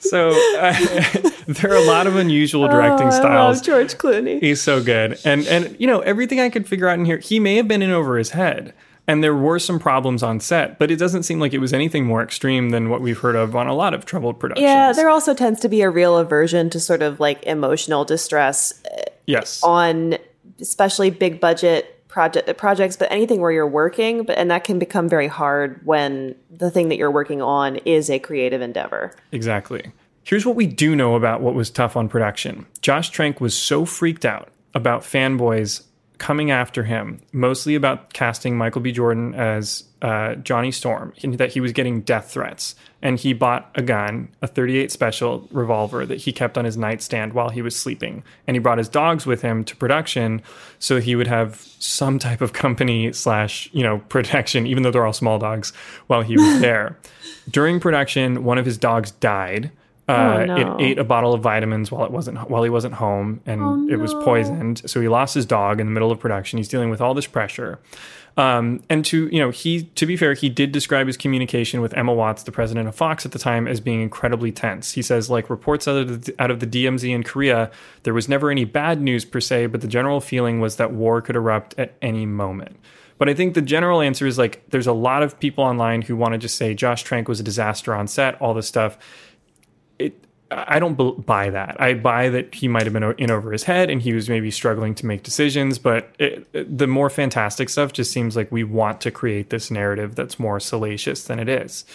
So 0.11 0.29
uh, 0.59 0.73
there 1.47 1.71
are 1.71 1.75
a 1.77 1.85
lot 1.85 2.05
of 2.05 2.15
unusual 2.17 2.67
directing 2.67 3.07
Oh, 3.07 3.11
I 3.11 3.19
styles. 3.19 3.57
love 3.57 3.65
George 3.65 3.93
Clooney. 3.95 4.41
He's 4.41 4.61
so 4.61 4.83
good. 4.83 5.17
And 5.25 5.47
and 5.47 5.75
you 5.79 5.87
know, 5.87 6.01
everything 6.01 6.39
I 6.39 6.49
could 6.49 6.67
figure 6.67 6.87
out 6.89 6.99
in 6.99 7.05
here, 7.05 7.17
he 7.17 7.39
may 7.39 7.55
have 7.55 7.67
been 7.67 7.81
in 7.81 7.91
over 7.91 8.17
his 8.17 8.31
head. 8.31 8.73
And 9.07 9.23
there 9.23 9.35
were 9.35 9.57
some 9.57 9.79
problems 9.79 10.21
on 10.21 10.39
set, 10.39 10.77
but 10.79 10.91
it 10.91 10.97
doesn't 10.97 11.23
seem 11.23 11.39
like 11.39 11.53
it 11.53 11.57
was 11.57 11.73
anything 11.73 12.05
more 12.05 12.21
extreme 12.21 12.69
than 12.69 12.89
what 12.89 13.01
we've 13.01 13.17
heard 13.17 13.35
of 13.35 13.55
on 13.55 13.67
a 13.67 13.73
lot 13.73 13.93
of 13.95 14.05
troubled 14.05 14.39
productions. 14.39 14.63
Yeah, 14.63 14.93
there 14.93 15.09
also 15.09 15.33
tends 15.33 15.59
to 15.61 15.69
be 15.69 15.81
a 15.81 15.89
real 15.89 16.17
aversion 16.17 16.69
to 16.69 16.79
sort 16.79 17.01
of 17.01 17.19
like 17.19 17.41
emotional 17.43 18.05
distress 18.05 18.73
uh, 18.85 19.01
Yes. 19.25 19.61
on 19.63 20.17
especially 20.59 21.09
big 21.09 21.39
budget 21.39 22.07
project 22.07 22.57
projects, 22.57 22.95
but 22.97 23.11
anything 23.11 23.41
where 23.41 23.51
you're 23.51 23.67
working, 23.67 24.23
but 24.23 24.37
and 24.37 24.51
that 24.51 24.63
can 24.65 24.77
become 24.77 25.09
very 25.09 25.27
hard 25.27 25.79
when 25.85 26.35
the 26.55 26.69
thing 26.69 26.89
that 26.89 26.97
you're 26.97 27.11
working 27.11 27.41
on 27.41 27.77
is 27.77 28.09
a 28.09 28.19
creative 28.19 28.61
endeavor. 28.61 29.13
Exactly. 29.31 29.91
Here's 30.23 30.45
what 30.45 30.55
we 30.55 30.67
do 30.67 30.95
know 30.95 31.15
about 31.15 31.41
what 31.41 31.55
was 31.55 31.69
tough 31.69 31.95
on 31.97 32.07
production. 32.07 32.65
Josh 32.81 33.09
Trank 33.09 33.41
was 33.41 33.57
so 33.57 33.85
freaked 33.85 34.25
out 34.25 34.49
about 34.73 35.01
fanboys 35.01 35.83
coming 36.21 36.51
after 36.51 36.83
him, 36.83 37.19
mostly 37.31 37.73
about 37.73 38.13
casting 38.13 38.55
Michael 38.55 38.81
B. 38.81 38.91
Jordan 38.91 39.33
as 39.33 39.85
uh, 40.03 40.35
Johnny 40.35 40.71
Storm, 40.71 41.13
that 41.23 41.51
he 41.51 41.59
was 41.59 41.71
getting 41.71 42.01
death 42.01 42.31
threats. 42.31 42.75
And 43.01 43.17
he 43.17 43.33
bought 43.33 43.71
a 43.73 43.81
gun, 43.81 44.29
a 44.43 44.45
38 44.45 44.91
special 44.91 45.47
revolver 45.49 46.05
that 46.05 46.19
he 46.19 46.31
kept 46.31 46.59
on 46.59 46.65
his 46.65 46.77
nightstand 46.77 47.33
while 47.33 47.49
he 47.49 47.63
was 47.63 47.75
sleeping. 47.75 48.23
And 48.45 48.55
he 48.55 48.59
brought 48.59 48.77
his 48.77 48.87
dogs 48.87 49.25
with 49.25 49.41
him 49.41 49.63
to 49.63 49.75
production 49.75 50.43
so 50.77 50.99
he 50.99 51.15
would 51.15 51.25
have 51.25 51.55
some 51.79 52.19
type 52.19 52.41
of 52.41 52.53
company 52.53 53.11
slash, 53.13 53.67
you 53.73 53.81
know, 53.81 53.97
protection, 54.09 54.67
even 54.67 54.83
though 54.83 54.91
they're 54.91 55.07
all 55.07 55.13
small 55.13 55.39
dogs, 55.39 55.73
while 56.05 56.21
he 56.21 56.37
was 56.37 56.61
there. 56.61 56.99
During 57.49 57.79
production, 57.79 58.43
one 58.43 58.59
of 58.59 58.65
his 58.65 58.77
dogs 58.77 59.09
died. 59.09 59.71
Uh, 60.11 60.37
Oh, 60.41 60.45
no. 60.45 60.77
It 60.77 60.83
ate 60.83 60.99
a 60.99 61.03
bottle 61.03 61.33
of 61.33 61.41
vitamins 61.41 61.91
while 61.91 62.05
it 62.05 62.11
wasn't 62.11 62.49
while 62.49 62.63
he 62.63 62.69
wasn't 62.69 62.95
home, 62.95 63.41
and 63.45 63.61
Oh, 63.61 63.87
it 63.89 63.97
was 63.97 64.13
poisoned. 64.13 64.81
So 64.89 65.01
he 65.01 65.07
lost 65.07 65.33
his 65.35 65.45
dog 65.45 65.79
in 65.79 65.87
the 65.87 65.91
middle 65.91 66.11
of 66.11 66.19
production. 66.19 66.57
He's 66.57 66.67
dealing 66.67 66.89
with 66.89 67.01
all 67.01 67.13
this 67.13 67.27
pressure. 67.27 67.79
Um, 68.37 68.81
and 68.89 69.03
to 69.05 69.27
you 69.27 69.39
know, 69.39 69.49
he 69.49 69.83
to 69.83 70.05
be 70.05 70.15
fair, 70.15 70.33
he 70.33 70.47
did 70.49 70.71
describe 70.71 71.07
his 71.07 71.17
communication 71.17 71.81
with 71.81 71.93
Emma 71.97 72.13
Watts, 72.13 72.43
the 72.43 72.51
president 72.51 72.87
of 72.87 72.95
Fox 72.95 73.25
at 73.25 73.33
the 73.33 73.39
time, 73.39 73.67
as 73.67 73.81
being 73.81 74.01
incredibly 74.01 74.51
tense. 74.53 74.93
He 74.93 75.01
says, 75.01 75.29
like 75.29 75.49
reports 75.49 75.85
out 75.87 75.97
of 75.97 76.25
the, 76.25 76.35
out 76.39 76.49
of 76.49 76.61
the 76.61 76.67
DMZ 76.67 77.09
in 77.13 77.23
Korea, 77.23 77.69
there 78.03 78.13
was 78.13 78.29
never 78.29 78.49
any 78.49 78.63
bad 78.63 79.01
news 79.01 79.25
per 79.25 79.41
se, 79.41 79.65
but 79.67 79.81
the 79.81 79.87
general 79.87 80.21
feeling 80.21 80.61
was 80.61 80.77
that 80.77 80.93
war 80.93 81.21
could 81.21 81.35
erupt 81.35 81.75
at 81.77 81.93
any 82.01 82.25
moment. 82.25 82.77
But 83.17 83.29
I 83.29 83.33
think 83.35 83.53
the 83.53 83.61
general 83.61 84.01
answer 84.01 84.25
is 84.25 84.37
like 84.39 84.63
there's 84.69 84.87
a 84.87 84.93
lot 84.93 85.23
of 85.23 85.37
people 85.39 85.63
online 85.63 86.01
who 86.01 86.15
want 86.15 86.31
to 86.31 86.37
just 86.37 86.55
say 86.55 86.73
Josh 86.73 87.03
Trank 87.03 87.27
was 87.27 87.39
a 87.39 87.43
disaster 87.43 87.93
on 87.93 88.07
set, 88.07 88.41
all 88.41 88.53
this 88.53 88.67
stuff. 88.67 88.97
I 90.53 90.79
don't 90.79 91.25
buy 91.25 91.49
that. 91.49 91.79
I 91.79 91.93
buy 91.93 92.29
that 92.29 92.53
he 92.53 92.67
might 92.67 92.83
have 92.83 92.91
been 92.93 93.03
in 93.17 93.31
over 93.31 93.51
his 93.53 93.63
head 93.63 93.89
and 93.89 94.01
he 94.01 94.11
was 94.13 94.27
maybe 94.29 94.51
struggling 94.51 94.93
to 94.95 95.05
make 95.05 95.23
decisions, 95.23 95.79
but 95.79 96.13
it, 96.19 96.45
it- 96.53 96.77
the 96.77 96.87
more 96.87 97.09
fantastic 97.09 97.69
stuff 97.69 97.93
just 97.93 98.11
seems 98.11 98.35
like 98.35 98.51
we 98.51 98.63
want 98.63 98.99
to 99.01 99.11
create 99.11 99.49
this 99.49 99.71
narrative 99.71 100.15
that's 100.15 100.37
more 100.39 100.59
salacious 100.59 101.23
than 101.23 101.39
it 101.39 101.47
is. 101.47 101.85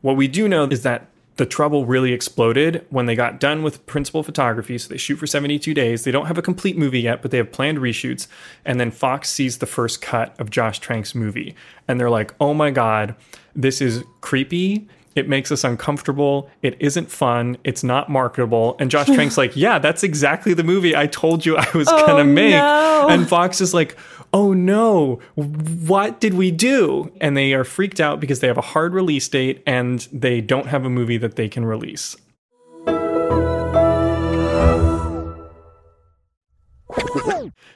What 0.00 0.16
we 0.16 0.26
do 0.28 0.48
know 0.48 0.64
is 0.64 0.82
that 0.82 1.06
the 1.36 1.46
trouble 1.46 1.84
really 1.86 2.12
exploded 2.12 2.84
when 2.90 3.06
they 3.06 3.14
got 3.16 3.40
done 3.40 3.62
with 3.62 3.84
principal 3.86 4.22
photography. 4.22 4.78
So 4.78 4.88
they 4.88 4.96
shoot 4.96 5.16
for 5.16 5.26
72 5.26 5.72
days. 5.74 6.04
They 6.04 6.12
don't 6.12 6.26
have 6.26 6.38
a 6.38 6.42
complete 6.42 6.76
movie 6.76 7.00
yet, 7.00 7.22
but 7.22 7.30
they 7.32 7.38
have 7.38 7.50
planned 7.50 7.78
reshoots. 7.78 8.28
And 8.64 8.78
then 8.78 8.90
Fox 8.92 9.30
sees 9.30 9.58
the 9.58 9.66
first 9.66 10.00
cut 10.00 10.34
of 10.40 10.50
Josh 10.50 10.80
Trank's 10.80 11.12
movie. 11.14 11.54
And 11.88 11.98
they're 11.98 12.10
like, 12.10 12.34
oh 12.40 12.54
my 12.54 12.70
God, 12.70 13.16
this 13.56 13.80
is 13.80 14.04
creepy. 14.20 14.86
It 15.14 15.28
makes 15.28 15.52
us 15.52 15.62
uncomfortable. 15.64 16.50
It 16.62 16.76
isn't 16.80 17.10
fun. 17.10 17.56
It's 17.64 17.84
not 17.84 18.08
marketable. 18.08 18.76
And 18.80 18.90
Josh 18.90 19.06
Trank's 19.06 19.38
like, 19.38 19.56
yeah, 19.56 19.78
that's 19.78 20.02
exactly 20.02 20.54
the 20.54 20.64
movie 20.64 20.96
I 20.96 21.06
told 21.06 21.46
you 21.46 21.56
I 21.56 21.66
was 21.74 21.88
Oh, 21.88 22.06
going 22.06 22.26
to 22.26 22.32
make. 22.32 22.52
no. 22.54 23.06
And 23.08 23.28
Fox 23.28 23.60
is 23.60 23.72
like, 23.72 23.96
oh 24.32 24.52
no, 24.52 25.20
what 25.36 26.20
did 26.20 26.34
we 26.34 26.50
do? 26.50 27.12
And 27.20 27.36
they 27.36 27.52
are 27.54 27.62
freaked 27.64 28.00
out 28.00 28.18
because 28.18 28.40
they 28.40 28.48
have 28.48 28.58
a 28.58 28.62
hard 28.62 28.92
release 28.92 29.28
date 29.28 29.62
and 29.66 30.00
they 30.12 30.40
don't 30.40 30.66
have 30.66 30.84
a 30.84 30.90
movie 30.90 31.18
that 31.18 31.36
they 31.36 31.48
can 31.48 31.64
release. 31.64 32.16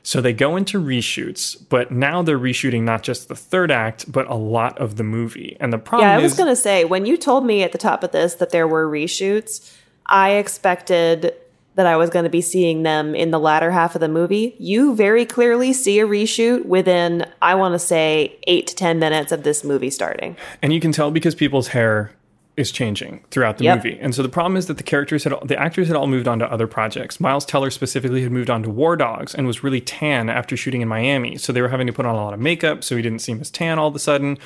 So 0.03 0.21
they 0.21 0.33
go 0.33 0.57
into 0.57 0.81
reshoots, 0.81 1.57
but 1.69 1.91
now 1.91 2.23
they're 2.23 2.39
reshooting 2.39 2.83
not 2.83 3.03
just 3.03 3.29
the 3.29 3.37
third 3.37 3.71
act, 3.71 4.11
but 4.11 4.29
a 4.29 4.35
lot 4.35 4.79
of 4.79 4.97
the 4.97 5.05
movie. 5.05 5.57
And 5.61 5.73
the 5.73 5.79
problem 5.79 6.09
yeah, 6.09 6.17
I 6.17 6.23
was 6.23 6.33
is 6.33 6.39
going 6.39 6.51
to 6.51 6.57
say 6.57 6.85
when 6.85 7.07
you 7.07 7.17
told 7.17 7.45
me 7.45 7.63
at 7.63 7.73
the 7.73 7.79
top 7.79 8.03
of 8.03 8.13
this 8.13 8.35
that 8.35 8.51
there 8.51 8.67
were 8.67 8.89
reshoots, 8.89 9.75
I 10.07 10.31
expected 10.33 11.35
that 11.75 11.87
I 11.87 11.97
was 11.97 12.11
going 12.11 12.25
to 12.25 12.31
be 12.31 12.41
seeing 12.41 12.83
them 12.83 13.15
in 13.15 13.31
the 13.31 13.39
latter 13.39 13.71
half 13.71 13.95
of 13.95 14.01
the 14.01 14.09
movie. 14.09 14.57
You 14.59 14.97
very 14.97 15.25
clearly 15.25 15.73
see 15.73 16.01
a 16.01 16.07
reshoot 16.09 16.65
within, 16.67 17.25
I 17.41 17.55
want 17.55 17.75
to 17.75 17.79
say, 17.79 18.37
eight 18.49 18.67
to 18.67 18.75
10 18.75 18.99
minutes 18.99 19.31
of 19.31 19.45
this 19.45 19.63
movie 19.63 19.91
starting. 19.91 20.37
and 20.61 20.73
you 20.73 20.81
can 20.81 20.91
tell 20.91 21.13
because 21.13 21.37
people's 21.37 21.69
hair 21.69 22.11
is 22.59 22.71
changing 22.73 23.21
throughout 23.31 23.59
the 23.59 23.65
Yep. 23.65 23.77
movie. 23.85 23.99
And 24.01 24.15
so 24.15 24.23
the 24.23 24.29
problem 24.29 24.57
is 24.57 24.67
that 24.67 24.77
the 24.77 24.83
characters 24.83 25.25
had 25.25 25.33
the 25.45 25.59
actors 25.59 25.87
had 25.87 25.97
all 25.97 26.07
moved 26.07 26.27
on 26.27 26.39
to 26.41 26.53
other 26.53 26.67
projects. 26.67 27.21
Miles 27.21 27.45
Teller 27.45 27.71
specifically 27.71 28.23
had 28.23 28.33
moved 28.33 28.51
on 28.51 28.63
to 28.65 28.71
War 28.71 28.97
Dogs 28.97 29.35
and 29.35 29.47
was 29.47 29.63
really 29.63 29.81
tan 29.81 30.29
after 30.29 30.57
shooting 30.57 30.81
in 30.83 30.89
Miami. 30.89 31.39
So 31.39 31.53
they 31.53 31.63
were 31.63 31.69
having 31.69 31.87
to 31.87 31.93
put 31.93 32.05
on 32.05 32.15
a 32.15 32.19
lot 32.23 32.35
of 32.35 32.41
makeup 32.41 32.83
so 32.85 32.97
he 32.97 33.03
didn't 33.03 33.21
seem 33.21 33.41
as 33.41 33.51
tan 33.51 33.79
all 33.79 33.89
of 33.89 33.95
a 33.95 33.99
sudden. 33.99 34.39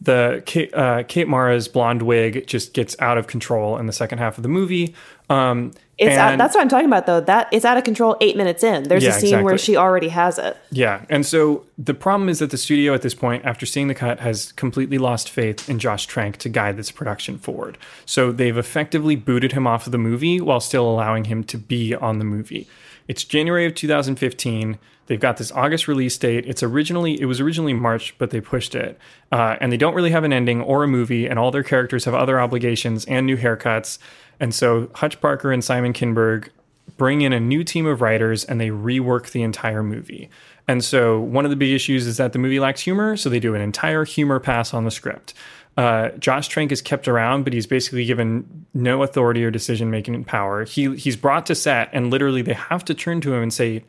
The 0.00 0.42
Kate, 0.44 0.74
uh, 0.74 1.02
Kate 1.04 1.28
Mara's 1.28 1.68
blonde 1.68 2.02
wig 2.02 2.46
just 2.46 2.74
gets 2.74 2.94
out 3.00 3.18
of 3.18 3.26
control 3.26 3.78
in 3.78 3.86
the 3.86 3.92
second 3.92 4.18
half 4.18 4.36
of 4.36 4.42
the 4.42 4.48
movie. 4.48 4.94
Um, 5.30 5.72
It's 5.96 6.16
out, 6.16 6.36
that's 6.36 6.54
what 6.54 6.60
I'm 6.60 6.68
talking 6.68 6.88
about, 6.88 7.06
though. 7.06 7.20
That 7.20 7.48
it's 7.52 7.64
out 7.64 7.76
of 7.76 7.84
control 7.84 8.16
eight 8.20 8.36
minutes 8.36 8.62
in. 8.62 8.82
There's 8.82 9.04
Yeah, 9.04 9.16
a 9.16 9.20
scene 9.20 9.42
where 9.44 9.56
she 9.56 9.76
already 9.76 10.08
has 10.08 10.38
it. 10.38 10.56
Yeah. 10.70 11.02
And 11.08 11.24
so 11.24 11.64
the 11.78 11.94
problem 11.94 12.28
is 12.28 12.40
that 12.40 12.50
the 12.50 12.58
studio 12.58 12.92
at 12.94 13.02
this 13.02 13.14
point, 13.14 13.44
after 13.44 13.64
seeing 13.64 13.88
the 13.88 13.94
cut, 13.94 14.20
has 14.20 14.52
completely 14.52 14.98
lost 14.98 15.30
faith 15.30 15.68
in 15.70 15.78
Josh 15.78 16.06
Trank 16.06 16.36
to 16.38 16.48
guide 16.48 16.76
this 16.76 16.90
production 16.90 17.38
forward. 17.38 17.78
So 18.04 18.32
they've 18.32 18.58
effectively 18.58 19.16
booted 19.16 19.52
him 19.52 19.66
off 19.66 19.86
of 19.86 19.92
the 19.92 19.98
movie 19.98 20.40
while 20.40 20.60
still 20.60 20.86
allowing 20.90 21.24
him 21.24 21.44
to 21.44 21.56
be 21.56 21.94
on 21.94 22.18
the 22.18 22.24
movie. 22.24 22.68
It's 23.06 23.24
January 23.24 23.66
of 23.66 23.74
2015. 23.74 24.78
They've 25.06 25.20
got 25.20 25.36
this 25.36 25.52
August 25.52 25.86
release 25.86 26.16
date. 26.16 26.46
It's 26.46 26.62
originally 26.62 27.20
it 27.20 27.26
was 27.26 27.40
originally 27.40 27.74
March, 27.74 28.14
but 28.16 28.30
they 28.30 28.40
pushed 28.40 28.74
it, 28.74 28.98
uh, 29.30 29.56
and 29.60 29.70
they 29.70 29.76
don't 29.76 29.94
really 29.94 30.10
have 30.10 30.24
an 30.24 30.32
ending 30.32 30.62
or 30.62 30.82
a 30.82 30.88
movie, 30.88 31.26
and 31.26 31.38
all 31.38 31.50
their 31.50 31.62
characters 31.62 32.06
have 32.06 32.14
other 32.14 32.40
obligations 32.40 33.04
and 33.04 33.26
new 33.26 33.36
haircuts. 33.36 33.98
And 34.40 34.54
so 34.54 34.90
Hutch 34.94 35.20
Parker 35.20 35.52
and 35.52 35.62
Simon 35.62 35.92
Kinberg 35.92 36.48
bring 36.96 37.22
in 37.22 37.32
a 37.32 37.40
new 37.40 37.64
team 37.64 37.86
of 37.86 38.00
writers 38.00 38.44
and 38.44 38.60
they 38.60 38.68
rework 38.68 39.30
the 39.30 39.42
entire 39.42 39.82
movie. 39.82 40.30
And 40.66 40.82
so 40.84 41.20
one 41.20 41.44
of 41.44 41.50
the 41.50 41.56
big 41.56 41.72
issues 41.72 42.06
is 42.06 42.16
that 42.16 42.32
the 42.32 42.38
movie 42.38 42.60
lacks 42.60 42.80
humor, 42.82 43.16
so 43.16 43.28
they 43.28 43.40
do 43.40 43.54
an 43.54 43.60
entire 43.60 44.04
humor 44.04 44.40
pass 44.40 44.72
on 44.72 44.84
the 44.84 44.90
script. 44.90 45.34
Uh, 45.76 46.10
Josh 46.10 46.48
Trank 46.48 46.70
is 46.70 46.80
kept 46.80 47.08
around, 47.08 47.42
but 47.42 47.52
he's 47.52 47.66
basically 47.66 48.04
given 48.04 48.66
no 48.74 49.02
authority 49.02 49.44
or 49.44 49.50
decision 49.50 49.90
making 49.90 50.22
power. 50.24 50.64
He 50.64 50.94
he's 50.96 51.16
brought 51.16 51.46
to 51.46 51.54
set, 51.54 51.90
and 51.92 52.10
literally 52.10 52.42
they 52.42 52.54
have 52.54 52.84
to 52.86 52.94
turn 52.94 53.20
to 53.22 53.34
him 53.34 53.42
and 53.42 53.52
say, 53.52 53.84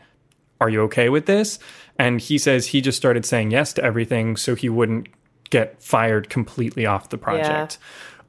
"Are 0.59 0.69
you 0.69 0.81
okay 0.83 1.09
with 1.09 1.27
this?" 1.27 1.59
And 1.97 2.19
he 2.19 2.37
says 2.37 2.67
he 2.67 2.81
just 2.81 2.97
started 2.97 3.25
saying 3.25 3.51
yes 3.51 3.71
to 3.73 3.83
everything, 3.83 4.35
so 4.35 4.55
he 4.55 4.67
wouldn't 4.67 5.07
get 5.51 5.81
fired 5.81 6.29
completely 6.29 6.85
off 6.85 7.09
the 7.09 7.17
project. 7.19 7.77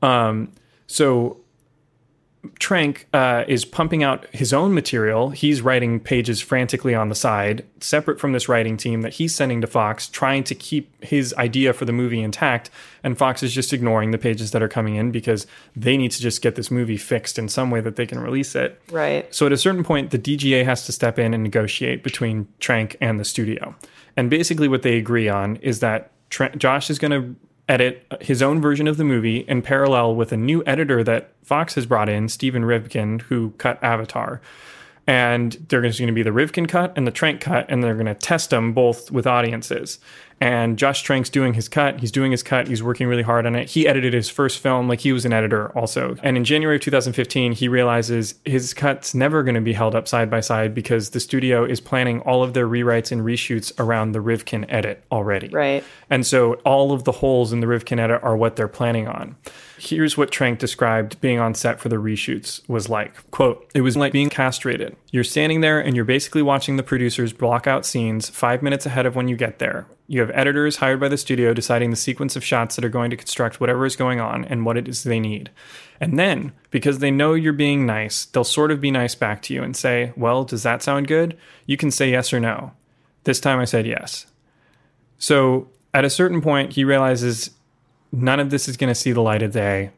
Um, 0.02 0.52
so 0.86 1.38
Trank 2.59 3.07
uh, 3.12 3.44
is 3.47 3.64
pumping 3.64 4.03
out 4.03 4.26
his 4.34 4.53
own 4.53 4.74
material. 4.74 5.30
He's 5.30 5.62
writing 5.62 6.01
pages 6.01 6.40
frantically 6.40 6.94
on 6.94 7.09
the 7.09 7.14
side, 7.14 7.64
separate 7.80 8.18
from 8.20 8.32
this 8.32 8.49
writing 8.49 8.76
team 8.76 9.03
that 9.03 9.14
he's 9.14 9.34
sending 9.34 9.61
to 9.61 9.66
Fox, 9.66 10.09
trying 10.09 10.44
to 10.44 10.55
keep 10.55 11.05
his 11.05 11.34
idea 11.34 11.72
for 11.72 11.84
the 11.84 11.92
movie 11.92 12.20
intact. 12.20 12.70
And 13.03 13.16
Fox 13.16 13.42
is 13.42 13.53
just 13.53 13.72
ignoring 13.72 14.11
the 14.11 14.18
pages 14.18 14.51
that 14.51 14.62
are 14.62 14.68
coming 14.68 14.97
in 14.97 15.11
because 15.11 15.47
they 15.74 15.97
need 15.97 16.11
to 16.12 16.20
just 16.20 16.42
get 16.42 16.57
this 16.57 16.70
movie 16.70 16.97
fixed 16.97 17.38
in 17.38 17.49
some 17.49 17.70
way 17.70 17.80
that 17.80 17.97
they 17.97 18.07
can 18.07 18.18
release 18.18 18.55
it. 18.55 18.80
Right. 18.90 19.32
So 19.34 19.47
at 19.47 19.53
a 19.53 19.59
certain 19.59 19.84
point, 19.84 20.11
the 20.11 20.18
DGA 20.18 20.64
has 20.64 20.86
to 20.86 20.92
step 20.92 21.18
in 21.18 21.34
and 21.34 21.42
negotiate 21.42 22.03
between 22.03 22.49
Trank 22.61 22.97
and 23.01 23.20
the 23.20 23.24
studio. 23.24 23.74
And 24.16 24.30
basically, 24.30 24.68
what 24.68 24.82
they 24.82 24.97
agree 24.97 25.28
on 25.28 25.57
is 25.57 25.80
that 25.80 26.11
Tra- 26.30 26.57
Josh 26.57 26.90
is 26.90 26.99
going 26.99 27.11
to 27.11 27.36
edit 27.68 28.06
his 28.20 28.42
own 28.42 28.60
version 28.60 28.86
of 28.86 28.96
the 28.96 29.04
movie 29.04 29.38
in 29.48 29.62
parallel 29.62 30.14
with 30.14 30.32
a 30.32 30.36
new 30.36 30.62
editor 30.66 31.02
that 31.04 31.32
Fox 31.42 31.74
has 31.74 31.86
brought 31.86 32.08
in, 32.08 32.28
Steven 32.28 32.62
Rivkin, 32.62 33.22
who 33.22 33.50
cut 33.58 33.82
Avatar. 33.82 34.40
And 35.06 35.52
they're 35.68 35.80
going 35.80 35.92
to 35.92 36.12
be 36.12 36.22
the 36.22 36.30
Rivkin 36.30 36.68
cut 36.68 36.92
and 36.96 37.06
the 37.06 37.12
Trank 37.12 37.40
cut, 37.40 37.66
and 37.68 37.82
they're 37.82 37.94
going 37.94 38.06
to 38.06 38.14
test 38.14 38.50
them 38.50 38.72
both 38.72 39.10
with 39.12 39.26
audiences. 39.26 40.00
And 40.41 40.76
Josh 40.78 41.03
Trank's 41.03 41.30
doing 41.30 41.55
his 41.55 41.68
cut. 41.68 42.01
He's 42.01 42.12
doing 42.12 42.30
his 42.30 42.43
cut. 42.43 42.68
He's 42.68 42.82
working 42.82 43.07
really 43.07 43.22
hard 43.22 43.47
on 43.47 43.55
it. 43.55 43.70
He 43.70 43.89
edited 43.89 44.12
his 44.12 44.28
first 44.28 44.59
film, 44.59 44.87
like 44.89 45.01
he 45.01 45.12
was 45.12 45.24
an 45.24 45.32
editor 45.32 45.76
also. 45.76 46.16
And 46.22 46.37
in 46.37 46.45
January 46.45 46.76
of 46.76 46.82
2015, 46.82 47.53
he 47.53 47.68
realizes 47.68 48.34
his 48.45 48.74
cut's 48.74 49.14
never 49.14 49.43
going 49.43 49.55
to 49.55 49.61
be 49.62 49.72
held 49.72 49.95
up 49.95 50.07
side 50.07 50.30
by 50.30 50.41
side 50.41 50.74
because 50.74 51.11
the 51.11 51.20
studio 51.20 51.64
is 51.64 51.80
planning 51.80 52.20
all 52.20 52.43
of 52.43 52.53
their 52.53 52.68
rewrites 52.68 53.11
and 53.11 53.22
reshoots 53.22 53.72
around 53.78 54.12
the 54.12 54.18
Rivkin 54.18 54.66
edit 54.68 55.03
already. 55.11 55.49
Right. 55.49 55.82
And 56.11 56.26
so 56.26 56.55
all 56.64 56.93
of 56.93 57.05
the 57.05 57.12
holes 57.12 57.53
in 57.53 57.61
the 57.61 57.66
Rivkin 57.66 57.99
edit 57.99 58.22
are 58.22 58.37
what 58.37 58.57
they're 58.57 58.68
planning 58.68 59.09
on. 59.09 59.37
Here's 59.78 60.16
what 60.16 60.30
Trank 60.30 60.59
described 60.59 61.20
being 61.20 61.39
on 61.39 61.55
set 61.55 61.80
for 61.80 61.89
the 61.89 61.97
reshoots 61.97 62.66
was 62.68 62.89
like, 62.89 63.30
quote, 63.30 63.70
it 63.74 63.82
was 63.82 63.97
like 63.97 64.12
being 64.12 64.30
castrated. 64.30 64.97
You're 65.11 65.24
standing 65.24 65.61
there 65.61 65.80
and 65.80 65.95
you're 65.95 66.05
basically 66.05 66.43
watching 66.43 66.76
the 66.76 66.82
producers 66.82 67.32
block 67.32 67.66
out 67.66 67.84
scenes 67.84 68.28
five 68.28 68.62
minutes 68.62 68.87
ahead 68.87 69.07
of 69.07 69.16
when 69.16 69.28
you 69.28 69.37
get 69.37 69.59
there. 69.59 69.87
You 70.09 70.20
have 70.20 70.30
editors 70.34 70.76
hired 70.76 71.00
by 71.00 71.09
the 71.09 71.16
studio 71.16 71.52
deciding 71.52 71.90
the 71.90 71.96
sequence 71.96 72.36
of 72.36 72.44
shots 72.44 72.76
that 72.76 72.84
are 72.84 72.90
going 72.90 73.11
to 73.11 73.16
construct 73.16 73.61
whatever 73.61 73.84
is 73.84 73.96
going 73.96 74.20
on 74.20 74.44
and 74.44 74.64
what 74.64 74.76
it 74.76 74.86
is 74.86 75.02
they 75.02 75.18
need. 75.18 75.50
And 76.00 76.18
then, 76.18 76.52
because 76.70 77.00
they 77.00 77.11
know 77.11 77.34
you're 77.34 77.52
being 77.52 77.86
nice, 77.86 78.26
they'll 78.26 78.44
sort 78.44 78.70
of 78.70 78.80
be 78.80 78.90
nice 78.90 79.14
back 79.14 79.42
to 79.42 79.54
you 79.54 79.62
and 79.62 79.76
say, 79.76 80.12
Well, 80.16 80.44
does 80.44 80.62
that 80.62 80.82
sound 80.82 81.09
good? 81.09 81.36
You 81.66 81.76
can 81.76 81.90
say 81.90 82.11
yes 82.11 82.32
or 82.32 82.38
no. 82.38 82.72
This 83.24 83.40
time 83.40 83.59
I 83.59 83.64
said 83.64 83.86
yes. 83.86 84.26
So 85.18 85.68
at 85.92 86.04
a 86.04 86.11
certain 86.11 86.40
point, 86.40 86.74
he 86.74 86.84
realizes 86.84 87.50
none 88.12 88.38
of 88.38 88.50
this 88.50 88.68
is 88.68 88.76
going 88.76 88.88
to 88.88 88.94
see 88.94 89.12
the 89.12 89.22
light 89.22 89.42
of 89.42 89.52
day. 89.52 89.90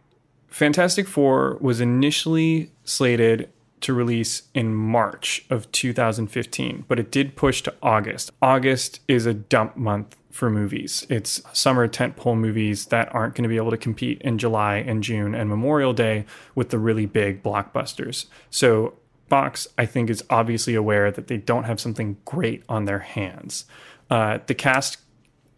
Fantastic 0.48 1.06
Four 1.06 1.59
was 1.61 1.80
initially 1.80 2.70
slated 2.84 3.50
to 3.83 3.93
release 3.93 4.43
in 4.55 4.74
March 4.74 5.45
of 5.51 5.70
2015, 5.72 6.85
but 6.89 6.99
it 6.99 7.11
did 7.11 7.37
push 7.37 7.62
to 7.62 7.74
August. 7.83 8.31
August 8.43 9.01
is 9.09 9.26
a 9.26 9.35
dump 9.35 9.76
month 9.76 10.16
for 10.31 10.51
movies. 10.51 11.07
It's 11.09 11.43
summer 11.53 11.89
tentpole 11.89 12.37
movies 12.39 12.87
that 12.87 13.12
aren't 13.14 13.35
going 13.35 13.43
to 13.43 13.49
be 13.49 13.57
able 13.57 13.70
to 13.70 13.76
compete 13.76 14.20
in 14.22 14.39
July 14.39 14.76
and 14.76 15.03
June 15.03 15.35
and 15.35 15.49
Memorial 15.49 15.93
Day 15.93 16.26
with 16.55 16.70
the 16.70 16.79
really 16.79 17.07
big 17.07 17.43
blockbusters. 17.43 18.26
So 18.51 18.95
Fox, 19.29 19.66
I 19.76 19.85
think, 19.87 20.11
is 20.11 20.22
obviously 20.31 20.74
aware 20.74 21.11
that 21.11 21.26
they 21.26 21.37
don't 21.37 21.64
have 21.64 21.81
something 21.81 22.16
great 22.24 22.62
on 22.68 22.85
their 22.85 23.01
hands. 23.01 23.64
Uh, 24.11 24.39
the 24.47 24.55
cast 24.55 24.99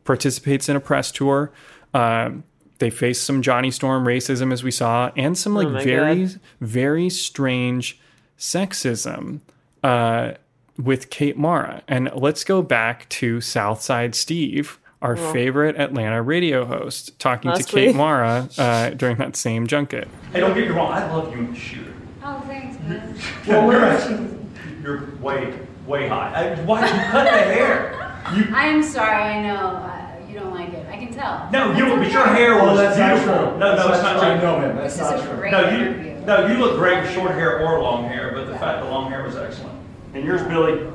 participates 0.05 0.68
in 0.68 0.77
a 0.77 0.81
press 0.81 1.12
tour. 1.12 1.53
Um, 1.95 2.45
they 2.79 2.91
face 2.91 3.21
some 3.21 3.43
Johnny 3.43 3.71
Storm 3.71 4.05
racism, 4.05 4.53
as 4.53 4.64
we 4.64 4.71
saw, 4.71 5.11
and 5.16 5.37
some 5.37 5.55
like 5.55 5.68
Oh 5.68 5.85
very, 5.85 6.27
God. 6.27 6.41
very 6.61 7.11
strange 7.11 8.01
sexism 8.41 9.41
uh, 9.84 10.32
with 10.76 11.11
Kate 11.11 11.36
Mara. 11.36 11.82
And 11.86 12.11
let's 12.14 12.43
go 12.43 12.62
back 12.62 13.09
to 13.11 13.41
Southside 13.41 14.14
Steve, 14.14 14.78
our 15.03 15.14
favorite 15.16 15.76
Atlanta 15.76 16.20
radio 16.22 16.64
host, 16.64 17.18
talking 17.20 17.51
Must 17.51 17.68
to 17.68 17.74
Kate 17.74 17.88
we? 17.88 17.93
Mara 17.93 18.49
uh, 18.59 18.91
during 18.91 19.16
that 19.18 19.36
same 19.36 19.66
junket. 19.66 20.09
Hey, 20.32 20.41
don't 20.41 20.55
get 20.55 20.68
me 20.68 20.74
wrong. 20.74 20.93
I 20.93 21.11
love 21.14 21.32
you 21.32 21.38
in 21.45 21.53
the 21.53 21.59
shooter. 21.59 21.93
Oh, 22.24 22.41
thanks, 22.47 22.76
man. 22.80 23.14
Well, 23.47 23.66
where 23.66 24.41
You're 24.82 25.14
way, 25.20 25.59
way 25.86 26.09
high. 26.09 26.32
I, 26.55 26.61
why 26.64 26.80
did 26.86 26.95
you 26.95 27.03
cut 27.11 27.24
the 27.24 27.30
hair? 27.30 28.22
You, 28.34 28.45
I'm 28.55 28.82
sorry, 28.82 29.22
I 29.22 29.43
know. 29.43 29.57
Uh, 29.57 30.07
you 30.28 30.38
don't 30.38 30.53
like 30.55 30.72
it. 30.72 30.86
I 30.88 30.97
can 30.97 31.12
tell. 31.12 31.49
no, 31.53 31.72
you, 31.72 31.86
That's 31.86 32.05
but 32.05 32.12
your 32.12 32.26
hair 32.26 32.62
was 32.62 32.78
that's 32.78 32.99
not 32.99 33.16
beautiful. 33.16 33.34
true. 33.51 33.59
No, 33.59 33.74
no, 33.74 33.76
That's 33.76 33.88
it's 33.97 34.03
not 34.03 34.16
not 34.16 34.22
true. 34.22 34.41
true. 34.41 34.49
No, 34.49 34.59
ma'am, 34.61 34.76
that's 34.76 34.97
This 34.97 35.03
not 35.03 35.18
is 35.18 35.24
a 35.24 35.26
true. 35.28 35.36
great 35.36 35.53
No, 35.53 35.61
you, 35.70 35.76
interview. 35.86 36.09
No, 36.27 36.47
you 36.47 36.55
look 36.59 36.77
great 36.77 37.03
with 37.03 37.12
short 37.12 37.33
hair 37.33 37.61
or 37.61 37.81
long 37.83 38.05
hair, 38.05 38.33
but 38.35 38.47
the 38.47 38.59
fact 38.59 38.83
the 38.85 38.91
long 38.91 39.11
hair 39.11 39.23
was 39.25 39.37
excellent. 39.37 39.79
And 40.14 40.25
yours, 40.25 40.43
Billy. 40.43 40.87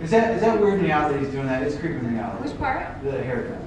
Is 0.00 0.10
that 0.10 0.34
is 0.34 0.40
that 0.40 0.58
weirding 0.60 0.86
you 0.86 0.92
out 0.92 1.10
that 1.12 1.20
he's 1.20 1.28
doing 1.30 1.46
that? 1.46 1.62
It's 1.62 1.76
creeping 1.76 2.12
me 2.14 2.18
out. 2.18 2.40
Which 2.42 2.56
part? 2.58 3.02
The 3.04 3.22
haircut. 3.22 3.58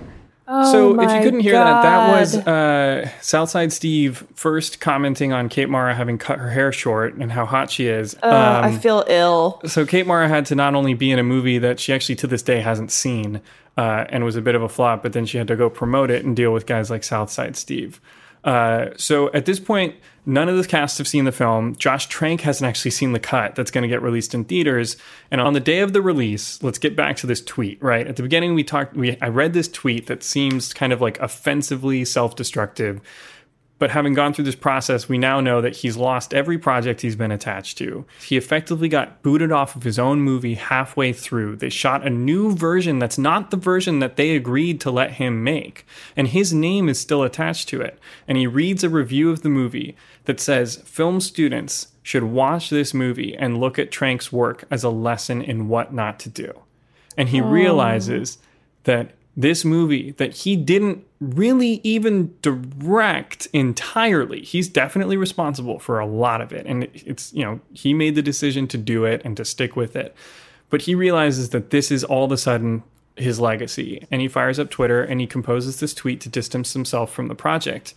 so 0.47 0.99
if 0.99 1.11
you 1.11 1.21
couldn't 1.21 1.39
hear 1.41 1.53
that, 1.53 1.83
that 1.83 2.19
was 2.19 2.35
uh, 2.35 3.07
Southside 3.21 3.71
Steve 3.71 4.25
first 4.33 4.79
commenting 4.81 5.31
on 5.31 5.47
Kate 5.47 5.69
Mara 5.69 5.93
having 5.93 6.17
cut 6.17 6.39
her 6.39 6.49
hair 6.49 6.71
short 6.71 7.13
and 7.15 7.31
how 7.31 7.45
hot 7.45 7.69
she 7.69 7.85
is. 7.87 8.15
Uh, 8.23 8.61
I 8.63 8.67
Um, 8.69 8.79
feel 8.79 9.03
ill. 9.07 9.61
so 9.67 9.85
Kate 9.85 10.07
Mara 10.07 10.27
had 10.27 10.45
to 10.47 10.55
not 10.55 10.73
only 10.75 10.95
be 10.95 11.11
in 11.11 11.19
a 11.19 11.23
movie 11.23 11.59
that 11.59 11.79
she 11.79 11.93
actually 11.93 12.15
to 12.15 12.27
this 12.27 12.41
day 12.41 12.61
hasn't 12.61 12.91
seen 12.91 13.39
uh, 13.77 14.05
and 14.09 14.25
was 14.25 14.35
a 14.35 14.41
bit 14.41 14.55
of 14.55 14.63
a 14.63 14.69
flop, 14.69 15.03
but 15.03 15.13
then 15.13 15.25
she 15.27 15.37
had 15.37 15.47
to 15.49 15.55
go 15.55 15.69
promote 15.69 16.09
it 16.09 16.25
and 16.25 16.35
deal 16.35 16.51
with 16.51 16.65
guys 16.65 16.89
like 16.89 17.03
Southside 17.03 17.55
Steve. 17.55 18.01
Uh, 18.43 18.87
so 18.97 19.31
at 19.33 19.45
this 19.45 19.59
point, 19.59 19.95
none 20.25 20.49
of 20.49 20.57
the 20.57 20.67
cast 20.67 20.97
have 20.97 21.07
seen 21.07 21.25
the 21.25 21.31
film. 21.31 21.75
Josh 21.75 22.07
Trank 22.07 22.41
hasn't 22.41 22.67
actually 22.67 22.91
seen 22.91 23.13
the 23.13 23.19
cut 23.19 23.55
that's 23.55 23.71
going 23.71 23.81
to 23.81 23.87
get 23.87 24.01
released 24.01 24.33
in 24.33 24.45
theaters. 24.45 24.97
And 25.31 25.41
on 25.41 25.53
the 25.53 25.59
day 25.59 25.79
of 25.79 25.93
the 25.93 26.01
release, 26.01 26.61
let's 26.63 26.79
get 26.79 26.95
back 26.95 27.17
to 27.17 27.27
this 27.27 27.41
tweet. 27.41 27.81
Right 27.81 28.07
at 28.07 28.15
the 28.15 28.23
beginning, 28.23 28.53
we 28.53 28.63
talked. 28.63 28.95
We 28.95 29.17
I 29.21 29.27
read 29.27 29.53
this 29.53 29.67
tweet 29.67 30.07
that 30.07 30.23
seems 30.23 30.73
kind 30.73 30.93
of 30.93 31.01
like 31.01 31.19
offensively 31.19 32.05
self-destructive. 32.05 33.01
But 33.79 33.91
having 33.91 34.13
gone 34.13 34.33
through 34.33 34.45
this 34.45 34.55
process, 34.55 35.09
we 35.09 35.17
now 35.17 35.41
know 35.41 35.59
that 35.59 35.75
he's 35.75 35.97
lost 35.97 36.33
every 36.33 36.57
project 36.57 37.01
he's 37.01 37.17
been 37.17 37.31
attached 37.31 37.77
to. 37.79 38.05
He 38.25 38.37
effectively 38.37 38.87
got 38.87 39.21
booted 39.23 39.51
off 39.51 39.75
of 39.75 39.83
his 39.83 39.99
own 39.99 40.21
movie 40.21 40.53
halfway 40.53 41.11
through. 41.11 41.57
They 41.57 41.67
shot 41.67 42.07
a 42.07 42.09
new 42.09 42.55
version 42.55 42.99
that's 42.99 43.17
not 43.17 43.51
the 43.51 43.57
version 43.57 43.99
that 43.99 44.15
they 44.15 44.37
agreed 44.37 44.79
to 44.81 44.91
let 44.91 45.13
him 45.13 45.43
make. 45.43 45.85
And 46.15 46.29
his 46.29 46.53
name 46.53 46.87
is 46.87 46.97
still 46.97 47.23
attached 47.23 47.67
to 47.69 47.81
it. 47.81 47.99
And 48.25 48.37
he 48.37 48.47
reads 48.47 48.85
a 48.85 48.89
review 48.89 49.31
of 49.31 49.41
the 49.41 49.49
movie 49.49 49.97
that 50.25 50.39
says 50.39 50.77
film 50.85 51.19
students 51.21 51.87
should 52.01 52.23
watch 52.23 52.69
this 52.69 52.93
movie 52.93 53.35
and 53.35 53.59
look 53.59 53.77
at 53.79 53.91
Trank's 53.91 54.31
work 54.31 54.65
as 54.71 54.83
a 54.83 54.89
lesson 54.89 55.41
in 55.41 55.67
what 55.67 55.93
not 55.93 56.19
to 56.19 56.29
do. 56.29 56.53
And 57.17 57.29
he 57.29 57.41
Oh. 57.41 57.45
realizes 57.49 58.37
that 58.83 59.11
this 59.35 59.65
movie 59.65 60.11
that 60.17 60.33
he 60.33 60.55
didn't 60.55 61.03
really 61.19 61.79
even 61.83 62.35
direct 62.43 63.47
entirely 63.51 64.41
he's 64.41 64.69
definitely 64.69 65.17
responsible 65.17 65.79
for 65.79 65.97
a 65.99 66.05
lot 66.05 66.39
of 66.39 66.51
it 66.53 66.65
and 66.67 66.83
it's 66.93 67.33
you 67.33 67.43
know 67.43 67.59
he 67.73 67.95
made 67.95 68.13
the 68.13 68.21
decision 68.21 68.67
to 68.67 68.77
do 68.77 69.05
it 69.05 69.21
and 69.25 69.35
to 69.35 69.43
stick 69.43 69.75
with 69.75 69.95
it 69.95 70.13
but 70.69 70.83
he 70.83 70.93
realizes 70.93 71.49
that 71.49 71.71
this 71.71 71.89
is 71.89 72.03
all 72.03 72.25
of 72.25 72.31
a 72.31 72.37
sudden 72.37 72.83
his 73.15 73.39
legacy 73.39 74.05
and 74.11 74.21
he 74.21 74.27
fires 74.27 74.59
up 74.59 74.69
twitter 74.69 75.01
and 75.03 75.19
he 75.19 75.25
composes 75.25 75.79
this 75.79 75.95
tweet 75.95 76.21
to 76.21 76.29
distance 76.29 76.73
himself 76.73 77.11
from 77.11 77.27
the 77.27 77.33
project 77.35 77.95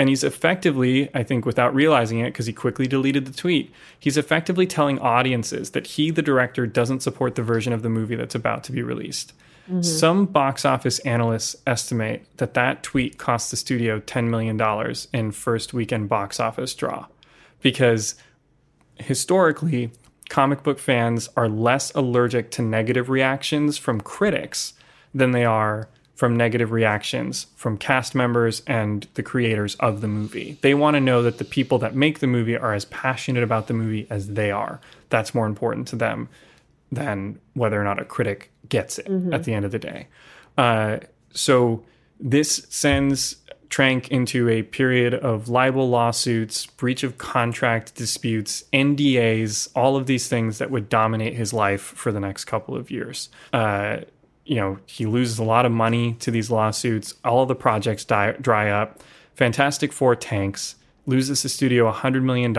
and 0.00 0.08
he's 0.08 0.24
effectively, 0.24 1.10
I 1.14 1.22
think, 1.22 1.44
without 1.44 1.74
realizing 1.74 2.20
it, 2.20 2.30
because 2.30 2.46
he 2.46 2.54
quickly 2.54 2.86
deleted 2.86 3.26
the 3.26 3.34
tweet, 3.34 3.70
he's 3.98 4.16
effectively 4.16 4.66
telling 4.66 4.98
audiences 4.98 5.72
that 5.72 5.88
he, 5.88 6.10
the 6.10 6.22
director, 6.22 6.66
doesn't 6.66 7.02
support 7.02 7.34
the 7.34 7.42
version 7.42 7.74
of 7.74 7.82
the 7.82 7.90
movie 7.90 8.14
that's 8.14 8.34
about 8.34 8.64
to 8.64 8.72
be 8.72 8.82
released. 8.82 9.34
Mhm. 9.70 9.84
Some 9.84 10.24
box 10.24 10.64
office 10.64 11.00
analysts 11.00 11.54
estimate 11.66 12.24
that 12.38 12.54
that 12.54 12.82
tweet 12.82 13.18
cost 13.18 13.50
the 13.50 13.58
studio 13.58 14.00
$10 14.00 14.30
million 14.30 14.58
in 15.12 15.32
first 15.32 15.74
weekend 15.74 16.08
box 16.08 16.40
office 16.40 16.74
draw 16.74 17.04
because 17.60 18.14
historically, 18.96 19.90
comic 20.30 20.62
book 20.62 20.78
fans 20.78 21.28
are 21.36 21.46
less 21.50 21.92
allergic 21.94 22.50
to 22.52 22.62
negative 22.62 23.10
reactions 23.10 23.76
from 23.76 24.00
critics 24.00 24.72
than 25.14 25.32
they 25.32 25.44
are 25.44 25.90
from 26.20 26.36
negative 26.36 26.70
reactions 26.70 27.46
from 27.56 27.78
cast 27.78 28.14
members 28.14 28.60
and 28.66 29.06
the 29.14 29.22
creators 29.22 29.74
of 29.76 30.02
the 30.02 30.06
movie. 30.06 30.58
They 30.60 30.74
want 30.74 30.96
to 30.96 31.00
know 31.00 31.22
that 31.22 31.38
the 31.38 31.46
people 31.46 31.78
that 31.78 31.94
make 31.94 32.18
the 32.18 32.26
movie 32.26 32.58
are 32.58 32.74
as 32.74 32.84
passionate 32.84 33.42
about 33.42 33.68
the 33.68 33.72
movie 33.72 34.06
as 34.10 34.28
they 34.34 34.50
are. 34.50 34.82
That's 35.08 35.34
more 35.34 35.46
important 35.46 35.88
to 35.88 35.96
them 35.96 36.28
than 36.92 37.38
whether 37.54 37.80
or 37.80 37.84
not 37.84 37.98
a 37.98 38.04
critic 38.04 38.50
gets 38.68 38.98
it 38.98 39.06
Mhm. 39.06 39.32
at 39.32 39.44
the 39.44 39.54
end 39.54 39.64
of 39.64 39.70
the 39.70 39.78
day. 39.78 40.08
Uh, 40.58 40.98
so 41.32 41.84
this 42.20 42.66
sends 42.68 43.36
Trank 43.70 44.08
into 44.10 44.46
a 44.50 44.62
period 44.62 45.14
of 45.14 45.48
libel 45.48 45.88
lawsuits, 45.88 46.66
breach 46.66 47.02
of 47.02 47.16
contract 47.16 47.94
disputes, 47.94 48.64
NDAs, 48.74 49.70
all 49.74 49.96
of 49.96 50.04
these 50.04 50.28
things 50.28 50.58
that 50.58 50.70
would 50.70 50.90
dominate 50.90 51.34
his 51.34 51.54
life 51.54 51.80
for 51.80 52.12
the 52.12 52.20
next 52.20 52.44
couple 52.44 52.76
of 52.76 52.90
years. 52.90 53.30
Uh, 53.54 53.98
you 54.50 54.56
know, 54.56 54.78
he 54.84 55.06
loses 55.06 55.38
a 55.38 55.44
lot 55.44 55.64
of 55.64 55.70
money 55.70 56.14
to 56.14 56.30
these 56.32 56.50
lawsuits. 56.50 57.14
All 57.24 57.42
of 57.42 57.46
the 57.48 57.54
projects 57.54 58.04
die, 58.04 58.32
dry 58.32 58.68
up. 58.68 59.00
Fantastic 59.34 59.92
Four 59.92 60.16
tanks, 60.16 60.74
loses 61.06 61.42
the 61.44 61.48
studio 61.48 61.90
$100 61.92 62.22
million. 62.24 62.50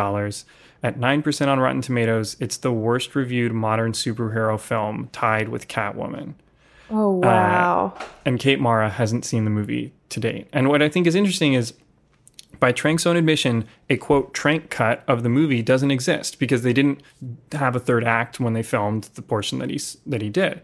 At 0.84 0.98
9% 0.98 1.48
on 1.50 1.60
Rotten 1.60 1.82
Tomatoes, 1.82 2.38
it's 2.40 2.56
the 2.56 2.72
worst 2.72 3.14
reviewed 3.14 3.52
modern 3.52 3.92
superhero 3.92 4.58
film, 4.58 5.10
tied 5.12 5.50
with 5.50 5.68
Catwoman. 5.68 6.36
Oh 6.90 7.18
Uh, 7.18 7.28
wow. 7.28 7.94
and 8.26 8.40
Kate 8.40 8.60
Mara 8.62 8.90
hasn't 8.90 9.26
seen 9.26 9.44
the 9.44 9.52
movie 9.52 9.92
to 10.10 10.22
date. 10.22 10.48
And 10.54 10.70
what 10.70 10.82
I 10.82 10.88
think 10.88 11.08
is 11.08 11.16
interesting 11.16 11.54
is, 11.56 11.74
by 12.60 12.72
Trank's 12.72 13.06
own 13.06 13.18
admission, 13.18 13.66
a 13.90 13.98
quote 13.98 14.34
Trank 14.34 14.70
cut 14.70 15.04
of 15.10 15.24
the 15.24 15.30
movie 15.30 15.62
doesn't 15.62 15.90
exist 15.92 16.40
because 16.40 16.62
they 16.64 16.74
didn't 16.74 17.02
have 17.52 17.76
a 17.76 17.80
third 17.80 18.04
act 18.06 18.40
when 18.40 18.54
they 18.54 18.64
filmed 18.64 19.10
the 19.16 19.22
portion 19.22 19.60
that 19.60 19.70
he 19.70 19.80
that 20.06 20.22
he 20.22 20.30
did. 20.30 20.62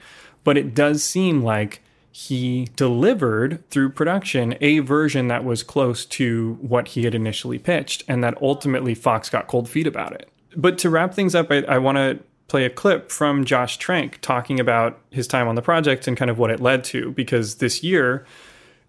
But 0.48 0.58
it 0.58 0.74
does 0.74 1.04
seem 1.04 1.43
like 1.43 1.82
he 2.10 2.70
delivered 2.78 3.70
through 3.70 3.89
production 3.89 4.56
a 4.62 4.80
version 4.80 5.28
that 5.28 5.43
was 5.43 5.62
close 5.62 6.06
to 6.06 6.58
what 6.62 6.88
he 6.88 7.04
had 7.04 7.14
initially 7.14 7.60
pitched, 7.60 8.06
and 8.08 8.24
that 8.24 8.41
ultimately 8.41 8.95
Fox 8.95 9.30
got 9.30 9.48
cold 9.48 9.68
feet 9.68 9.86
about 9.86 10.14
it. 10.14 10.30
But 10.56 10.78
to 10.78 10.89
wrap 10.89 11.14
things 11.14 11.36
up, 11.36 11.52
I, 11.52 11.64
I 11.64 11.80
want 11.80 11.98
to 11.98 12.20
play 12.48 12.64
a 12.64 12.70
clip 12.70 13.12
from 13.12 13.43
Josh 13.43 13.76
Trank 13.76 14.20
talking 14.22 14.58
about 14.58 15.02
his 15.12 15.28
time 15.28 15.50
on 15.50 15.56
the 15.56 15.62
project 15.62 16.08
and 16.08 16.16
kind 16.16 16.32
of 16.32 16.39
what 16.39 16.50
it 16.50 16.62
led 16.62 16.86
to, 16.86 17.12
because 17.12 17.56
this 17.56 17.84
year, 17.84 18.26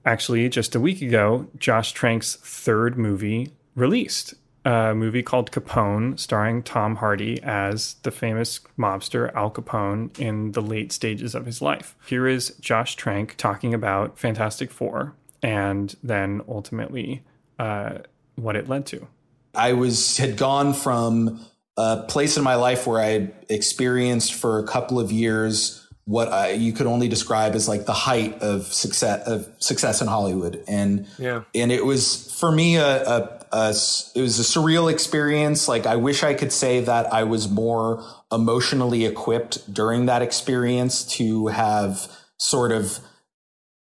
actually, 0.05 0.49
just 0.49 0.77
a 0.77 0.81
week 0.81 1.03
ago, 1.03 1.49
Josh 1.59 1.93
Trank's 1.93 2.37
third 2.37 2.97
movie 2.97 3.51
released. 3.75 4.35
A 4.69 4.95
movie 4.95 5.23
called 5.23 5.51
Capone, 5.51 6.21
starring 6.21 6.63
Tom 6.63 6.97
Hardy 6.97 7.43
as 7.43 7.95
the 8.03 8.11
famous 8.11 8.61
mobster 8.79 9.35
Al 9.35 9.51
Capone 9.51 10.19
in 10.19 10.53
the 10.53 10.61
late 10.61 10.93
stages 10.93 11.35
of 11.35 11.47
his 11.47 11.63
life. 11.63 11.97
Here 12.07 12.27
is 12.27 12.51
Josh 12.61 12.95
Trank 12.95 13.37
talking 13.39 13.73
about 13.73 14.19
Fantastic 14.19 14.71
Four 14.71 15.15
and 15.43 15.97
then 16.03 16.43
ultimately 16.47 17.23
uh, 17.59 18.01
what 18.35 18.57
it 18.57 18.69
led 18.69 18.85
to. 18.87 19.07
I 19.55 19.73
was 19.73 20.19
had 20.19 20.37
gone 20.37 20.75
from 20.75 21.41
a 21.79 22.03
place 22.03 22.37
in 22.37 22.45
my 22.45 22.57
life 22.57 22.87
where 22.87 23.01
I 23.01 23.31
experienced 23.49 24.35
for 24.35 24.59
a 24.59 24.67
couple 24.67 25.01
of 25.01 25.11
years 25.11 25.89
what 26.05 26.29
I, 26.29 26.51
you 26.53 26.73
could 26.73 26.87
only 26.87 27.09
describe 27.09 27.55
as 27.55 27.69
like 27.69 27.87
the 27.87 27.93
height 27.95 28.43
of 28.43 28.67
success 28.67 29.27
of 29.27 29.47
success 29.59 30.01
in 30.03 30.09
Hollywood, 30.09 30.63
and 30.67 31.07
Yeah. 31.19 31.45
and 31.55 31.71
it 31.73 31.85
was 31.85 32.35
for 32.39 32.51
me 32.51 32.77
a, 32.77 33.03
a, 33.07 33.38
a 33.53 33.69
it 33.69 34.21
was 34.21 34.39
a 34.39 34.43
surreal 34.43 34.91
experience. 34.91 35.69
Like 35.69 35.87
I 35.87 35.97
wish 35.97 36.23
I 36.23 36.35
could 36.35 36.53
say 36.53 36.81
that 36.81 37.13
I 37.13 37.25
was 37.25 37.49
more 37.49 38.05
emotionally 38.33 39.05
equipped 39.07 39.73
during 39.73 40.07
that 40.07 40.23
experience 40.23 41.05
to 41.17 41.49
have 41.49 42.11
sort 42.39 42.73
of 42.73 42.99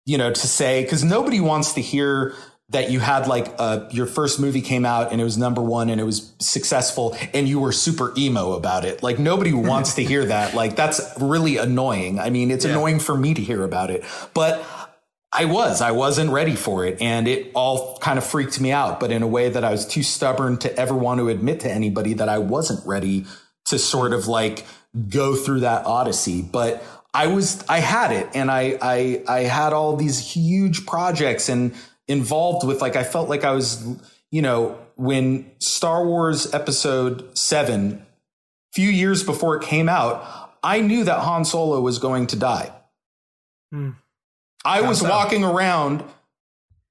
you 0.05 0.17
know, 0.17 0.33
to 0.33 0.47
say, 0.47 0.83
because 0.83 1.01
nobody 1.01 1.39
wants 1.39 1.73
to 1.75 1.81
hear 1.81 2.33
that 2.69 2.91
you 2.91 2.99
had 2.99 3.27
like 3.27 3.53
uh, 3.57 3.87
your 3.91 4.05
first 4.05 4.37
movie 4.39 4.59
came 4.61 4.85
out 4.85 5.11
and 5.13 5.21
it 5.21 5.23
was 5.23 5.37
number 5.37 5.61
one 5.61 5.89
and 5.89 6.01
it 6.01 6.03
was 6.03 6.33
successful 6.39 7.15
and 7.33 7.47
you 7.47 7.59
were 7.59 7.71
super 7.71 8.13
emo 8.17 8.53
about 8.53 8.83
it. 8.83 9.01
Like 9.03 9.17
nobody 9.19 9.53
wants 9.71 9.95
to 9.95 10.03
hear 10.03 10.25
that. 10.25 10.55
Like 10.55 10.75
that's 10.75 10.99
really 11.21 11.55
annoying. 11.57 12.19
I 12.19 12.29
mean, 12.31 12.51
it's 12.51 12.65
Yeah. 12.65 12.71
annoying 12.71 12.99
for 12.99 13.15
me 13.15 13.33
to 13.33 13.41
hear 13.41 13.63
about 13.63 13.91
it, 13.91 14.03
but 14.33 14.65
I 15.35 15.45
was, 15.45 15.81
I 15.81 15.91
wasn't 15.91 16.29
ready 16.29 16.55
for 16.55 16.85
it. 16.85 17.01
And 17.01 17.27
it 17.27 17.51
all 17.55 17.97
kind 17.97 18.19
of 18.19 18.23
freaked 18.23 18.61
me 18.61 18.71
out, 18.71 18.99
but 18.99 19.11
in 19.11 19.23
a 19.23 19.27
way 19.27 19.49
that 19.49 19.63
I 19.63 19.71
was 19.71 19.85
too 19.85 20.03
stubborn 20.03 20.57
to 20.57 20.73
ever 20.77 20.93
want 20.93 21.19
to 21.19 21.29
admit 21.29 21.61
to 21.61 21.71
anybody 21.71 22.13
that 22.15 22.29
I 22.29 22.37
wasn't 22.37 22.85
ready 22.85 23.25
to 23.65 23.79
sort 23.79 24.13
of 24.13 24.27
like 24.27 24.65
go 25.09 25.35
through 25.35 25.61
that 25.61 25.87
odyssey. 25.87 26.43
But 26.43 26.83
I 27.15 27.27
was, 27.27 27.63
I 27.67 27.79
had 27.79 28.11
it 28.11 28.29
and 28.35 28.51
I, 28.51 28.77
I, 28.79 29.23
I 29.27 29.39
had 29.41 29.73
all 29.73 29.95
these 29.95 30.19
huge 30.19 30.85
projects 30.85 31.49
and 31.49 31.73
involved 32.07 32.67
with 32.67 32.79
like, 32.81 32.95
I 32.95 33.03
felt 33.03 33.27
like 33.27 33.43
I 33.43 33.51
was, 33.51 33.83
you 34.29 34.43
know, 34.43 34.77
when 34.95 35.49
Star 35.59 36.05
Wars 36.05 36.53
episode 36.53 37.35
seven, 37.35 38.05
few 38.73 38.89
years 38.89 39.23
before 39.23 39.57
it 39.57 39.63
came 39.63 39.89
out, 39.89 40.51
I 40.61 40.81
knew 40.81 41.03
that 41.05 41.19
Han 41.19 41.43
Solo 41.45 41.81
was 41.81 41.97
going 41.97 42.27
to 42.27 42.35
die. 42.35 42.71
Hmm. 43.71 43.91
I 44.65 44.81
How 44.81 44.89
was 44.89 44.99
so? 44.99 45.09
walking 45.09 45.43
around. 45.43 46.03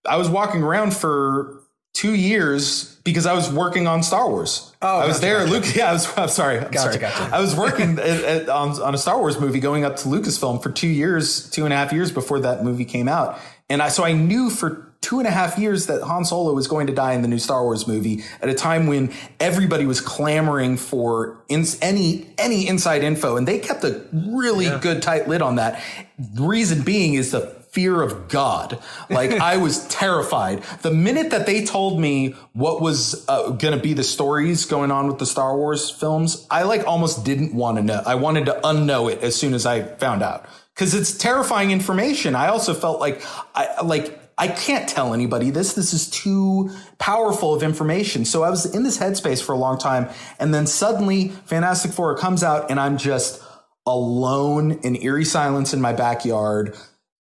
I 0.09 0.17
was 0.17 0.29
walking 0.29 0.63
around 0.63 0.95
for 0.95 1.61
two 1.95 2.15
years 2.15 2.97
because 3.05 3.27
I 3.27 3.35
was 3.35 3.53
working 3.53 3.87
on 3.87 4.03
Star 4.03 4.29
Wars. 4.29 4.73
Oh, 4.83 5.01
I 5.01 5.07
was 5.07 5.17
gotcha, 5.21 5.27
there. 5.27 5.39
gotcha. 5.41 5.51
Luke. 5.53 5.77
Yeah, 5.77 5.91
I 5.91 5.93
was. 5.93 6.19
I'm 6.19 6.29
sorry. 6.29 6.59
I'm 6.59 6.71
Gotcha, 6.71 6.81
sorry. 6.93 6.99
gotcha. 6.99 7.35
I 7.35 7.41
was 7.41 7.55
working 7.55 7.99
at, 7.99 8.07
at, 8.25 8.49
on, 8.49 8.81
on 8.83 8.95
a 8.95 8.99
Star 8.99 9.19
Wars 9.19 9.39
movie, 9.41 9.61
going 9.61 9.85
up 9.85 9.97
to 9.97 10.09
Lucasfilm 10.09 10.63
for 10.63 10.71
two 10.71 10.89
years, 10.89 11.49
two 11.51 11.65
and 11.65 11.73
a 11.73 11.77
half 11.77 11.93
years 11.93 12.11
before 12.11 12.41
that 12.41 12.65
movie 12.65 12.85
came 12.85 13.09
out, 13.09 13.39
and 13.71 13.81
I 13.83 13.89
so 13.89 14.05
I 14.05 14.13
knew 14.13 14.51
for 14.51 14.89
two 15.01 15.19
and 15.19 15.27
a 15.27 15.33
half 15.33 15.59
years 15.59 15.87
that 15.87 16.01
Han 16.03 16.25
Solo 16.25 16.53
was 16.53 16.69
going 16.69 16.87
to 16.87 16.93
die 16.95 17.13
in 17.15 17.23
the 17.23 17.29
new 17.29 17.39
Star 17.39 17.63
Wars 17.65 17.89
movie 17.89 18.23
at 18.41 18.49
a 18.49 18.55
time 18.55 18.87
when 18.87 19.13
everybody 19.41 19.85
was 19.85 20.01
clamoring 20.01 20.77
for 20.77 21.43
ins 21.49 21.77
any 21.83 22.29
any 22.39 22.67
inside 22.69 23.03
info, 23.05 23.37
and 23.37 23.47
they 23.47 23.59
kept 23.59 23.85
a 23.85 24.03
really 24.13 24.69
good 24.81 25.03
tight 25.03 25.29
lid 25.29 25.43
on 25.43 25.57
that. 25.57 25.81
The 26.19 26.43
reason 26.43 26.83
being 26.83 27.15
is 27.15 27.31
the 27.33 27.62
fear 27.73 28.03
of 28.03 28.29
God. 28.29 28.79
Like 29.11 29.33
I 29.33 29.57
was 29.57 29.87
terrified. 29.89 30.63
The 30.83 30.93
minute 30.93 31.31
that 31.31 31.47
they 31.47 31.65
told 31.65 31.99
me 31.99 32.37
what 32.53 32.81
was 32.81 33.25
uh, 33.29 33.51
going 33.51 33.75
to 33.75 33.83
be 33.83 33.95
the 33.95 34.05
stories 34.05 34.67
going 34.67 34.91
on 34.91 35.09
with 35.09 35.19
the 35.19 35.27
Star 35.27 35.57
Wars 35.57 35.91
films, 35.91 36.47
I 36.51 36.63
like 36.63 36.87
almost 36.87 37.25
didn't 37.25 37.55
want 37.55 37.79
to 37.79 37.83
know. 37.83 38.03
I 38.05 38.15
wanted 38.15 38.47
to 38.47 38.61
unknow 38.63 39.11
it 39.11 39.23
as 39.23 39.35
soon 39.35 39.55
as 39.55 39.67
I 39.67 39.83
found 39.83 40.23
out 40.23 40.47
because 40.75 40.95
it's 40.95 41.17
terrifying 41.17 41.71
information. 41.71 42.35
I 42.35 42.49
also 42.49 42.75
felt 42.75 43.01
like 43.01 43.23
I 43.55 43.81
like 43.83 44.19
I 44.37 44.49
can't 44.49 44.89
tell 44.89 45.15
anybody 45.15 45.51
this. 45.51 45.75
This 45.75 45.93
is 45.93 46.09
too 46.09 46.71
powerful 46.99 47.55
of 47.55 47.63
information. 47.63 48.25
So 48.25 48.43
I 48.43 48.51
was 48.51 48.67
in 48.67 48.83
this 48.83 48.99
headspace 48.99 49.43
for 49.43 49.53
a 49.53 49.59
long 49.59 49.79
time, 49.79 50.09
and 50.39 50.53
then 50.53 50.67
suddenly 50.67 51.29
Fantastic 51.47 51.93
Four 51.93 52.17
comes 52.19 52.43
out, 52.43 52.71
and 52.71 52.79
I'm 52.79 52.99
just 52.99 53.43
alone 53.87 54.73
in 54.83 54.97
eerie 55.03 55.25
silence 55.25 55.75
in 55.75 55.81
my 55.81 55.93
backyard. 55.93 56.77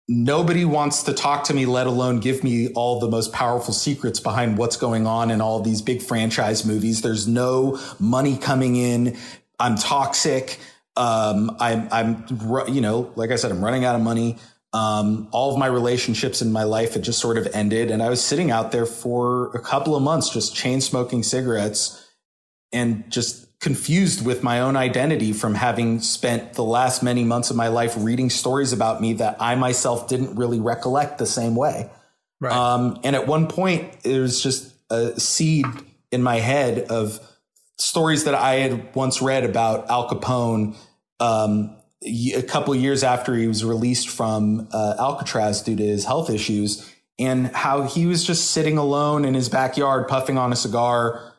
Nobody 0.08 0.66
wants 0.66 1.04
to 1.04 1.14
talk 1.14 1.46
to 1.46 1.54
me, 1.54 1.66
let 1.66 1.88
alone 1.88 2.20
give 2.20 2.44
me 2.44 2.68
all 2.74 3.00
the 3.00 3.08
most 3.08 3.32
powerful 3.32 3.74
secrets 3.74 4.20
behind 4.20 4.58
what's 4.58 4.76
going 4.76 5.08
on 5.08 5.32
in 5.32 5.40
all 5.40 5.62
these 5.62 5.82
big 5.82 6.02
franchise 6.02 6.66
movies. 6.66 7.02
There's 7.02 7.26
no 7.26 7.80
money 8.00 8.38
coming 8.38 8.76
in. 8.76 9.18
I'm 9.60 9.78
toxic. 9.78 10.60
Um, 10.98 11.56
I'm, 11.60 11.88
I'm, 11.90 12.26
you 12.68 12.82
know, 12.82 13.14
like 13.16 13.32
I 13.32 13.38
said, 13.38 13.52
I'm 13.52 13.64
running 13.64 13.86
out 13.86 13.96
of 13.96 14.02
money. 14.02 14.38
Um, 14.74 15.30
all 15.32 15.54
of 15.54 15.58
my 15.58 15.68
relationships 15.68 16.42
in 16.42 16.52
my 16.52 16.64
life 16.64 16.96
had 16.96 17.04
just 17.04 17.20
sort 17.20 17.38
of 17.38 17.48
ended. 17.54 17.90
And 17.90 18.04
I 18.04 18.10
was 18.10 18.22
sitting 18.22 18.52
out 18.52 18.74
there 18.74 18.86
for 18.86 19.56
a 19.56 19.62
couple 19.62 19.96
of 19.96 20.04
months, 20.04 20.32
just 20.32 20.54
chain 20.54 20.82
smoking 20.82 21.24
cigarettes 21.24 22.12
and 22.74 23.10
just 23.10 23.53
confused 23.64 24.26
with 24.26 24.44
my 24.44 24.60
own 24.60 24.76
identity 24.76 25.32
from 25.32 25.56
having 25.56 26.02
spent 26.02 26.54
the 26.54 26.64
last 26.64 27.02
many 27.02 27.24
months 27.24 27.50
of 27.50 27.56
my 27.56 27.70
life 27.70 27.96
reading 27.98 28.30
stories 28.30 28.74
about 28.74 29.02
me 29.02 29.14
that 29.14 29.38
I 29.40 29.56
myself 29.56 30.10
didn't 30.10 30.36
really 30.36 30.60
recollect 30.60 31.18
the 31.18 31.26
same 31.26 31.56
way. 31.56 31.90
Um, 32.52 33.00
and 33.06 33.16
at 33.16 33.26
one 33.26 33.48
point, 33.48 33.96
it 34.04 34.20
was 34.20 34.44
just 34.44 34.74
a 34.90 35.18
seed 35.18 35.66
in 36.12 36.22
my 36.22 36.42
head 36.42 36.80
of 36.90 37.22
stories 37.78 38.26
that 38.26 38.36
I 38.36 38.56
had 38.56 38.94
once 38.96 39.22
read 39.22 39.46
about 39.46 39.90
Al 39.90 40.10
Capone. 40.10 40.76
Um, 41.22 41.78
a 42.06 42.42
couple 42.42 42.74
of 42.74 42.82
years 42.82 43.02
after 43.02 43.34
he 43.34 43.48
was 43.48 43.64
released 43.64 44.10
from 44.10 44.68
uh, 44.74 44.96
Alcatraz 45.00 45.62
due 45.62 45.78
to 45.78 45.84
his 45.84 46.04
health 46.04 46.30
issues, 46.30 46.94
and 47.18 47.48
how 47.48 47.84
he 47.84 48.08
was 48.08 48.26
just 48.26 48.52
sitting 48.52 48.78
alone 48.78 49.24
in 49.24 49.34
his 49.34 49.48
backyard, 49.48 50.10
puffing 50.10 50.38
on 50.38 50.52
a 50.52 50.56
cigar, 50.58 51.32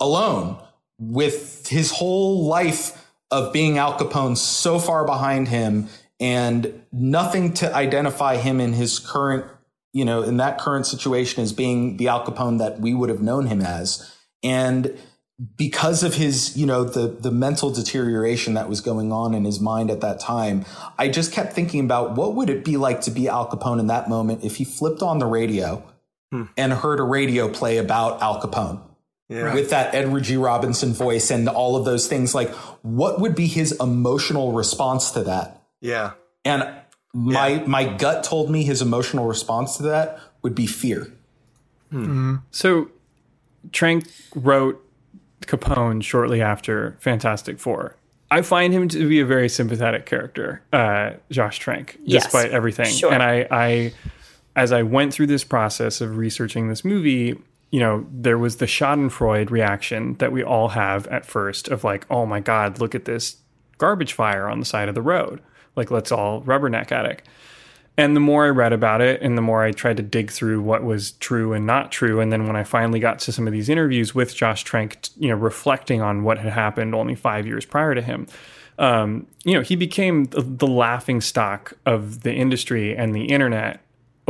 alone, 0.00 0.58
with 1.00 1.66
his 1.66 1.90
whole 1.90 2.44
life 2.46 3.08
of 3.30 3.52
being 3.52 3.78
Al 3.78 3.94
Capone 3.98 4.36
so 4.36 4.78
far 4.78 5.04
behind 5.04 5.48
him, 5.48 5.88
and 6.20 6.84
nothing 6.92 7.54
to 7.54 7.74
identify 7.74 8.36
him 8.36 8.60
in 8.60 8.74
his 8.74 8.98
current, 8.98 9.44
you 9.92 10.04
know, 10.04 10.22
in 10.22 10.36
that 10.36 10.58
current 10.58 10.86
situation 10.86 11.42
as 11.42 11.52
being 11.52 11.96
the 11.96 12.08
Al 12.08 12.24
Capone 12.24 12.58
that 12.58 12.80
we 12.80 12.92
would 12.92 13.08
have 13.08 13.22
known 13.22 13.46
him 13.46 13.62
as, 13.62 14.14
and 14.42 14.96
because 15.56 16.02
of 16.02 16.14
his 16.14 16.56
you 16.56 16.66
know 16.66 16.84
the 16.84 17.08
the 17.08 17.30
mental 17.30 17.70
deterioration 17.70 18.54
that 18.54 18.68
was 18.68 18.80
going 18.80 19.10
on 19.10 19.32
in 19.32 19.44
his 19.44 19.58
mind 19.58 19.90
at 19.90 20.02
that 20.02 20.20
time 20.20 20.66
i 20.98 21.08
just 21.08 21.32
kept 21.32 21.54
thinking 21.54 21.82
about 21.82 22.14
what 22.14 22.34
would 22.34 22.50
it 22.50 22.62
be 22.62 22.76
like 22.76 23.00
to 23.00 23.10
be 23.10 23.26
al 23.26 23.48
capone 23.48 23.80
in 23.80 23.86
that 23.86 24.06
moment 24.06 24.44
if 24.44 24.56
he 24.56 24.64
flipped 24.64 25.00
on 25.00 25.18
the 25.18 25.24
radio 25.24 25.82
hmm. 26.30 26.44
and 26.58 26.74
heard 26.74 27.00
a 27.00 27.02
radio 27.02 27.48
play 27.48 27.78
about 27.78 28.20
al 28.20 28.38
capone 28.40 28.82
Yeah. 29.30 29.54
with 29.54 29.70
that 29.70 29.94
edward 29.94 30.24
g 30.24 30.36
robinson 30.36 30.92
voice 30.92 31.30
and 31.30 31.48
all 31.48 31.76
of 31.76 31.84
those 31.84 32.08
things 32.08 32.34
like 32.34 32.50
what 32.82 33.20
would 33.20 33.34
be 33.36 33.46
his 33.46 33.70
emotional 33.80 34.50
response 34.52 35.12
to 35.12 35.22
that 35.22 35.62
Yeah. 35.80 36.12
and 36.44 36.68
my 37.14 37.62
my 37.66 37.84
gut 37.96 38.24
told 38.24 38.50
me 38.50 38.64
his 38.64 38.82
emotional 38.82 39.26
response 39.26 39.76
to 39.76 39.84
that 39.84 40.18
would 40.42 40.54
be 40.56 40.66
fear 40.66 41.12
So, 42.50 42.90
Trank 43.72 44.04
wrote 44.34 44.84
Capone 45.42 46.02
shortly 46.02 46.40
after 46.40 46.96
Fantastic 47.00 47.58
Four. 47.58 47.96
I 48.30 48.42
find 48.42 48.72
him 48.72 48.86
to 48.88 49.08
be 49.08 49.18
a 49.20 49.26
very 49.26 49.48
sympathetic 49.48 50.06
character, 50.06 50.62
uh, 50.72 51.12
Josh 51.32 51.58
Trank, 51.58 51.98
Yes, 52.04 52.22
despite 52.24 52.52
everything. 52.52 52.86
sure. 52.86 53.12
And 53.12 53.22
I, 53.22 53.46
I, 53.50 53.92
as 54.54 54.70
I 54.70 54.82
went 54.84 55.12
through 55.12 55.26
this 55.26 55.42
process 55.42 56.00
of 56.00 56.16
researching 56.16 56.68
this 56.68 56.84
movie, 56.84 57.36
you 57.70 57.80
know, 57.80 58.06
there 58.10 58.38
was 58.38 58.56
the 58.56 58.66
Schadenfreude 58.66 59.50
reaction 59.50 60.14
that 60.14 60.32
we 60.32 60.42
all 60.42 60.68
have 60.68 61.06
at 61.06 61.24
first 61.24 61.68
of 61.68 61.84
like, 61.84 62.04
oh 62.10 62.26
my 62.26 62.40
God, 62.40 62.80
look 62.80 62.94
at 62.94 63.04
this 63.04 63.36
garbage 63.78 64.12
fire 64.12 64.48
on 64.48 64.58
the 64.58 64.66
side 64.66 64.88
of 64.88 64.94
the 64.94 65.02
road. 65.02 65.40
Like, 65.76 65.90
let's 65.90 66.10
all 66.10 66.42
rubberneck 66.42 66.90
at 66.90 67.06
it. 67.06 67.22
And 67.96 68.16
the 68.16 68.20
more 68.20 68.46
I 68.46 68.48
read 68.48 68.72
about 68.72 69.00
it 69.00 69.20
and 69.20 69.36
the 69.36 69.42
more 69.42 69.62
I 69.62 69.72
tried 69.72 69.98
to 69.98 70.02
dig 70.02 70.30
through 70.30 70.62
what 70.62 70.82
was 70.82 71.12
true 71.12 71.52
and 71.52 71.66
not 71.66 71.92
true. 71.92 72.20
And 72.20 72.32
then 72.32 72.46
when 72.46 72.56
I 72.56 72.64
finally 72.64 72.98
got 72.98 73.18
to 73.20 73.32
some 73.32 73.46
of 73.46 73.52
these 73.52 73.68
interviews 73.68 74.14
with 74.14 74.34
Josh 74.34 74.64
Trank, 74.64 75.08
you 75.18 75.28
know, 75.28 75.34
reflecting 75.34 76.00
on 76.00 76.22
what 76.24 76.38
had 76.38 76.52
happened 76.52 76.94
only 76.94 77.14
five 77.14 77.46
years 77.46 77.64
prior 77.64 77.94
to 77.94 78.02
him, 78.02 78.26
um, 78.78 79.26
you 79.44 79.54
know, 79.54 79.60
he 79.60 79.76
became 79.76 80.24
the, 80.24 80.40
the 80.40 80.66
laughing 80.66 81.20
stock 81.20 81.74
of 81.84 82.22
the 82.22 82.32
industry 82.32 82.96
and 82.96 83.14
the 83.14 83.26
internet 83.26 83.80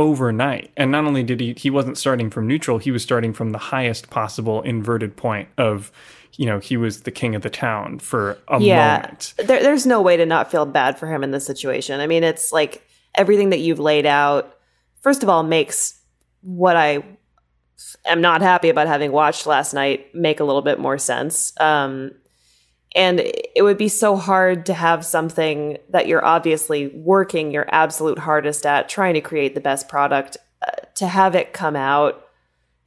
overnight. 0.01 0.71
And 0.75 0.91
not 0.91 1.05
only 1.05 1.23
did 1.23 1.39
he, 1.39 1.53
he 1.53 1.69
wasn't 1.69 1.97
starting 1.97 2.29
from 2.29 2.47
neutral, 2.47 2.77
he 2.77 2.91
was 2.91 3.03
starting 3.03 3.33
from 3.33 3.51
the 3.51 3.57
highest 3.57 4.09
possible 4.09 4.61
inverted 4.63 5.15
point 5.15 5.47
of, 5.57 5.91
you 6.33 6.45
know, 6.45 6.59
he 6.59 6.77
was 6.77 7.01
the 7.01 7.11
king 7.11 7.35
of 7.35 7.41
the 7.41 7.49
town 7.49 7.99
for 7.99 8.37
a 8.47 8.59
yeah, 8.59 8.97
moment. 8.97 9.33
there, 9.37 9.61
there's 9.61 9.85
no 9.85 10.01
way 10.01 10.17
to 10.17 10.25
not 10.25 10.49
feel 10.51 10.65
bad 10.65 10.97
for 10.97 11.07
him 11.07 11.23
in 11.23 11.31
this 11.31 11.45
situation. 11.45 11.99
I 11.99 12.07
mean, 12.07 12.23
it's 12.23 12.51
like 12.51 12.87
everything 13.15 13.49
that 13.51 13.59
you've 13.59 13.79
laid 13.79 14.05
out. 14.05 14.57
First 15.01 15.23
of 15.23 15.29
all, 15.29 15.43
makes 15.43 15.99
what 16.41 16.75
I 16.75 17.03
am 18.05 18.21
not 18.21 18.41
happy 18.41 18.69
about 18.69 18.87
having 18.87 19.11
watched 19.11 19.45
last 19.45 19.73
night 19.73 20.13
make 20.15 20.39
a 20.39 20.43
little 20.43 20.61
bit 20.61 20.79
more 20.79 20.97
sense. 20.97 21.53
Um, 21.59 22.11
and 22.95 23.19
it 23.19 23.61
would 23.63 23.77
be 23.77 23.87
so 23.87 24.15
hard 24.15 24.65
to 24.65 24.73
have 24.73 25.05
something 25.05 25.77
that 25.89 26.07
you're 26.07 26.25
obviously 26.25 26.87
working 26.87 27.51
your 27.51 27.65
absolute 27.73 28.19
hardest 28.19 28.65
at, 28.65 28.89
trying 28.89 29.13
to 29.13 29.21
create 29.21 29.55
the 29.55 29.61
best 29.61 29.87
product, 29.87 30.37
uh, 30.65 30.71
to 30.95 31.07
have 31.07 31.35
it 31.35 31.53
come 31.53 31.75
out 31.75 32.27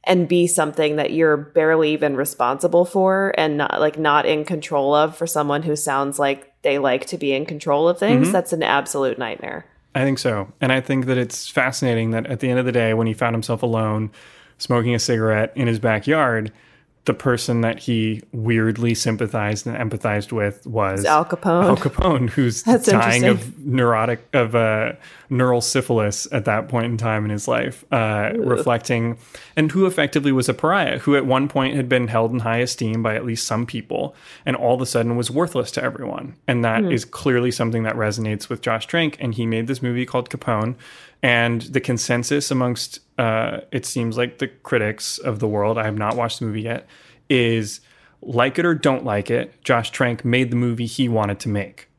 and 0.03 0.27
be 0.27 0.45
something 0.45 0.97
that 0.97 1.11
you're 1.11 1.35
barely 1.37 1.91
even 1.91 2.15
responsible 2.15 2.85
for 2.85 3.33
and 3.37 3.57
not 3.57 3.79
like 3.79 3.97
not 3.97 4.25
in 4.27 4.45
control 4.45 4.93
of 4.93 5.17
for 5.17 5.25
someone 5.25 5.63
who 5.63 5.75
sounds 5.75 6.19
like 6.19 6.53
they 6.61 6.77
like 6.77 7.07
to 7.07 7.17
be 7.17 7.33
in 7.33 7.45
control 7.45 7.89
of 7.89 7.97
things 7.97 8.27
Mhm. 8.27 8.31
that's 8.31 8.53
an 8.53 8.61
absolute 8.61 9.17
nightmare 9.17 9.65
I 9.95 10.03
think 10.03 10.19
so. 10.19 10.49
And 10.59 10.73
I 10.73 10.81
think 10.81 11.05
that 11.05 11.17
it's 11.17 11.47
fascinating 11.49 12.11
that 12.11 12.27
at 12.27 12.41
the 12.41 12.49
end 12.49 12.59
of 12.59 12.65
the 12.65 12.73
day, 12.73 12.93
when 12.93 13.07
he 13.07 13.13
found 13.13 13.33
himself 13.33 13.63
alone, 13.63 14.11
smoking 14.57 14.93
a 14.93 14.99
cigarette 14.99 15.53
in 15.55 15.67
his 15.67 15.79
backyard, 15.79 16.51
the 17.05 17.13
person 17.13 17.61
that 17.61 17.77
he 17.79 18.21
weirdly 18.31 18.95
sympathized 18.95 19.67
and 19.67 19.77
empathized 19.77 20.31
with 20.31 20.65
was 20.65 21.01
It's 21.01 21.07
Al 21.09 21.23
Capone. 21.23 21.65
Al 21.65 21.77
Capone, 21.77 22.29
who's 22.29 22.63
That's 22.63 22.87
dying 22.87 23.25
of 23.25 23.57
neurotic 23.63 24.27
of 24.33 24.55
uh, 24.55 24.93
neural 25.29 25.61
syphilis 25.61 26.27
at 26.31 26.45
that 26.45 26.67
point 26.67 26.85
in 26.87 26.97
time 26.97 27.23
in 27.23 27.29
his 27.31 27.47
life, 27.47 27.85
uh, 27.91 28.31
reflecting, 28.37 29.17
and 29.55 29.71
who 29.71 29.85
effectively 29.85 30.31
was 30.31 30.49
a 30.49 30.53
pariah, 30.53 30.97
who 30.99 31.15
at 31.15 31.25
one 31.27 31.47
point 31.47 31.75
had 31.75 31.87
been 31.87 32.07
held 32.07 32.31
in 32.31 32.39
high 32.39 32.57
esteem 32.59 33.03
by 33.03 33.15
at 33.15 33.23
least 33.23 33.45
some 33.45 33.65
people, 33.67 34.15
and 34.45 34.55
all 34.55 34.73
of 34.75 34.81
a 34.81 34.85
sudden 34.85 35.15
was 35.15 35.29
worthless 35.29 35.69
to 35.71 35.83
everyone. 35.83 36.35
And 36.47 36.65
that 36.65 36.85
is 36.85 37.03
Hmm. 37.03 37.09
clearly 37.11 37.51
something 37.51 37.83
that 37.83 37.95
resonates 37.95 38.49
with 38.49 38.61
Josh 38.61 38.87
Trank. 38.87 39.17
And 39.19 39.35
he 39.35 39.45
made 39.45 39.67
this 39.67 39.81
movie 39.83 40.05
called 40.05 40.29
Capone, 40.29 40.75
and 41.23 41.61
the 41.61 41.79
consensus 41.79 42.51
amongst 42.51 42.99
uh, 43.17 43.61
it 43.71 43.85
seems 43.85 44.17
like 44.17 44.39
the 44.39 44.47
critics 44.47 45.17
of 45.17 45.39
the 45.39 45.47
world. 45.47 45.77
I 45.77 45.85
have 45.85 45.97
not 45.97 46.15
watched 46.15 46.39
the 46.39 46.45
movie 46.45 46.61
yet. 46.63 46.87
Is 47.29 47.81
like 48.21 48.59
it 48.59 48.65
or 48.65 48.73
don't 48.75 49.03
like 49.05 49.29
it, 49.31 49.63
Josh 49.63 49.91
Trank 49.91 50.23
made 50.25 50.49
the 50.51 50.55
movie 50.55 50.85
he 50.85 51.07
wanted 51.09 51.39
to 51.41 51.49
make 51.49 51.89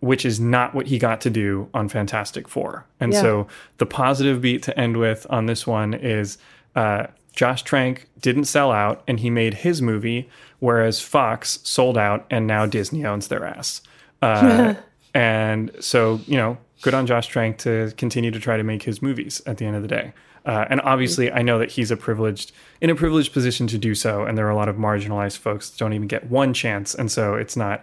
which 0.00 0.26
is 0.26 0.38
not 0.38 0.74
what 0.74 0.86
he 0.88 0.98
got 0.98 1.18
to 1.22 1.30
do 1.30 1.66
on 1.72 1.88
Fantastic 1.88 2.46
Four. 2.46 2.84
And 3.00 3.10
Yeah. 3.14 3.22
so 3.22 3.46
the 3.78 3.86
positive 3.86 4.42
beat 4.42 4.62
to 4.64 4.78
end 4.78 4.98
with 4.98 5.26
on 5.30 5.46
this 5.46 5.66
one 5.66 5.94
is 5.94 6.36
uh, 6.76 7.06
Josh 7.34 7.62
Trank 7.62 8.06
didn't 8.20 8.44
sell 8.44 8.70
out 8.70 9.02
and 9.08 9.18
he 9.20 9.30
made 9.30 9.54
his 9.54 9.80
movie, 9.80 10.28
whereas 10.58 11.00
Fox 11.00 11.58
sold 11.64 11.96
out 11.96 12.26
and 12.30 12.46
now 12.46 12.66
Disney 12.66 13.06
owns 13.06 13.28
their 13.28 13.46
ass. 13.46 13.80
Uh, 14.20 14.74
and 15.14 15.70
so, 15.80 16.20
you 16.26 16.36
know, 16.36 16.58
good 16.84 16.94
on 16.94 17.06
Josh 17.06 17.26
Trank 17.26 17.58
to 17.58 17.92
continue 17.96 18.30
to 18.30 18.38
try 18.38 18.56
to 18.56 18.62
make 18.62 18.82
his 18.84 19.00
movies 19.02 19.42
at 19.46 19.56
the 19.56 19.64
end 19.64 19.74
of 19.76 19.82
the 19.82 19.88
day. 19.88 20.12
Uh, 20.46 20.66
and 20.68 20.80
obviously, 20.82 21.32
I 21.32 21.40
know 21.40 21.58
that 21.58 21.70
he's 21.72 21.90
a 21.90 21.96
privileged 21.96 22.52
in 22.82 22.90
a 22.90 22.94
privileged 22.94 23.32
position 23.32 23.66
to 23.68 23.78
do 23.78 23.94
so, 23.94 24.24
and 24.24 24.36
there 24.36 24.46
are 24.46 24.50
a 24.50 24.56
lot 24.56 24.68
of 24.68 24.76
marginalized 24.76 25.38
folks 25.38 25.70
that 25.70 25.78
don't 25.78 25.94
even 25.94 26.06
get 26.06 26.30
one 26.30 26.52
chance, 26.52 26.94
and 26.94 27.10
so 27.10 27.34
it's 27.34 27.56
not 27.56 27.82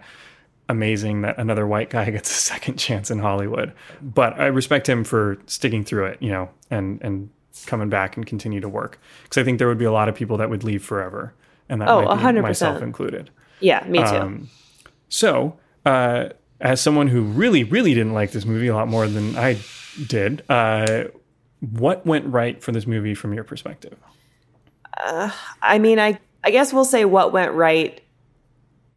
amazing 0.68 1.22
that 1.22 1.36
another 1.38 1.66
white 1.66 1.90
guy 1.90 2.08
gets 2.16 2.30
a 2.30 2.34
second 2.34 2.76
chance 2.78 3.10
in 3.10 3.18
Hollywood. 3.18 3.72
But 4.00 4.38
I 4.40 4.46
respect 4.46 4.88
him 4.88 5.02
for 5.02 5.38
sticking 5.46 5.84
through 5.84 6.06
it, 6.06 6.22
you 6.22 6.30
know, 6.30 6.50
and 6.70 7.00
and 7.02 7.30
coming 7.66 7.88
back 7.88 8.16
and 8.16 8.24
continue 8.26 8.60
to 8.60 8.68
work 8.68 8.98
because 9.24 9.38
I 9.38 9.44
think 9.44 9.58
there 9.58 9.68
would 9.68 9.78
be 9.78 9.84
a 9.84 9.92
lot 9.92 10.08
of 10.08 10.14
people 10.14 10.36
that 10.38 10.48
would 10.48 10.62
leave 10.62 10.84
forever, 10.84 11.34
and 11.68 11.80
that 11.80 11.88
Oh, 11.88 12.02
might 12.04 12.14
be 12.32 12.38
100%. 12.38 12.42
myself 12.42 12.80
included. 12.80 13.30
Yeah, 13.58 13.84
me 13.88 13.98
too. 13.98 14.04
Um, 14.04 14.48
so, 15.08 15.56
uh, 15.84 16.28
as 16.62 16.80
someone 16.80 17.08
who 17.08 17.22
really, 17.22 17.64
really 17.64 17.92
didn't 17.92 18.14
like 18.14 18.30
this 18.30 18.46
movie 18.46 18.68
a 18.68 18.74
lot 18.74 18.88
more 18.88 19.06
than 19.06 19.36
I 19.36 19.58
did, 20.06 20.44
uh, 20.48 21.04
what 21.60 22.06
went 22.06 22.26
right 22.26 22.62
for 22.62 22.72
this 22.72 22.86
movie 22.86 23.14
from 23.14 23.34
your 23.34 23.44
perspective? 23.44 23.98
Uh, 24.96 25.30
I 25.60 25.78
mean, 25.78 25.98
I 25.98 26.18
I 26.44 26.50
guess 26.50 26.72
we'll 26.72 26.84
say 26.84 27.04
what 27.04 27.32
went 27.32 27.52
right. 27.52 28.00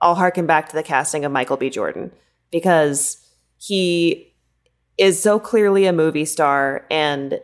I'll 0.02 0.16
harken 0.16 0.46
back 0.46 0.70
to 0.70 0.76
the 0.76 0.84
casting 0.84 1.26
of 1.26 1.32
Michael 1.32 1.58
B. 1.58 1.70
Jordan 1.70 2.12
because 2.52 3.18
he 3.58 4.34
is 4.98 5.22
so 5.22 5.40
clearly 5.40 5.86
a 5.86 5.94
movie 5.94 6.26
star, 6.26 6.86
and 6.90 7.40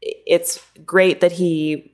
it's 0.00 0.64
great 0.84 1.20
that 1.20 1.32
he, 1.32 1.92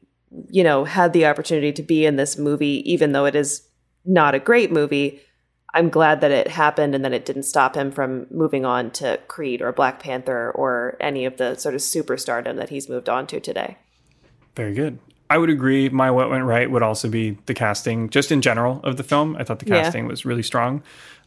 you 0.49 0.65
know, 0.65 0.85
had 0.85 1.13
the 1.13 1.27
opportunity 1.27 1.73
to 1.73 1.83
be 1.83 2.05
in 2.05 2.17
this 2.17 2.37
movie, 2.37 2.83
even 2.91 3.13
though 3.13 3.27
it 3.27 3.37
is 3.37 3.63
not 4.05 4.35
a 4.35 4.41
great 4.41 4.73
movie. 4.73 5.21
I'm 5.73 5.89
glad 5.89 6.21
that 6.23 6.31
it 6.31 6.49
happened 6.49 6.95
and 6.95 7.05
that 7.05 7.13
it 7.13 7.25
didn't 7.25 7.45
stop 7.45 7.77
him 7.77 7.93
from 7.93 8.27
moving 8.31 8.65
on 8.65 8.91
to 8.93 9.19
Creed 9.29 9.63
or 9.63 9.73
Black 9.73 10.01
Panther 10.01 10.51
or 10.51 10.97
any 11.01 11.25
of 11.25 11.37
the 11.37 11.55
sort 11.57 11.75
of 11.75 11.81
superstardom 11.81 12.57
that 12.57 12.71
he's 12.71 12.89
moved 12.89 13.09
on 13.09 13.27
to 13.29 13.39
today. 13.41 13.77
Very 14.57 14.75
good. 14.75 14.99
I 15.29 15.39
would 15.39 15.49
agree. 15.51 15.89
My 15.89 16.11
what 16.11 16.29
went 16.29 16.45
right 16.45 16.69
would 16.69 16.83
also 16.83 17.09
be 17.09 17.39
the 17.47 17.55
casting, 17.55 18.11
just 18.11 18.33
in 18.33 18.43
general 18.43 18.81
of 18.83 18.97
the 18.97 19.05
film. 19.05 19.37
I 19.39 19.45
thought 19.45 19.61
the 19.61 19.67
Yeah. 19.69 19.83
casting 19.83 20.09
was 20.09 20.25
really 20.25 20.43
strong. 20.43 20.83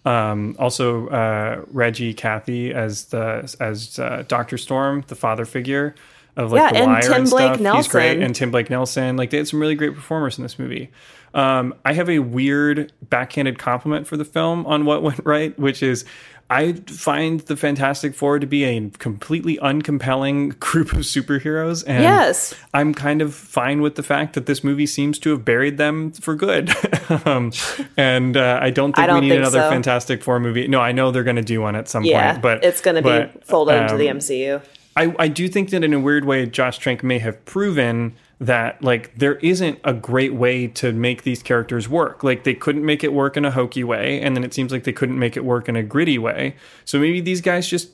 Um, 0.06 0.58
also, 0.60 1.08
uh, 1.08 1.62
Reggie 1.72 2.14
Cathy 2.14 2.74
as 2.74 3.06
the 3.06 3.56
as 3.62 3.98
uh, 3.98 4.26
Doctor 4.28 4.58
Storm, 4.58 5.06
the 5.08 5.16
father 5.16 5.46
figure 5.46 5.96
of 6.36 6.52
like 6.52 6.60
Yeah, 6.60 6.72
the 6.74 6.78
and 6.80 6.92
wire 6.92 7.02
Tim 7.02 7.14
and 7.14 7.30
Blake 7.30 7.56
stuff. 7.56 7.76
He's 7.78 7.88
great, 7.88 8.20
and 8.22 8.36
Tim 8.36 8.52
Blake 8.52 8.70
Nelson. 8.70 9.16
Like 9.16 9.30
they 9.30 9.38
had 9.38 9.48
some 9.48 9.62
really 9.62 9.76
great 9.76 9.96
performers 9.96 10.38
in 10.38 10.44
this 10.44 10.60
movie. 10.60 10.92
Um, 11.34 11.74
I 11.84 11.94
have 11.94 12.10
a 12.10 12.20
weird 12.20 12.92
backhanded 13.02 13.58
compliment 13.58 14.08
for 14.08 14.18
the 14.18 14.26
film 14.26 14.66
on 14.66 14.86
what 14.86 15.02
went 15.02 15.22
right, 15.26 15.58
which 15.58 15.82
is 15.82 16.06
I 16.50 16.74
find 16.74 17.40
the 17.40 17.56
Fantastic 17.58 18.14
Four 18.14 18.38
to 18.38 18.46
be 18.46 18.64
a 18.66 18.90
completely 19.00 19.58
uncompelling 19.58 20.50
group 20.60 20.94
of 20.94 21.00
superheroes, 21.00 21.84
and 21.88 22.04
Yes. 22.04 22.54
I'm 22.74 22.94
kind 22.94 23.22
of 23.22 23.34
fine 23.34 23.82
with 23.82 23.96
the 23.96 24.04
fact 24.04 24.34
that 24.34 24.46
this 24.46 24.64
movie 24.64 24.86
seems 24.86 25.18
to 25.20 25.32
have 25.32 25.44
buried 25.44 25.78
them 25.78 26.12
for 26.12 26.36
good. 26.36 26.72
um, 27.26 27.52
and 27.98 28.38
uh, 28.38 28.60
I 28.62 28.70
don't 28.70 28.94
think 28.96 29.04
I 29.04 29.08
don't 29.08 29.16
we 29.16 29.22
need 29.22 29.30
think 29.30 29.40
another 29.42 29.62
so. 29.62 29.70
Fantastic 29.70 30.22
Four 30.22 30.40
movie. 30.40 30.68
No, 30.68 30.80
I 30.80 30.92
know 30.92 31.12
they're 31.12 31.24
going 31.24 31.38
to 31.38 31.42
do 31.42 31.62
one 31.62 31.76
at 31.76 31.88
some 31.88 32.04
yeah, 32.04 32.34
point, 32.34 32.44
but 32.44 32.64
it's 32.64 32.82
going 32.82 33.02
to 33.02 33.02
be 33.02 33.40
folded 33.46 33.82
into 33.82 33.98
the 33.98 34.10
um, 34.10 34.18
MCU. 34.20 34.62
I, 34.96 35.16
I 35.18 35.28
do 35.28 35.48
think 35.48 35.72
that 35.72 35.84
in 35.84 35.94
a 35.94 36.00
weird 36.00 36.26
way, 36.26 36.46
Josh 36.46 36.78
Trank 36.78 37.04
may 37.04 37.18
have 37.20 37.44
proven 37.46 38.16
that 38.40 38.82
like 38.84 39.16
there 39.16 39.36
isn't 39.36 39.80
a 39.84 39.94
great 39.94 40.34
way 40.34 40.68
to 40.68 40.92
make 40.92 41.24
these 41.24 41.42
characters 41.42 41.88
work. 41.88 42.24
Like 42.24 42.44
they 42.44 42.54
couldn't 42.54 42.86
make 42.86 43.04
it 43.04 43.14
work 43.14 43.38
in 43.38 43.46
a 43.46 43.52
hokey 43.52 43.84
way, 43.84 44.22
and 44.22 44.36
then 44.36 44.44
it 44.44 44.54
seems 44.54 44.72
like 44.72 44.84
they 44.84 44.94
couldn't 44.94 45.18
make 45.18 45.38
it 45.38 45.46
work 45.46 45.70
in 45.70 45.76
a 45.76 45.84
gritty 45.84 46.18
way. 46.18 46.56
So 46.86 47.00
maybe 47.00 47.22
these 47.22 47.42
guys 47.42 47.68
just 47.68 47.92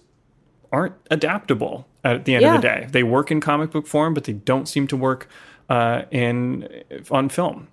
aren't 0.71 0.95
adaptable 1.09 1.87
at 2.03 2.25
the 2.25 2.35
end 2.35 2.45
of 2.55 2.61
the 2.61 2.67
day. 2.67 2.87
They 2.91 3.03
work 3.03 3.31
in 3.31 3.41
comic 3.41 3.71
book 3.71 3.87
form, 3.87 4.13
but 4.13 4.23
they 4.23 4.33
don't 4.33 4.67
seem 4.67 4.87
to 4.87 4.97
work 4.97 5.27
uh, 5.69 6.03
in 6.11 6.83
on 7.11 7.29
film. 7.29 7.67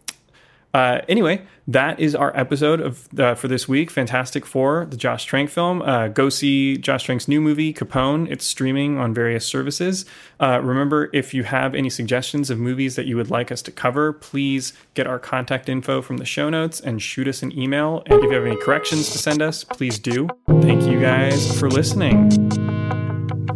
Uh, 0.76 1.00
anyway, 1.08 1.40
that 1.66 1.98
is 1.98 2.14
our 2.14 2.36
episode 2.36 2.82
of 2.82 3.08
uh, 3.18 3.34
for 3.34 3.48
this 3.48 3.66
week. 3.66 3.90
Fantastic 3.90 4.44
Four, 4.44 4.84
the 4.84 4.96
Josh 4.98 5.24
Trank 5.24 5.48
film. 5.48 5.80
Uh, 5.80 6.08
go 6.08 6.28
see 6.28 6.76
Josh 6.76 7.06
Trank's 7.06 7.26
new 7.26 7.40
movie 7.40 7.72
Capone. 7.72 8.30
It's 8.30 8.44
streaming 8.44 8.98
on 8.98 9.14
various 9.14 9.46
services. 9.46 10.04
Uh, 10.38 10.60
remember, 10.62 11.08
if 11.14 11.32
you 11.32 11.44
have 11.44 11.74
any 11.74 11.88
suggestions 11.88 12.50
of 12.50 12.58
movies 12.58 12.94
that 12.96 13.06
you 13.06 13.16
would 13.16 13.30
like 13.30 13.50
us 13.50 13.62
to 13.62 13.72
cover, 13.72 14.12
please 14.12 14.74
get 14.92 15.06
our 15.06 15.18
contact 15.18 15.70
info 15.70 16.02
from 16.02 16.18
the 16.18 16.26
show 16.26 16.50
notes 16.50 16.78
and 16.78 17.00
shoot 17.00 17.26
us 17.26 17.42
an 17.42 17.58
email. 17.58 18.02
And 18.04 18.22
if 18.22 18.24
you 18.24 18.36
have 18.36 18.44
any 18.44 18.60
corrections 18.60 19.08
to 19.12 19.18
send 19.18 19.40
us, 19.40 19.64
please 19.64 19.98
do. 19.98 20.28
Thank 20.60 20.82
you 20.82 21.00
guys 21.00 21.58
for 21.58 21.70
listening. 21.70 22.28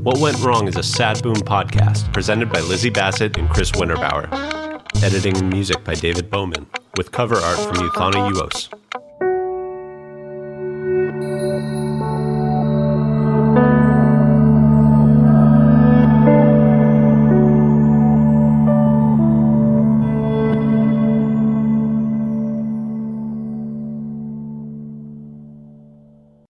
What 0.03 0.17
Went 0.17 0.41
Wrong 0.41 0.69
is 0.69 0.77
a 0.77 0.83
Sad 0.83 1.23
Boom 1.23 1.35
podcast 1.35 2.11
presented 2.15 2.51
by 2.51 2.61
Lizzie 2.61 2.89
Bassett 2.89 3.37
and 3.37 3.47
Chris 3.51 3.73
Winterbauer. 3.73 4.60
Editing 4.97 5.37
and 5.39 5.51
music 5.51 5.83
by 5.85 5.95
David 5.95 6.31
Bowman, 6.31 6.67
with 6.97 7.11
cover 7.11 7.37
art 7.37 7.59
from 7.59 7.77
Yuthana 7.77 8.31
Uos. 8.33 8.69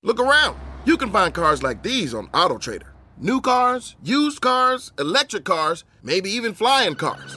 Look 0.02 0.20
around. 0.20 0.56
You 0.84 0.96
can 0.96 1.10
find 1.10 1.34
cars 1.34 1.64
like 1.64 1.82
these 1.82 2.14
on 2.14 2.28
AutoTrader. 2.28 2.90
New 3.18 3.40
cars, 3.40 3.96
used 4.04 4.40
cars, 4.40 4.92
electric 4.98 5.44
cars, 5.44 5.84
maybe 6.02 6.30
even 6.30 6.54
flying 6.54 6.94
cars. 6.94 7.36